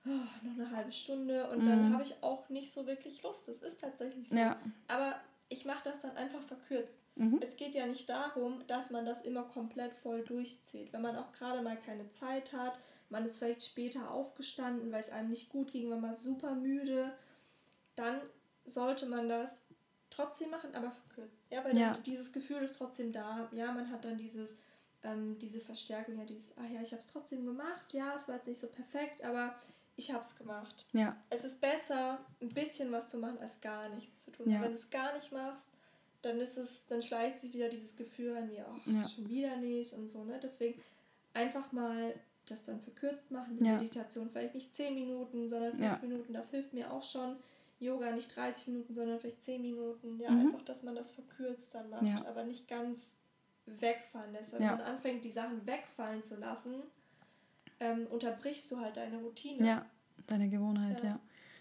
Oh, 0.07 0.47
noch 0.47 0.53
eine 0.55 0.71
halbe 0.77 0.93
Stunde 0.93 1.49
und 1.49 1.63
mhm. 1.63 1.69
dann 1.69 1.93
habe 1.95 2.03
ich 2.03 2.23
auch 2.23 2.49
nicht 2.51 2.73
so 2.73 2.87
wirklich 2.87 3.23
Lust. 3.23 3.49
Das 3.49 3.63
ist 3.63 3.81
tatsächlich 3.81 4.29
so. 4.29 4.37
Ja. 4.37 4.59
Aber 4.89 5.17
ich 5.49 5.65
mache 5.65 5.85
das 5.85 6.01
dann 6.03 6.17
einfach 6.17 6.43
verkürzt. 6.43 6.99
Mhm. 7.17 7.39
Es 7.41 7.57
geht 7.57 7.75
ja 7.75 7.87
nicht 7.87 8.09
darum, 8.09 8.67
dass 8.67 8.91
man 8.91 9.07
das 9.07 9.23
immer 9.23 9.45
komplett 9.45 9.95
voll 9.95 10.23
durchzieht. 10.25 10.93
Wenn 10.93 11.03
man 11.03 11.17
auch 11.17 11.33
gerade 11.33 11.63
mal 11.63 11.79
keine 11.79 12.11
Zeit 12.11 12.53
hat, 12.53 12.79
man 13.09 13.25
ist 13.25 13.39
vielleicht 13.39 13.65
später 13.65 14.11
aufgestanden, 14.11 14.91
weil 14.91 15.01
es 15.01 15.11
einem 15.11 15.31
nicht 15.31 15.49
gut 15.49 15.73
ging, 15.73 15.89
man 15.89 16.03
war 16.03 16.17
super 16.17 16.55
müde, 16.55 17.13
dann 17.95 18.21
sollte 18.67 19.07
man 19.07 19.29
das 19.29 19.64
trotzdem 20.15 20.51
machen, 20.51 20.75
aber 20.75 20.91
verkürzt. 20.91 21.37
Ja, 21.51 21.65
weil 21.65 21.77
ja. 21.77 21.93
Dieses 22.07 22.33
Gefühl 22.33 22.63
ist 22.63 22.77
trotzdem 22.77 23.13
da. 23.13 23.49
Ja, 23.53 23.73
man 23.73 23.91
hat 23.91 24.05
dann 24.05 24.17
dieses, 24.17 24.55
ähm, 25.03 25.39
diese 25.39 25.61
Verstärkung, 25.61 26.19
ja, 26.19 26.25
dieses, 26.25 26.53
ach 26.57 26.69
ja, 26.69 26.81
ich 26.83 26.93
habe 26.93 27.03
es 27.03 27.09
trotzdem 27.09 27.45
gemacht. 27.45 27.93
Ja, 27.93 28.15
es 28.15 28.29
war 28.29 28.37
jetzt 28.37 28.49
nicht 28.49 28.61
so 28.61 28.67
perfekt, 28.67 29.23
aber 29.23 29.55
ich 29.97 30.13
habe 30.13 30.25
es 30.25 30.37
gemacht. 30.37 30.87
Ja. 30.93 31.17
Es 31.31 31.45
ist 31.45 31.61
besser, 31.61 32.19
ein 32.41 32.49
bisschen 32.49 32.91
was 32.91 33.09
zu 33.09 33.19
machen, 33.19 33.39
als 33.39 33.61
gar 33.61 33.89
nichts 33.91 34.25
zu 34.25 34.33
tun. 34.33 34.51
Ja. 34.51 34.61
Wenn 34.63 34.71
du 34.71 34.77
es 34.77 34.91
gar 34.91 35.15
nicht 35.15 35.31
machst, 35.33 35.71
dann 36.23 36.41
ist 36.41 36.57
es, 36.57 36.87
dann 36.87 37.03
schleicht 37.03 37.41
sich 37.41 37.53
wieder 37.53 37.69
dieses 37.69 37.97
Gefühl 37.97 38.37
an 38.37 38.49
mir, 38.49 38.67
ach, 38.69 38.87
ja. 38.87 39.09
schon 39.09 39.29
wieder 39.29 39.57
nicht 39.57 39.93
und 39.93 40.09
so, 40.09 40.25
ne? 40.25 40.41
Deswegen 40.43 40.81
einfach 41.35 41.71
mal 41.73 42.15
das 42.47 42.63
dann 42.63 42.81
verkürzt 42.81 43.31
machen, 43.31 43.57
die 43.57 43.65
ja. 43.65 43.77
Meditation, 43.77 44.29
vielleicht 44.29 44.55
nicht 44.55 44.75
10 44.75 44.95
Minuten, 44.95 45.49
sondern 45.49 45.73
5 45.73 45.83
ja. 45.83 45.99
Minuten, 46.03 46.33
das 46.33 46.51
hilft 46.51 46.73
mir 46.75 46.93
auch 46.93 47.03
schon. 47.03 47.37
Yoga 47.81 48.13
nicht 48.13 48.35
30 48.35 48.69
Minuten, 48.69 48.95
sondern 48.95 49.19
vielleicht 49.19 49.43
10 49.43 49.63
Minuten. 49.63 50.19
Ja, 50.21 50.31
mhm. 50.31 50.47
einfach, 50.47 50.63
dass 50.63 50.83
man 50.83 50.95
das 50.95 51.11
verkürzt 51.11 51.75
dann 51.75 51.91
macht, 51.91 52.03
ja. 52.03 52.25
aber 52.27 52.45
nicht 52.45 52.69
ganz 52.69 53.15
wegfallen 53.67 54.33
lässt. 54.33 54.53
Wenn 54.55 54.63
ja. 54.63 54.77
man 54.77 54.83
anfängt, 54.83 55.25
die 55.25 55.31
Sachen 55.31 55.67
wegfallen 55.67 56.23
zu 56.23 56.37
lassen, 56.37 56.75
ähm, 57.81 58.07
unterbrichst 58.11 58.71
du 58.71 58.79
halt 58.79 58.97
deine 58.97 59.19
Routine. 59.19 59.67
Ja, 59.67 59.87
deine 60.27 60.49
Gewohnheit, 60.49 61.03
ja. 61.03 61.11
ja. 61.11 61.21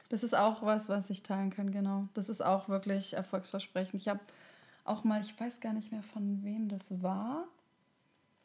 Das 0.10 0.23
ist 0.23 0.36
auch 0.36 0.62
was, 0.62 0.89
was 0.89 1.10
ich 1.10 1.23
teilen 1.23 1.49
kann, 1.49 1.71
genau. 1.71 2.08
Das 2.13 2.30
ist 2.30 2.41
auch 2.41 2.69
wirklich 2.69 3.13
erfolgsversprechend. 3.13 3.95
Ich 3.95 4.08
habe 4.08 4.19
auch 4.86 5.04
mal, 5.04 5.21
ich 5.21 5.39
weiß 5.39 5.60
gar 5.60 5.73
nicht 5.73 5.91
mehr, 5.91 6.04
von 6.04 6.43
wem 6.43 6.69
das 6.69 7.02
war. 7.02 7.45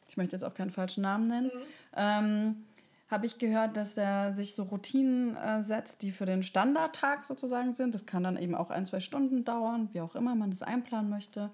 Ich 0.07 0.17
möchte 0.17 0.35
jetzt 0.35 0.43
auch 0.43 0.55
keinen 0.55 0.71
falschen 0.71 1.01
Namen 1.01 1.27
nennen. 1.27 1.51
Mhm. 1.53 1.61
Ähm, 1.95 2.65
habe 3.09 3.25
ich 3.25 3.39
gehört, 3.39 3.75
dass 3.75 3.97
er 3.97 4.33
sich 4.33 4.53
so 4.53 4.63
Routinen 4.63 5.35
äh, 5.35 5.63
setzt, 5.63 6.03
die 6.03 6.11
für 6.11 6.25
den 6.25 6.43
Standardtag 6.43 7.25
sozusagen 7.25 7.73
sind. 7.73 7.95
Das 7.95 8.05
kann 8.05 8.23
dann 8.23 8.37
eben 8.37 8.53
auch 8.53 8.69
ein, 8.69 8.85
zwei 8.85 8.99
Stunden 8.99 9.43
dauern, 9.43 9.89
wie 9.93 10.01
auch 10.01 10.15
immer 10.15 10.35
man 10.35 10.51
das 10.51 10.61
einplanen 10.61 11.09
möchte. 11.09 11.49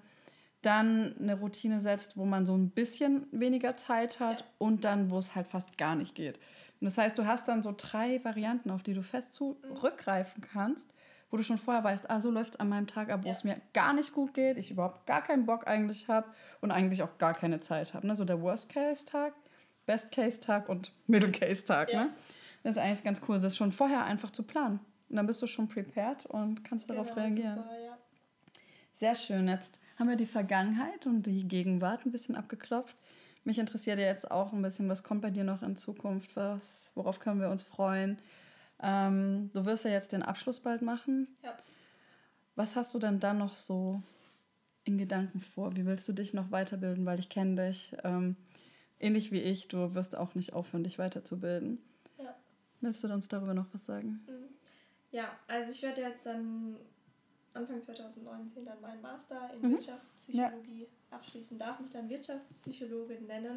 Dann 0.60 1.14
eine 1.18 1.38
Routine 1.38 1.80
setzt, 1.80 2.16
wo 2.16 2.26
man 2.26 2.44
so 2.44 2.54
ein 2.54 2.70
bisschen 2.70 3.26
weniger 3.30 3.76
Zeit 3.76 4.20
hat 4.20 4.40
ja. 4.40 4.46
und 4.58 4.84
dann, 4.84 5.10
wo 5.10 5.16
es 5.16 5.34
halt 5.34 5.46
fast 5.46 5.78
gar 5.78 5.94
nicht 5.94 6.14
geht. 6.14 6.36
Und 6.80 6.84
das 6.84 6.98
heißt, 6.98 7.16
du 7.16 7.24
hast 7.24 7.48
dann 7.48 7.62
so 7.62 7.74
drei 7.74 8.22
Varianten, 8.22 8.70
auf 8.70 8.82
die 8.82 8.92
du 8.92 9.02
fest 9.02 9.32
zurückgreifen 9.32 10.42
kannst, 10.42 10.92
wo 11.30 11.38
du 11.38 11.42
schon 11.42 11.56
vorher 11.56 11.82
weißt, 11.82 12.10
ah, 12.10 12.20
so 12.20 12.30
läuft 12.30 12.54
es 12.54 12.60
an 12.60 12.68
meinem 12.68 12.86
Tag 12.86 13.08
ab, 13.08 13.20
wo 13.22 13.28
ja. 13.28 13.32
es 13.32 13.44
mir 13.44 13.56
gar 13.72 13.94
nicht 13.94 14.12
gut 14.12 14.34
geht, 14.34 14.58
ich 14.58 14.70
überhaupt 14.70 15.06
gar 15.06 15.22
keinen 15.22 15.46
Bock 15.46 15.66
eigentlich 15.66 16.08
habe 16.08 16.28
und 16.60 16.70
eigentlich 16.70 17.02
auch 17.02 17.16
gar 17.16 17.32
keine 17.32 17.60
Zeit 17.60 17.94
habe. 17.94 18.06
Ne? 18.06 18.14
So 18.14 18.26
der 18.26 18.42
Worst-Case-Tag 18.42 19.32
Best-Case-Tag 19.86 20.68
und 20.68 20.92
Middle-Case-Tag. 21.06 21.92
Ja. 21.92 22.04
Ne? 22.04 22.10
Das 22.62 22.72
ist 22.72 22.82
eigentlich 22.82 23.04
ganz 23.04 23.20
cool, 23.28 23.40
das 23.40 23.56
schon 23.56 23.72
vorher 23.72 24.04
einfach 24.04 24.30
zu 24.30 24.42
planen. 24.42 24.80
Und 25.08 25.16
dann 25.16 25.26
bist 25.26 25.40
du 25.40 25.46
schon 25.46 25.68
prepared 25.68 26.26
und 26.26 26.64
kannst 26.64 26.90
darauf 26.90 27.14
genau, 27.14 27.26
reagieren. 27.26 27.56
Super, 27.56 27.80
ja. 27.84 27.98
Sehr 28.92 29.14
schön. 29.14 29.46
Jetzt 29.48 29.80
haben 29.98 30.08
wir 30.08 30.16
die 30.16 30.26
Vergangenheit 30.26 31.06
und 31.06 31.26
die 31.26 31.46
Gegenwart 31.46 32.04
ein 32.04 32.12
bisschen 32.12 32.34
abgeklopft. 32.34 32.96
Mich 33.44 33.58
interessiert 33.58 34.00
ja 34.00 34.06
jetzt 34.06 34.28
auch 34.30 34.52
ein 34.52 34.62
bisschen, 34.62 34.88
was 34.88 35.04
kommt 35.04 35.22
bei 35.22 35.30
dir 35.30 35.44
noch 35.44 35.62
in 35.62 35.76
Zukunft? 35.76 36.34
Was, 36.34 36.90
worauf 36.94 37.20
können 37.20 37.40
wir 37.40 37.50
uns 37.50 37.62
freuen? 37.62 38.18
Ähm, 38.82 39.50
du 39.54 39.64
wirst 39.64 39.84
ja 39.84 39.92
jetzt 39.92 40.12
den 40.12 40.22
Abschluss 40.22 40.60
bald 40.60 40.82
machen. 40.82 41.28
Ja. 41.44 41.56
Was 42.56 42.74
hast 42.74 42.94
du 42.94 42.98
denn 42.98 43.20
dann 43.20 43.38
noch 43.38 43.56
so 43.56 44.02
in 44.84 44.98
Gedanken 44.98 45.40
vor? 45.40 45.76
Wie 45.76 45.86
willst 45.86 46.08
du 46.08 46.12
dich 46.12 46.34
noch 46.34 46.50
weiterbilden? 46.50 47.06
Weil 47.06 47.20
ich 47.20 47.28
kenne 47.28 47.68
dich. 47.68 47.94
Ähm, 48.02 48.34
ähnlich 49.00 49.32
wie 49.32 49.40
ich, 49.40 49.68
du 49.68 49.94
wirst 49.94 50.16
auch 50.16 50.34
nicht 50.34 50.52
aufhören, 50.52 50.84
dich 50.84 50.98
weiterzubilden. 50.98 51.78
Ja. 52.18 52.34
Willst 52.80 53.02
du 53.04 53.08
uns 53.08 53.28
darüber 53.28 53.54
noch 53.54 53.66
was 53.72 53.86
sagen? 53.86 54.24
Mhm. 54.26 54.48
Ja, 55.10 55.30
also 55.48 55.70
ich 55.70 55.82
werde 55.82 56.02
jetzt 56.02 56.26
dann 56.26 56.76
Anfang 57.54 57.82
2019 57.82 58.64
dann 58.64 58.80
meinen 58.80 59.00
Master 59.00 59.50
in 59.54 59.62
mhm. 59.62 59.72
Wirtschaftspsychologie 59.74 60.82
ja. 60.82 61.16
abschließen, 61.16 61.58
darf 61.58 61.80
mich 61.80 61.90
dann 61.90 62.08
Wirtschaftspsychologin 62.08 63.26
nennen. 63.26 63.56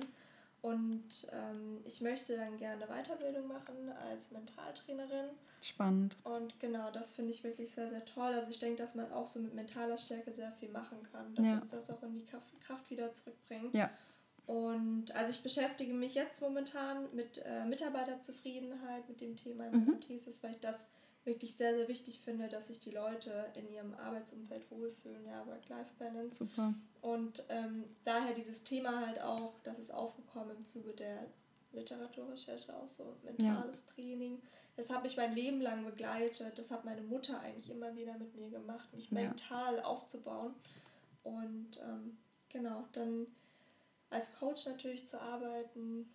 Und 0.62 1.28
ähm, 1.32 1.80
ich 1.86 2.02
möchte 2.02 2.36
dann 2.36 2.58
gerne 2.58 2.86
Weiterbildung 2.88 3.48
machen 3.48 3.94
als 4.10 4.30
Mentaltrainerin. 4.32 5.30
Spannend. 5.62 6.18
Und 6.24 6.60
genau, 6.60 6.92
das 6.92 7.14
finde 7.14 7.32
ich 7.32 7.44
wirklich 7.46 7.72
sehr, 7.72 7.90
sehr 7.90 8.04
toll. 8.04 8.34
Also 8.34 8.52
ich 8.52 8.60
denke, 8.60 8.76
dass 8.82 8.94
man 8.94 9.10
auch 9.14 9.28
so 9.28 9.40
mit 9.40 9.54
mentaler 9.54 9.98
Stärke 9.98 10.34
sehr 10.34 10.52
viel 10.54 10.70
machen 10.70 10.98
kann, 11.14 11.34
dass 11.36 11.46
ja. 11.46 11.60
uns 11.60 11.72
das 11.72 11.90
auch 11.90 12.04
in 12.04 12.14
die 12.14 12.26
Kraft, 12.26 12.60
Kraft 12.60 12.90
wieder 12.90 13.12
zurückbringt. 13.14 13.74
Ja. 13.74 13.90
Und 14.50 15.12
also 15.16 15.30
ich 15.30 15.44
beschäftige 15.44 15.94
mich 15.94 16.16
jetzt 16.16 16.42
momentan 16.42 17.08
mit 17.14 17.40
äh, 17.46 17.66
Mitarbeiterzufriedenheit, 17.66 19.08
mit 19.08 19.22
dem 19.22 19.38
Thema 19.38 19.68
in 19.68 19.72
meiner 19.74 19.92
mhm. 19.92 20.02
Thesis, 20.02 20.42
weil 20.42 20.54
ich 20.54 20.60
das 20.60 20.88
wirklich 21.24 21.56
sehr, 21.56 21.76
sehr 21.76 21.88
wichtig 21.88 22.22
finde, 22.22 22.50
dass 22.50 22.66
sich 22.66 22.80
die 22.80 22.90
Leute 22.90 23.46
in 23.54 23.72
ihrem 23.72 23.94
Arbeitsumfeld 23.94 24.64
wohlfühlen, 24.72 25.24
ja, 25.28 25.46
Work-Life-Balance. 25.46 26.38
Super. 26.38 26.74
Und 27.04 27.44
ähm, 27.50 27.84
daher 28.06 28.34
dieses 28.34 28.64
Thema 28.64 29.06
halt 29.06 29.22
auch, 29.22 29.54
das 29.62 29.78
ist 29.78 29.94
aufgekommen 29.94 30.58
im 30.58 30.66
Zuge 30.66 30.94
der 30.94 31.28
Literaturrecherche, 31.72 32.76
auch 32.76 32.90
so 32.90 33.18
mentales 33.24 33.84
ja. 33.86 33.94
Training. 33.94 34.42
Das 34.76 34.90
habe 34.90 35.06
ich 35.06 35.16
mein 35.16 35.36
Leben 35.36 35.62
lang 35.62 35.86
begleitet. 35.86 36.58
Das 36.58 36.72
hat 36.72 36.86
meine 36.86 37.04
Mutter 37.04 37.40
eigentlich 37.42 37.70
immer 37.70 37.96
wieder 37.96 38.18
mit 38.18 38.36
mir 38.36 38.50
gemacht, 38.50 38.92
mich 38.96 39.12
ja. 39.12 39.22
mental 39.22 39.80
aufzubauen. 39.82 40.56
Und 41.22 41.78
ähm, 41.84 42.18
genau, 42.50 42.88
dann 42.94 43.28
als 44.10 44.36
Coach 44.40 44.66
natürlich 44.66 45.08
zu 45.08 45.20
arbeiten, 45.22 46.10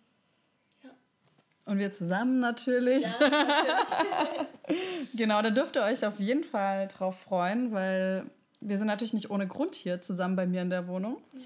und 1.65 1.79
wir 1.79 1.91
zusammen 1.91 2.39
natürlich. 2.39 3.03
Ja, 3.19 3.27
natürlich. 3.27 4.47
genau, 5.15 5.41
da 5.41 5.49
dürft 5.49 5.75
ihr 5.75 5.81
euch 5.81 6.05
auf 6.05 6.19
jeden 6.19 6.43
Fall 6.43 6.87
drauf 6.87 7.19
freuen, 7.19 7.71
weil 7.71 8.29
wir 8.61 8.77
sind 8.77 8.87
natürlich 8.87 9.13
nicht 9.13 9.31
ohne 9.31 9.47
Grund 9.47 9.75
hier 9.75 10.01
zusammen 10.01 10.35
bei 10.35 10.45
mir 10.45 10.61
in 10.61 10.69
der 10.69 10.87
Wohnung. 10.87 11.17
Mhm. 11.33 11.41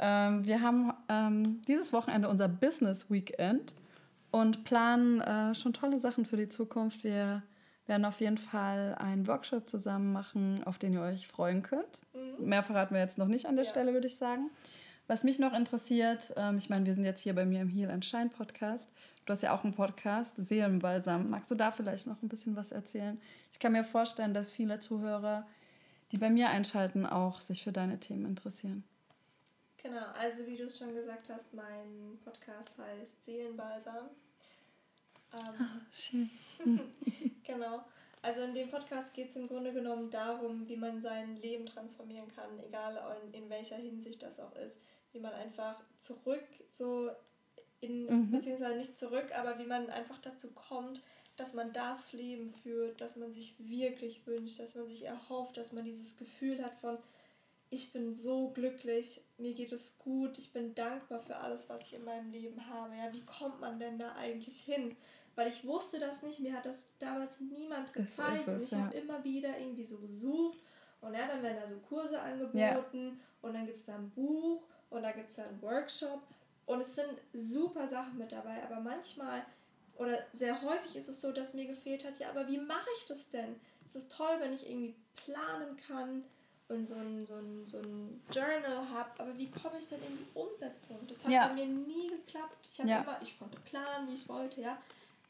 Ähm, 0.00 0.44
wir 0.44 0.60
haben 0.60 0.92
ähm, 1.08 1.62
dieses 1.68 1.92
Wochenende 1.92 2.28
unser 2.28 2.48
Business 2.48 3.10
Weekend 3.10 3.74
und 4.32 4.64
planen 4.64 5.20
äh, 5.20 5.54
schon 5.54 5.72
tolle 5.72 5.98
Sachen 5.98 6.26
für 6.26 6.36
die 6.36 6.48
Zukunft. 6.48 7.04
Wir 7.04 7.42
werden 7.86 8.04
auf 8.04 8.20
jeden 8.20 8.38
Fall 8.38 8.96
einen 8.98 9.26
Workshop 9.28 9.68
zusammen 9.68 10.12
machen, 10.12 10.62
auf 10.64 10.78
den 10.78 10.92
ihr 10.94 11.02
euch 11.02 11.28
freuen 11.28 11.62
könnt. 11.62 12.00
Mhm. 12.12 12.48
Mehr 12.48 12.64
verraten 12.64 12.94
wir 12.94 13.00
jetzt 13.00 13.18
noch 13.18 13.28
nicht 13.28 13.46
an 13.46 13.54
der 13.54 13.64
ja. 13.64 13.70
Stelle, 13.70 13.92
würde 13.92 14.08
ich 14.08 14.16
sagen. 14.16 14.50
Was 15.10 15.24
mich 15.24 15.40
noch 15.40 15.54
interessiert, 15.54 16.32
ähm, 16.36 16.56
ich 16.56 16.70
meine, 16.70 16.86
wir 16.86 16.94
sind 16.94 17.04
jetzt 17.04 17.20
hier 17.20 17.34
bei 17.34 17.44
mir 17.44 17.62
im 17.62 17.68
Heal 17.68 17.90
and 17.90 18.04
Shine 18.04 18.28
Podcast. 18.28 18.88
Du 19.26 19.32
hast 19.32 19.42
ja 19.42 19.52
auch 19.52 19.64
einen 19.64 19.74
Podcast, 19.74 20.36
Seelenbalsam. 20.38 21.28
Magst 21.28 21.50
du 21.50 21.56
da 21.56 21.72
vielleicht 21.72 22.06
noch 22.06 22.22
ein 22.22 22.28
bisschen 22.28 22.54
was 22.54 22.70
erzählen? 22.70 23.20
Ich 23.50 23.58
kann 23.58 23.72
mir 23.72 23.82
vorstellen, 23.82 24.34
dass 24.34 24.52
viele 24.52 24.78
Zuhörer, 24.78 25.48
die 26.12 26.16
bei 26.16 26.30
mir 26.30 26.50
einschalten, 26.50 27.06
auch 27.06 27.40
sich 27.40 27.64
für 27.64 27.72
deine 27.72 27.98
Themen 27.98 28.24
interessieren. 28.24 28.84
Genau, 29.82 30.06
also 30.16 30.46
wie 30.46 30.56
du 30.56 30.66
es 30.66 30.78
schon 30.78 30.94
gesagt 30.94 31.28
hast, 31.28 31.54
mein 31.54 32.16
Podcast 32.24 32.78
heißt 32.78 33.24
Seelenbalsam. 33.24 34.10
Ähm, 35.32 35.40
ah, 35.58 35.80
schön. 35.90 36.30
genau. 37.42 37.82
Also 38.22 38.42
in 38.42 38.54
dem 38.54 38.70
Podcast 38.70 39.12
geht 39.12 39.30
es 39.30 39.34
im 39.34 39.48
Grunde 39.48 39.72
genommen 39.72 40.08
darum, 40.08 40.68
wie 40.68 40.76
man 40.76 41.02
sein 41.02 41.36
Leben 41.38 41.66
transformieren 41.66 42.28
kann, 42.28 42.60
egal 42.64 42.96
in, 43.24 43.42
in 43.42 43.50
welcher 43.50 43.76
Hinsicht 43.76 44.22
das 44.22 44.38
auch 44.38 44.54
ist 44.54 44.78
wie 45.12 45.20
man 45.20 45.32
einfach 45.32 45.82
zurück 45.98 46.44
so 46.68 47.10
in, 47.80 48.04
mhm. 48.04 48.30
beziehungsweise 48.30 48.76
nicht 48.76 48.98
zurück, 48.98 49.30
aber 49.34 49.58
wie 49.58 49.66
man 49.66 49.90
einfach 49.90 50.18
dazu 50.18 50.50
kommt, 50.52 51.02
dass 51.36 51.54
man 51.54 51.72
das 51.72 52.12
Leben 52.12 52.50
führt, 52.50 53.00
das 53.00 53.16
man 53.16 53.32
sich 53.32 53.54
wirklich 53.58 54.26
wünscht, 54.26 54.58
dass 54.58 54.74
man 54.74 54.86
sich 54.86 55.04
erhofft, 55.04 55.56
dass 55.56 55.72
man 55.72 55.84
dieses 55.84 56.18
Gefühl 56.18 56.62
hat 56.62 56.74
von, 56.74 56.98
ich 57.70 57.92
bin 57.92 58.14
so 58.14 58.50
glücklich, 58.50 59.22
mir 59.38 59.54
geht 59.54 59.72
es 59.72 59.96
gut, 59.96 60.36
ich 60.38 60.52
bin 60.52 60.74
dankbar 60.74 61.20
für 61.20 61.36
alles, 61.36 61.68
was 61.68 61.86
ich 61.86 61.94
in 61.94 62.04
meinem 62.04 62.30
Leben 62.30 62.66
habe. 62.68 62.94
Ja, 62.96 63.12
wie 63.12 63.24
kommt 63.24 63.60
man 63.60 63.78
denn 63.78 63.98
da 63.98 64.14
eigentlich 64.16 64.60
hin? 64.60 64.96
Weil 65.36 65.48
ich 65.48 65.64
wusste 65.64 66.00
das 66.00 66.22
nicht, 66.22 66.40
mir 66.40 66.52
hat 66.52 66.66
das 66.66 66.90
damals 66.98 67.40
niemand 67.40 67.92
gezeigt. 67.94 68.48
Es, 68.48 68.64
ich 68.64 68.70
ja. 68.72 68.78
habe 68.78 68.96
immer 68.98 69.22
wieder 69.24 69.56
irgendwie 69.56 69.84
so 69.84 69.98
gesucht 69.98 70.58
und 71.00 71.14
ja, 71.14 71.28
dann 71.28 71.42
werden 71.42 71.58
da 71.60 71.68
so 71.68 71.78
Kurse 71.78 72.20
angeboten 72.20 72.58
ja. 72.58 72.84
und 73.40 73.54
dann 73.54 73.64
gibt 73.64 73.78
es 73.78 73.86
da 73.86 73.94
ein 73.94 74.10
Buch 74.10 74.64
und 74.90 75.02
da 75.02 75.12
gibt 75.12 75.30
es 75.30 75.38
einen 75.38 75.60
Workshop 75.62 76.22
und 76.66 76.80
es 76.80 76.94
sind 76.94 77.20
super 77.32 77.88
Sachen 77.88 78.18
mit 78.18 78.32
dabei, 78.32 78.62
aber 78.64 78.80
manchmal 78.80 79.44
oder 79.96 80.18
sehr 80.32 80.62
häufig 80.62 80.96
ist 80.96 81.08
es 81.08 81.20
so, 81.20 81.30
dass 81.30 81.52
mir 81.52 81.66
gefehlt 81.66 82.04
hat, 82.04 82.18
ja, 82.18 82.30
aber 82.30 82.48
wie 82.48 82.58
mache 82.58 82.88
ich 82.98 83.06
das 83.06 83.28
denn? 83.28 83.60
Es 83.86 83.96
ist 83.96 84.10
toll, 84.10 84.36
wenn 84.38 84.52
ich 84.52 84.68
irgendwie 84.68 84.94
planen 85.16 85.76
kann 85.76 86.24
und 86.68 86.86
so 86.86 86.94
ein, 86.94 87.26
so 87.26 87.34
ein, 87.34 87.66
so 87.66 87.78
ein 87.78 88.22
Journal 88.32 88.88
habe, 88.88 89.10
aber 89.18 89.36
wie 89.36 89.50
komme 89.50 89.78
ich 89.78 89.86
denn 89.86 90.02
in 90.02 90.16
die 90.16 90.26
Umsetzung? 90.32 91.06
Das 91.06 91.24
hat 91.24 91.32
ja. 91.32 91.48
bei 91.48 91.54
mir 91.54 91.66
nie 91.66 92.08
geklappt. 92.08 92.68
Ich 92.72 92.78
habe 92.78 92.88
ja. 92.88 93.02
immer, 93.02 93.20
ich 93.20 93.38
konnte 93.38 93.58
planen, 93.60 94.08
wie 94.08 94.14
ich 94.14 94.28
wollte, 94.28 94.62
ja, 94.62 94.78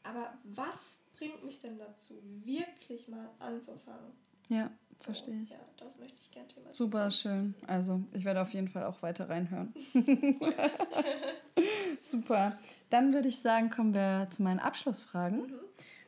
aber 0.03 0.33
was 0.43 0.99
bringt 1.17 1.43
mich 1.43 1.59
denn 1.59 1.77
dazu, 1.77 2.21
wirklich 2.43 3.07
mal 3.07 3.29
anzufangen? 3.39 4.13
Ja. 4.47 4.71
Verstehe 5.01 5.41
ich. 5.41 5.49
Ja, 5.49 5.57
das 5.77 5.97
möchte 5.97 6.17
ich 6.21 6.31
gerne 6.31 6.47
thematisieren. 6.47 6.91
Super 6.91 7.11
schön. 7.11 7.55
Also 7.67 8.01
ich 8.13 8.23
werde 8.23 8.41
auf 8.41 8.53
jeden 8.53 8.67
Fall 8.67 8.85
auch 8.85 9.01
weiter 9.01 9.29
reinhören. 9.29 9.73
Super. 12.01 12.57
Dann 12.89 13.13
würde 13.13 13.27
ich 13.27 13.39
sagen, 13.39 13.69
kommen 13.69 13.93
wir 13.93 14.27
zu 14.29 14.43
meinen 14.43 14.59
Abschlussfragen. 14.59 15.41
Mhm. 15.41 15.59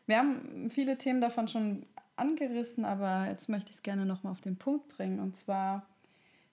Wir 0.05 0.17
haben 0.17 0.69
viele 0.69 0.97
Themen 0.97 1.21
davon 1.21 1.47
schon 1.47 1.85
angerissen, 2.15 2.85
aber 2.85 3.27
jetzt 3.27 3.49
möchte 3.49 3.71
ich 3.71 3.77
es 3.77 3.83
gerne 3.83 4.05
nochmal 4.05 4.31
auf 4.31 4.41
den 4.41 4.57
Punkt 4.57 4.89
bringen. 4.89 5.19
Und 5.19 5.35
zwar 5.35 5.87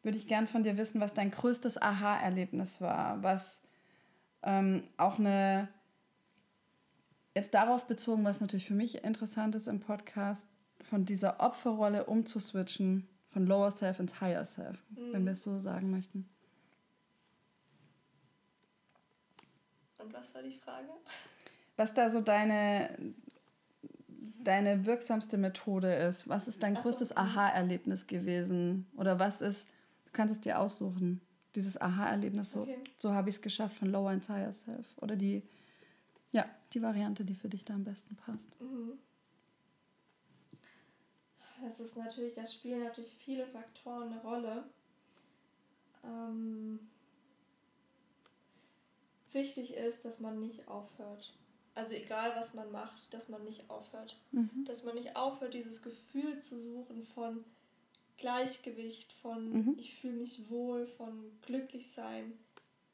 würde 0.03 0.19
ich 0.19 0.27
gerne 0.27 0.47
von 0.47 0.63
dir 0.63 0.77
wissen, 0.77 1.01
was 1.01 1.15
dein 1.15 1.31
größtes 1.31 1.81
Aha-Erlebnis 1.81 2.81
war, 2.81 3.23
was 3.23 3.63
ähm, 4.43 4.85
auch 4.97 5.19
eine, 5.19 5.69
jetzt 7.35 7.53
darauf 7.53 7.87
bezogen, 7.87 8.25
was 8.25 8.41
natürlich 8.41 8.67
für 8.67 8.75
mich 8.75 9.05
interessant 9.05 9.55
ist 9.55 9.69
im 9.69 9.81
Podcast, 9.81 10.47
von 10.91 11.05
dieser 11.05 11.39
Opferrolle 11.39 12.05
umzuswitchen, 12.05 13.07
von 13.29 13.47
Lower 13.47 13.71
Self 13.71 14.01
ins 14.01 14.21
Higher 14.21 14.45
Self, 14.45 14.85
mhm. 14.91 15.13
wenn 15.13 15.25
wir 15.25 15.33
es 15.33 15.43
so 15.43 15.57
sagen 15.61 15.93
möchten. 15.93 16.29
Und 19.99 20.13
was 20.13 20.35
war 20.35 20.43
die 20.43 20.59
Frage? 20.59 20.89
Was 21.77 21.95
da 21.95 22.11
so 22.11 22.21
deine, 22.21 22.91
deine 24.43 24.85
wirksamste 24.85 25.39
Methode 25.39 25.95
ist. 25.95 26.29
Was 26.29 26.49
ist 26.49 26.63
dein 26.65 26.77
Ach 26.77 26.83
größtes 26.83 27.11
so. 27.11 27.15
Mhm. 27.15 27.21
Aha-Erlebnis 27.21 28.09
gewesen? 28.09 28.89
Oder 28.97 29.21
was 29.21 29.43
ist, 29.43 29.69
du 30.07 30.11
kannst 30.13 30.35
es 30.35 30.41
dir 30.41 30.59
aussuchen, 30.59 31.21
dieses 31.55 31.81
Aha-Erlebnis, 31.81 32.51
so, 32.51 32.63
okay. 32.63 32.79
so 32.99 33.15
habe 33.15 33.29
ich 33.29 33.37
es 33.37 33.43
geschafft 33.43 33.77
von 33.77 33.89
Lower 33.93 34.13
ins 34.13 34.29
Higher 34.29 34.53
Self. 34.53 34.87
Oder 34.97 35.15
die, 35.15 35.45
ja, 36.33 36.47
die 36.73 36.83
Variante, 36.83 37.25
die 37.25 37.37
für 37.37 37.49
dich 37.49 37.65
da 37.65 37.75
am 37.75 37.85
besten 37.85 38.17
passt. 38.17 38.61
Mhm 38.61 38.99
das 41.63 41.81
ist 41.81 41.97
natürlich, 41.97 42.35
da 42.35 42.47
spielen 42.47 42.85
natürlich 42.85 43.15
viele 43.25 43.47
Faktoren 43.47 44.13
eine 44.13 44.23
Rolle. 44.23 44.65
Ähm, 46.05 46.79
wichtig 49.33 49.75
ist, 49.75 50.05
dass 50.05 50.21
man 50.21 50.41
nicht 50.41 50.69
aufhört. 50.69 51.35
Also 51.75 51.95
egal 51.95 52.35
was 52.37 52.55
man 52.55 52.71
macht, 52.73 53.13
dass 53.15 53.29
man 53.29 53.45
nicht 53.45 53.69
aufhört. 53.71 54.17
Mhm. 54.33 54.65
Dass 54.67 54.85
man 54.85 54.95
nicht 54.95 55.17
aufhört, 55.17 55.55
dieses 55.55 55.83
Gefühl 55.83 56.41
zu 56.41 56.59
suchen 56.61 57.05
von 57.05 57.45
Gleichgewicht, 58.19 59.13
von 59.23 59.51
mhm. 59.51 59.77
ich 59.79 59.95
fühle 59.97 60.15
mich 60.15 60.51
wohl, 60.51 60.87
von 60.87 61.33
glücklich 61.43 61.91
sein, 61.91 62.39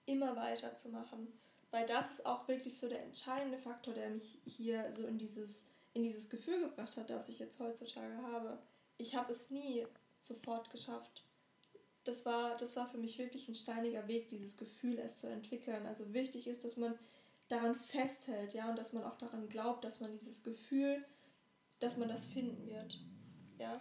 immer 0.05 0.37
weiterzumachen. 0.37 1.27
Weil 1.71 1.87
das 1.87 2.11
ist 2.11 2.27
auch 2.27 2.47
wirklich 2.49 2.79
so 2.79 2.89
der 2.89 3.03
entscheidende 3.03 3.59
Faktor, 3.59 3.93
der 3.93 4.11
mich 4.11 4.39
hier 4.45 4.93
so 4.93 5.07
in 5.07 5.19
dieses 5.19 5.65
in 5.97 6.03
dieses 6.03 6.29
Gefühl 6.29 6.61
gebracht 6.61 6.97
hat, 6.99 7.09
das 7.09 7.31
ich 7.31 7.39
jetzt 7.39 7.59
heutzutage 7.59 8.17
habe. 8.31 8.59
Ich 8.99 9.17
habe 9.17 9.33
es 9.33 9.51
nie 9.51 9.87
sofort 10.21 10.71
geschafft. 10.71 11.25
Das 12.05 12.27
war, 12.27 12.57
das 12.59 12.77
war 12.77 12.87
für 12.87 12.99
mich 12.99 13.19
wirklich 13.19 13.49
ein 13.49 13.55
steiniger 13.55 14.07
Weg, 14.07 14.29
dieses 14.29 14.59
Gefühl 14.59 14.99
erst 14.99 15.21
zu 15.21 15.29
entwickeln. 15.29 15.87
Also 15.87 16.13
wichtig 16.13 16.47
ist, 16.47 16.65
dass 16.65 16.77
man 16.77 16.95
daran 17.49 17.77
festhält, 17.77 18.53
ja, 18.53 18.69
und 18.69 18.79
dass 18.79 18.93
man 18.93 19.05
auch 19.05 19.17
daran 19.17 19.49
glaubt, 19.49 19.85
dass 19.85 20.01
man 20.01 20.13
dieses 20.13 20.43
Gefühl, 20.43 21.03
dass 21.81 21.97
man 21.97 22.09
das 22.09 22.27
finden 22.27 22.69
wird. 22.69 23.01
Ja. 23.59 23.73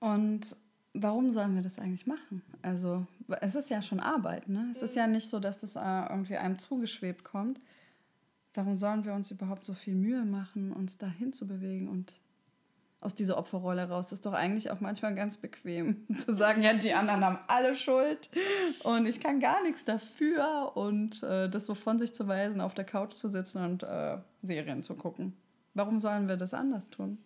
Und 0.00 0.54
warum 0.92 1.32
sollen 1.32 1.54
wir 1.54 1.62
das 1.62 1.78
eigentlich 1.78 2.06
machen? 2.06 2.42
Also, 2.62 3.06
es 3.40 3.54
ist 3.54 3.70
ja 3.70 3.80
schon 3.80 4.00
Arbeit, 4.00 4.48
ne? 4.48 4.68
Es 4.72 4.80
mhm. 4.80 4.84
ist 4.84 4.96
ja 4.96 5.06
nicht 5.06 5.30
so, 5.30 5.40
dass 5.40 5.60
das 5.60 5.76
äh, 5.76 6.10
irgendwie 6.10 6.36
einem 6.36 6.58
zugeschwebt 6.58 7.24
kommt. 7.24 7.60
Warum 8.54 8.76
sollen 8.76 9.04
wir 9.04 9.14
uns 9.14 9.30
überhaupt 9.30 9.64
so 9.64 9.74
viel 9.74 9.94
Mühe 9.94 10.24
machen, 10.24 10.72
uns 10.72 10.98
dahin 10.98 11.32
zu 11.32 11.46
bewegen 11.46 11.88
und 11.88 12.14
aus 13.00 13.14
dieser 13.14 13.38
Opferrolle 13.38 13.88
raus? 13.88 14.06
Das 14.06 14.14
ist 14.14 14.26
doch 14.26 14.32
eigentlich 14.32 14.70
auch 14.70 14.80
manchmal 14.80 15.14
ganz 15.14 15.36
bequem, 15.36 16.06
zu 16.16 16.34
sagen, 16.34 16.62
ja, 16.62 16.74
die 16.74 16.92
anderen 16.92 17.24
haben 17.24 17.38
alle 17.46 17.74
Schuld 17.74 18.28
und 18.82 19.06
ich 19.06 19.20
kann 19.20 19.38
gar 19.38 19.62
nichts 19.62 19.84
dafür 19.84 20.72
und 20.76 21.22
äh, 21.22 21.48
das 21.48 21.66
so 21.66 21.74
von 21.74 21.98
sich 21.98 22.12
zu 22.12 22.26
weisen, 22.26 22.60
auf 22.60 22.74
der 22.74 22.84
Couch 22.84 23.12
zu 23.12 23.28
sitzen 23.28 23.64
und 23.64 23.84
äh, 23.84 24.18
Serien 24.42 24.82
zu 24.82 24.96
gucken. 24.96 25.36
Warum 25.74 26.00
sollen 26.00 26.26
wir 26.26 26.36
das 26.36 26.52
anders 26.52 26.90
tun? 26.90 27.18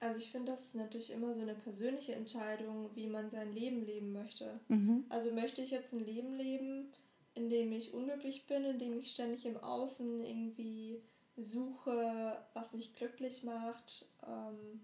Also 0.00 0.18
ich 0.18 0.30
finde, 0.30 0.52
das 0.52 0.66
ist 0.66 0.74
natürlich 0.76 1.12
immer 1.12 1.34
so 1.34 1.42
eine 1.42 1.54
persönliche 1.54 2.14
Entscheidung, 2.14 2.90
wie 2.94 3.08
man 3.08 3.30
sein 3.30 3.52
Leben 3.52 3.84
leben 3.84 4.12
möchte. 4.12 4.60
Mhm. 4.68 5.04
Also 5.08 5.32
möchte 5.32 5.60
ich 5.60 5.70
jetzt 5.70 5.92
ein 5.92 6.04
Leben 6.04 6.34
leben, 6.34 6.86
in 7.38 7.48
dem 7.48 7.72
ich 7.72 7.94
unglücklich 7.94 8.46
bin, 8.46 8.64
in 8.64 8.78
dem 8.78 8.98
ich 8.98 9.12
ständig 9.12 9.46
im 9.46 9.56
Außen 9.56 10.24
irgendwie 10.24 11.00
suche, 11.36 12.36
was 12.52 12.72
mich 12.72 12.96
glücklich 12.96 13.44
macht, 13.44 14.06
ähm, 14.26 14.80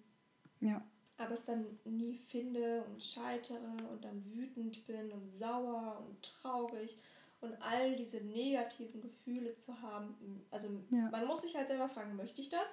ja. 0.60 0.80
aber 1.18 1.34
es 1.34 1.44
dann 1.44 1.66
nie 1.84 2.16
finde 2.16 2.84
und 2.84 3.02
scheitere 3.02 3.88
und 3.90 4.04
dann 4.04 4.24
wütend 4.32 4.86
bin 4.86 5.10
und 5.10 5.36
sauer 5.36 6.04
und 6.06 6.22
traurig 6.22 6.96
und 7.40 7.60
all 7.60 7.96
diese 7.96 8.18
negativen 8.18 9.00
Gefühle 9.00 9.56
zu 9.56 9.82
haben. 9.82 10.14
Also 10.52 10.68
ja. 10.90 11.10
man 11.10 11.26
muss 11.26 11.42
sich 11.42 11.56
halt 11.56 11.66
selber 11.66 11.88
fragen, 11.88 12.14
möchte 12.14 12.40
ich 12.40 12.50
das? 12.50 12.68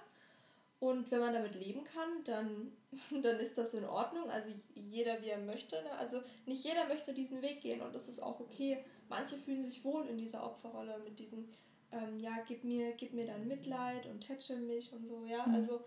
Und 0.79 1.11
wenn 1.11 1.19
man 1.19 1.33
damit 1.33 1.55
leben 1.55 1.83
kann, 1.83 2.23
dann, 2.25 2.71
dann 3.23 3.39
ist 3.39 3.57
das 3.57 3.73
in 3.73 3.85
Ordnung. 3.85 4.29
Also 4.29 4.49
jeder, 4.75 5.21
wie 5.23 5.29
er 5.29 5.39
möchte. 5.39 5.75
Ne? 5.81 5.91
Also 5.93 6.21
nicht 6.45 6.63
jeder 6.63 6.87
möchte 6.87 7.13
diesen 7.13 7.41
Weg 7.41 7.61
gehen 7.61 7.81
und 7.81 7.95
das 7.95 8.07
ist 8.07 8.21
auch 8.21 8.39
okay. 8.39 8.83
Manche 9.11 9.37
fühlen 9.37 9.63
sich 9.63 9.83
wohl 9.83 10.07
in 10.07 10.17
dieser 10.17 10.41
Opferrolle 10.43 10.97
mit 11.03 11.19
diesem, 11.19 11.49
ähm, 11.91 12.17
ja, 12.17 12.37
gib 12.47 12.63
mir, 12.63 12.93
gib 12.93 13.11
mir 13.13 13.25
dein 13.25 13.45
Mitleid 13.45 14.05
und 14.05 14.21
tätschel 14.21 14.61
mich 14.61 14.93
und 14.93 15.05
so, 15.05 15.25
ja. 15.25 15.45
Mhm. 15.45 15.55
Also 15.55 15.83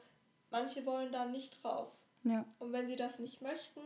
manche 0.50 0.84
wollen 0.84 1.10
da 1.10 1.24
nicht 1.24 1.64
raus. 1.64 2.06
Ja. 2.22 2.44
Und 2.58 2.72
wenn 2.72 2.86
sie 2.86 2.96
das 2.96 3.18
nicht 3.18 3.40
möchten, 3.40 3.80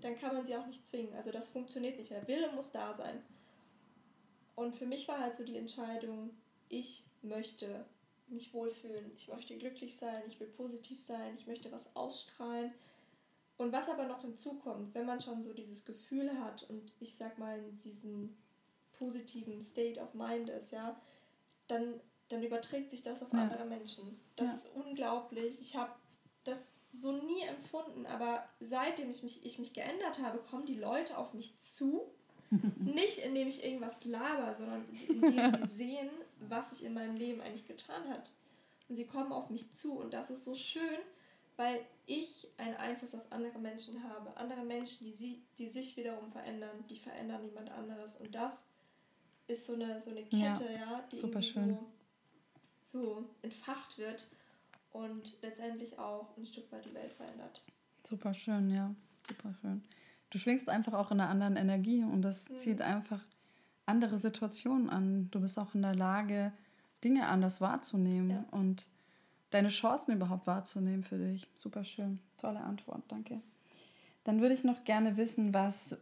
dann 0.00 0.18
kann 0.18 0.34
man 0.34 0.44
sie 0.44 0.56
auch 0.56 0.66
nicht 0.66 0.84
zwingen. 0.84 1.14
Also 1.14 1.30
das 1.30 1.48
funktioniert 1.48 1.98
nicht. 1.98 2.10
Der 2.10 2.26
Wille 2.26 2.50
muss 2.52 2.72
da 2.72 2.92
sein. 2.92 3.22
Und 4.56 4.74
für 4.74 4.86
mich 4.86 5.06
war 5.06 5.20
halt 5.20 5.36
so 5.36 5.44
die 5.44 5.56
Entscheidung, 5.56 6.30
ich 6.68 7.04
möchte 7.22 7.84
mich 8.26 8.52
wohlfühlen, 8.52 9.12
ich 9.16 9.28
möchte 9.28 9.56
glücklich 9.56 9.96
sein, 9.96 10.22
ich 10.26 10.38
will 10.40 10.48
positiv 10.48 11.00
sein, 11.00 11.36
ich 11.36 11.46
möchte 11.46 11.70
was 11.70 11.94
ausstrahlen. 11.94 12.72
Und 13.56 13.72
was 13.72 13.88
aber 13.88 14.06
noch 14.06 14.22
hinzukommt, 14.22 14.94
wenn 14.94 15.06
man 15.06 15.20
schon 15.20 15.42
so 15.42 15.52
dieses 15.52 15.84
Gefühl 15.84 16.40
hat 16.40 16.68
und 16.70 16.92
ich 16.98 17.14
sag 17.14 17.38
mal 17.38 17.58
in 17.58 17.78
diesem 17.80 18.36
positiven 19.00 19.62
State 19.62 19.98
of 19.98 20.14
Mind 20.14 20.50
ist, 20.50 20.72
ja, 20.72 21.00
dann, 21.66 22.00
dann 22.28 22.42
überträgt 22.42 22.90
sich 22.90 23.02
das 23.02 23.22
auf 23.22 23.32
ja. 23.32 23.40
andere 23.40 23.64
Menschen. 23.64 24.20
Das 24.36 24.48
ja. 24.48 24.54
ist 24.54 24.68
unglaublich. 24.74 25.58
Ich 25.60 25.74
habe 25.74 25.90
das 26.44 26.74
so 26.92 27.12
nie 27.12 27.42
empfunden, 27.42 28.06
aber 28.06 28.44
seitdem 28.60 29.10
ich 29.10 29.22
mich, 29.22 29.44
ich 29.44 29.58
mich 29.58 29.72
geändert 29.72 30.20
habe, 30.20 30.38
kommen 30.38 30.66
die 30.66 30.78
Leute 30.78 31.16
auf 31.16 31.32
mich 31.34 31.58
zu. 31.58 32.02
Nicht 32.78 33.18
indem 33.18 33.48
ich 33.48 33.64
irgendwas 33.64 34.04
laber, 34.04 34.54
sondern 34.54 34.84
indem 35.08 35.50
sie 35.50 35.66
sehen, 35.76 36.10
was 36.40 36.70
sich 36.70 36.84
in 36.84 36.94
meinem 36.94 37.16
Leben 37.16 37.40
eigentlich 37.40 37.66
getan 37.66 38.08
hat. 38.08 38.32
Und 38.88 38.96
sie 38.96 39.06
kommen 39.06 39.32
auf 39.32 39.50
mich 39.50 39.72
zu 39.72 39.92
und 39.92 40.12
das 40.12 40.30
ist 40.30 40.44
so 40.44 40.56
schön, 40.56 40.98
weil 41.56 41.80
ich 42.06 42.48
einen 42.56 42.74
Einfluss 42.74 43.14
auf 43.14 43.30
andere 43.30 43.60
Menschen 43.60 44.02
habe. 44.02 44.36
Andere 44.36 44.64
Menschen, 44.64 45.06
die, 45.06 45.12
sie, 45.12 45.42
die 45.58 45.68
sich 45.68 45.96
wiederum 45.96 46.28
verändern, 46.28 46.84
die 46.88 46.98
verändern 46.98 47.42
niemand 47.42 47.70
anderes. 47.70 48.16
Und 48.16 48.34
das 48.34 48.64
ist 49.50 49.66
so 49.66 49.74
eine, 49.74 50.00
so 50.00 50.10
eine 50.10 50.22
Kette, 50.22 50.64
ja, 50.64 50.80
ja 50.80 51.04
die 51.10 51.18
super 51.18 51.42
schön. 51.42 51.76
So, 52.82 52.98
so 52.98 53.24
entfacht 53.42 53.98
wird 53.98 54.26
und 54.92 55.36
letztendlich 55.42 55.98
auch 55.98 56.36
ein 56.36 56.46
Stück 56.46 56.70
weit 56.72 56.84
die 56.84 56.94
Welt 56.94 57.12
verändert. 57.12 57.62
Super 58.04 58.32
schön, 58.32 58.70
ja, 58.70 58.94
super 59.26 59.54
schön. 59.60 59.82
Du 60.30 60.38
schwingst 60.38 60.68
einfach 60.68 60.94
auch 60.94 61.10
in 61.10 61.20
einer 61.20 61.28
anderen 61.28 61.56
Energie 61.56 62.04
und 62.04 62.22
das 62.22 62.48
mhm. 62.48 62.58
zieht 62.58 62.82
einfach 62.82 63.20
andere 63.86 64.18
Situationen 64.18 64.88
an. 64.88 65.28
Du 65.30 65.40
bist 65.40 65.58
auch 65.58 65.74
in 65.74 65.82
der 65.82 65.94
Lage, 65.94 66.52
Dinge 67.02 67.26
anders 67.26 67.60
wahrzunehmen 67.60 68.30
ja. 68.30 68.44
und 68.52 68.88
deine 69.50 69.68
Chancen 69.68 70.12
überhaupt 70.12 70.46
wahrzunehmen 70.46 71.02
für 71.02 71.18
dich. 71.18 71.48
Super 71.56 71.82
schön. 71.84 72.20
Tolle 72.36 72.60
Antwort, 72.60 73.02
danke. 73.08 73.40
Dann 74.22 74.40
würde 74.40 74.54
ich 74.54 74.64
noch 74.64 74.84
gerne 74.84 75.16
wissen, 75.16 75.52
was, 75.52 75.96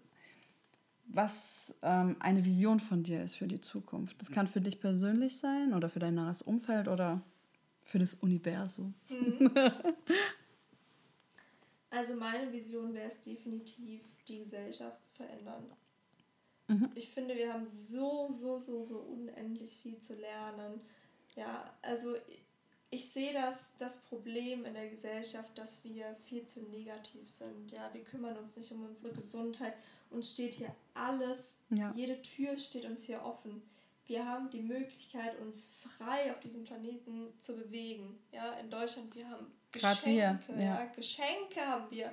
was 1.09 1.75
ähm, 1.83 2.17
eine 2.21 2.45
Vision 2.45 2.81
von 2.81 3.03
dir 3.03 3.23
ist 3.23 3.35
für 3.35 3.49
die 3.49 3.61
Zukunft. 3.61 4.21
Das 4.21 4.31
kann 4.31 4.47
für 4.47 4.61
dich 4.61 4.79
persönlich 4.79 5.39
sein 5.39 5.75
oder 5.75 5.89
für 5.89 5.99
dein 5.99 6.15
nahes 6.15 6.43
Umfeld 6.43 6.87
oder 6.87 7.23
für 7.83 7.99
das 7.99 8.15
Universum. 8.15 8.95
Mhm. 9.09 9.51
Also 11.91 12.15
meine 12.15 12.53
Vision 12.53 12.93
wäre 12.93 13.09
es 13.09 13.19
definitiv, 13.23 14.03
die 14.29 14.41
Gesellschaft 14.41 15.03
zu 15.03 15.11
verändern. 15.13 15.65
Mhm. 16.69 16.91
Ich 16.95 17.09
finde, 17.09 17.35
wir 17.35 17.53
haben 17.53 17.67
so, 17.67 18.31
so, 18.31 18.61
so, 18.61 18.85
so 18.85 18.99
unendlich 18.99 19.79
viel 19.79 19.99
zu 19.99 20.15
lernen. 20.15 20.83
Ja, 21.35 21.73
also 21.81 22.15
ich 22.91 23.09
sehe 23.11 23.33
das, 23.33 23.73
das 23.79 23.99
Problem 24.03 24.65
in 24.65 24.75
der 24.75 24.89
Gesellschaft, 24.89 25.57
dass 25.57 25.83
wir 25.85 26.15
viel 26.27 26.45
zu 26.45 26.61
negativ 26.61 27.29
sind. 27.29 27.73
Ja, 27.73 27.89
wir 27.93 28.03
kümmern 28.03 28.37
uns 28.37 28.57
nicht 28.57 28.71
um 28.73 28.85
unsere 28.85 29.15
Gesundheit. 29.15 29.75
Uns 30.11 30.33
steht 30.33 30.55
hier 30.55 30.75
alles, 30.95 31.59
ja. 31.71 31.93
jede 31.95 32.21
Tür 32.23 32.59
steht 32.59 32.85
uns 32.85 33.05
hier 33.05 33.23
offen. 33.25 33.63
Wir 34.07 34.27
haben 34.27 34.49
die 34.49 34.63
Möglichkeit, 34.63 35.39
uns 35.39 35.67
frei 35.67 36.33
auf 36.33 36.41
diesem 36.41 36.65
Planeten 36.65 37.29
zu 37.39 37.55
bewegen. 37.55 38.19
Ja, 38.33 38.55
in 38.55 38.71
Deutschland, 38.71 39.15
wir 39.15 39.29
haben 39.29 39.47
Geschenke. 39.71 40.07
Wir, 40.07 40.41
ja. 40.57 40.81
ja. 40.81 40.85
Geschenke 40.87 41.61
haben 41.61 41.91
wir. 41.91 42.13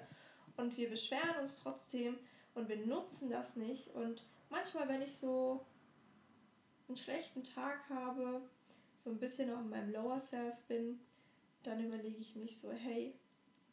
Und 0.57 0.75
wir 0.77 0.89
beschweren 0.89 1.39
uns 1.41 1.61
trotzdem 1.61 2.17
und 2.53 2.67
wir 2.67 2.77
nutzen 2.85 3.29
das 3.29 3.55
nicht. 3.55 3.87
Und 3.95 4.23
manchmal, 4.49 4.89
wenn 4.89 5.01
ich 5.01 5.15
so 5.15 5.65
einen 6.87 6.97
schlechten 6.97 7.43
Tag 7.43 7.89
habe, 7.89 8.41
so 8.97 9.09
ein 9.09 9.17
bisschen 9.17 9.53
auch 9.53 9.59
in 9.59 9.69
meinem 9.69 9.91
Lower 9.91 10.19
Self 10.19 10.59
bin, 10.67 10.99
dann 11.63 11.83
überlege 11.83 12.17
ich 12.19 12.35
mich 12.35 12.57
so, 12.57 12.71
hey, 12.71 13.13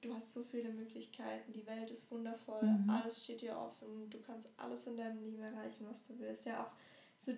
du 0.02 0.12
hast 0.14 0.32
so 0.32 0.44
viele 0.44 0.68
Möglichkeiten, 0.68 1.52
die 1.52 1.66
Welt 1.66 1.90
ist 1.90 2.10
wundervoll, 2.10 2.62
mhm. 2.62 2.90
alles 2.90 3.24
steht 3.24 3.40
dir 3.40 3.56
offen, 3.56 4.10
du 4.10 4.18
kannst 4.20 4.48
alles 4.56 4.86
in 4.86 4.96
deinem 4.96 5.22
Leben 5.22 5.40
erreichen, 5.40 5.86
was 5.88 6.02
du 6.06 6.18
willst. 6.18 6.44
Ja, 6.44 6.64
auch 6.64 6.72
so 7.18 7.32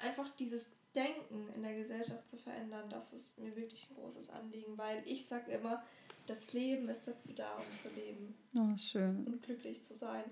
einfach 0.00 0.28
dieses 0.36 0.70
Denken 0.94 1.48
in 1.54 1.62
der 1.62 1.76
Gesellschaft 1.76 2.28
zu 2.28 2.36
verändern, 2.36 2.90
das 2.90 3.12
ist 3.12 3.38
mir 3.38 3.54
wirklich 3.56 3.88
ein 3.88 3.94
großes 3.94 4.30
Anliegen, 4.30 4.76
weil 4.76 5.02
ich 5.06 5.24
sage 5.24 5.52
immer, 5.52 5.82
das 6.26 6.52
Leben 6.52 6.88
ist 6.88 7.06
dazu 7.06 7.32
da, 7.32 7.56
um 7.56 7.78
zu 7.80 7.88
leben. 7.94 8.34
Oh, 8.58 8.76
schön. 8.76 9.24
Und 9.26 9.42
glücklich 9.42 9.82
zu 9.84 9.94
sein 9.94 10.24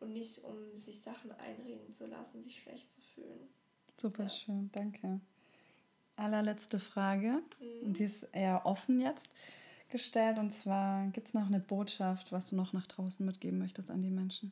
und 0.00 0.12
nicht 0.12 0.42
um 0.44 0.76
sich 0.76 1.00
Sachen 1.00 1.32
einreden 1.32 1.92
zu 1.92 2.06
lassen, 2.06 2.42
sich 2.44 2.62
schlecht 2.62 2.90
zu 2.92 3.00
fühlen. 3.00 3.48
Super 3.96 4.24
ja. 4.24 4.28
schön, 4.28 4.70
danke. 4.72 5.20
Allerletzte 6.16 6.78
Frage, 6.78 7.42
mhm. 7.60 7.92
die 7.92 8.04
ist 8.04 8.22
eher 8.32 8.64
offen 8.66 9.00
jetzt 9.00 9.28
gestellt 9.94 10.40
und 10.40 10.50
zwar 10.50 11.06
gibt 11.12 11.28
es 11.28 11.34
noch 11.34 11.46
eine 11.46 11.60
Botschaft, 11.60 12.32
was 12.32 12.46
du 12.46 12.56
noch 12.56 12.72
nach 12.72 12.88
draußen 12.88 13.24
mitgeben 13.24 13.60
möchtest 13.60 13.92
an 13.92 14.02
die 14.02 14.10
Menschen? 14.10 14.50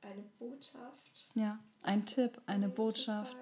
Eine 0.00 0.22
Botschaft? 0.38 1.28
Ja, 1.34 1.58
ein 1.82 2.06
das 2.06 2.14
Tipp, 2.14 2.40
eine 2.46 2.70
Botschaft. 2.70 3.36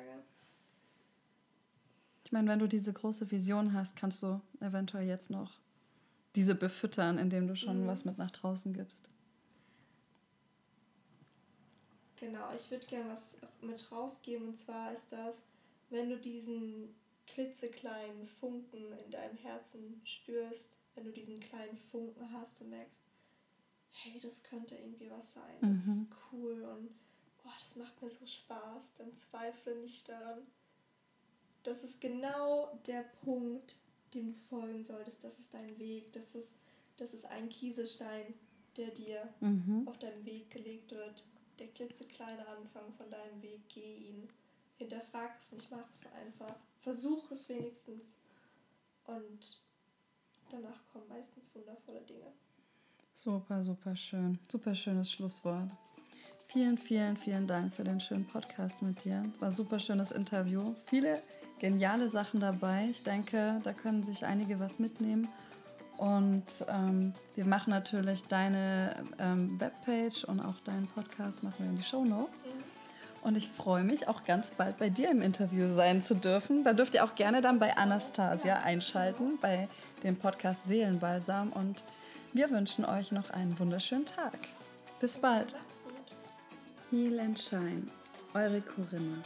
Ich 2.24 2.32
meine, 2.32 2.48
wenn 2.48 2.58
du 2.58 2.66
diese 2.66 2.92
große 2.92 3.30
Vision 3.30 3.74
hast, 3.74 3.94
kannst 3.94 4.24
du 4.24 4.40
eventuell 4.58 5.06
jetzt 5.06 5.30
noch 5.30 5.52
diese 6.34 6.56
befüttern, 6.56 7.18
indem 7.18 7.46
du 7.46 7.54
schon 7.54 7.84
mhm. 7.84 7.86
was 7.86 8.04
mit 8.04 8.18
nach 8.18 8.32
draußen 8.32 8.72
gibst. 8.72 9.08
Genau, 12.16 12.52
ich 12.56 12.68
würde 12.72 12.84
gerne 12.86 13.12
was 13.12 13.36
mit 13.60 13.92
rausgeben 13.92 14.48
und 14.48 14.58
zwar 14.58 14.92
ist 14.92 15.12
das, 15.12 15.42
wenn 15.90 16.08
du 16.08 16.16
diesen 16.16 16.92
klitzekleinen 17.26 18.26
Funken 18.26 18.92
in 19.04 19.10
deinem 19.10 19.36
Herzen 19.36 20.00
spürst, 20.04 20.72
wenn 20.94 21.04
du 21.04 21.12
diesen 21.12 21.40
kleinen 21.40 21.76
Funken 21.76 22.32
hast 22.32 22.60
und 22.60 22.70
merkst, 22.70 23.00
hey, 23.90 24.20
das 24.20 24.42
könnte 24.42 24.76
irgendwie 24.76 25.10
was 25.10 25.32
sein, 25.32 25.56
das 25.60 25.86
mhm. 25.86 25.92
ist 25.92 26.06
cool 26.32 26.62
und 26.62 26.90
oh, 27.44 27.50
das 27.58 27.76
macht 27.76 28.00
mir 28.00 28.10
so 28.10 28.26
Spaß, 28.26 28.94
dann 28.98 29.14
zweifle 29.16 29.76
nicht 29.76 30.08
daran. 30.08 30.46
Das 31.62 31.82
ist 31.82 32.00
genau 32.00 32.78
der 32.86 33.04
Punkt, 33.24 33.76
dem 34.12 34.34
du 34.34 34.34
folgen 34.34 34.84
solltest. 34.84 35.24
Das 35.24 35.38
ist 35.38 35.54
dein 35.54 35.78
Weg. 35.78 36.12
Das 36.12 36.34
ist, 36.34 36.52
das 36.98 37.14
ist 37.14 37.24
ein 37.24 37.48
Kieselstein, 37.48 38.34
der 38.76 38.90
dir 38.90 39.32
mhm. 39.40 39.88
auf 39.88 39.98
deinem 39.98 40.26
Weg 40.26 40.50
gelegt 40.50 40.90
wird 40.90 41.24
der 41.58 41.68
klitzekleine 41.68 42.46
Anfang 42.46 42.92
von 42.96 43.10
deinem 43.10 43.42
Weg, 43.42 43.68
geh 43.68 43.96
ihn. 43.96 44.28
hinterfrag 44.76 45.38
es 45.38 45.52
nicht, 45.52 45.70
mach 45.70 45.88
es 45.92 46.06
einfach. 46.12 46.56
Versuch 46.84 47.30
es 47.30 47.48
wenigstens. 47.48 48.14
Und 49.06 49.62
danach 50.50 50.86
kommen 50.92 51.08
meistens 51.08 51.50
wundervolle 51.54 52.02
Dinge. 52.02 52.26
Super, 53.14 53.62
super 53.62 53.96
schön. 53.96 54.38
Super 54.50 54.74
schönes 54.74 55.10
Schlusswort. 55.10 55.70
Vielen, 56.46 56.76
vielen, 56.76 57.16
vielen 57.16 57.46
Dank 57.46 57.74
für 57.74 57.84
den 57.84 58.00
schönen 58.00 58.26
Podcast 58.26 58.82
mit 58.82 59.02
dir. 59.02 59.22
War 59.40 59.48
ein 59.48 59.54
super 59.54 59.78
schönes 59.78 60.12
Interview. 60.12 60.74
Viele 60.84 61.22
geniale 61.58 62.10
Sachen 62.10 62.40
dabei. 62.40 62.88
Ich 62.90 63.02
denke, 63.02 63.60
da 63.64 63.72
können 63.72 64.04
sich 64.04 64.26
einige 64.26 64.60
was 64.60 64.78
mitnehmen. 64.78 65.26
Und 65.96 66.66
ähm, 66.68 67.14
wir 67.34 67.46
machen 67.46 67.70
natürlich 67.70 68.24
deine 68.24 69.04
ähm, 69.18 69.58
Webpage 69.58 70.24
und 70.24 70.40
auch 70.40 70.60
deinen 70.60 70.86
Podcast 70.88 71.42
machen 71.42 71.54
wir 71.60 71.66
in 71.70 71.76
die 71.78 71.82
Show 71.82 72.04
Notes. 72.04 72.44
Mhm. 72.44 72.73
Und 73.24 73.38
ich 73.38 73.48
freue 73.48 73.84
mich 73.84 74.06
auch 74.06 74.22
ganz 74.24 74.50
bald 74.50 74.76
bei 74.76 74.90
dir 74.90 75.10
im 75.10 75.22
Interview 75.22 75.66
sein 75.68 76.04
zu 76.04 76.14
dürfen. 76.14 76.62
Da 76.62 76.74
dürft 76.74 76.92
ihr 76.92 77.04
auch 77.04 77.14
gerne 77.14 77.40
dann 77.40 77.58
bei 77.58 77.74
Anastasia 77.74 78.56
einschalten, 78.56 79.38
bei 79.40 79.66
dem 80.02 80.16
Podcast 80.16 80.68
Seelenbalsam. 80.68 81.48
Und 81.48 81.82
wir 82.34 82.50
wünschen 82.50 82.84
euch 82.84 83.12
noch 83.12 83.30
einen 83.30 83.58
wunderschönen 83.58 84.04
Tag. 84.04 84.36
Bis 85.00 85.16
bald. 85.16 85.56
Heal 86.90 87.18
and 87.18 87.40
Shine, 87.40 87.86
eure 88.34 88.60
Corinna. 88.60 89.22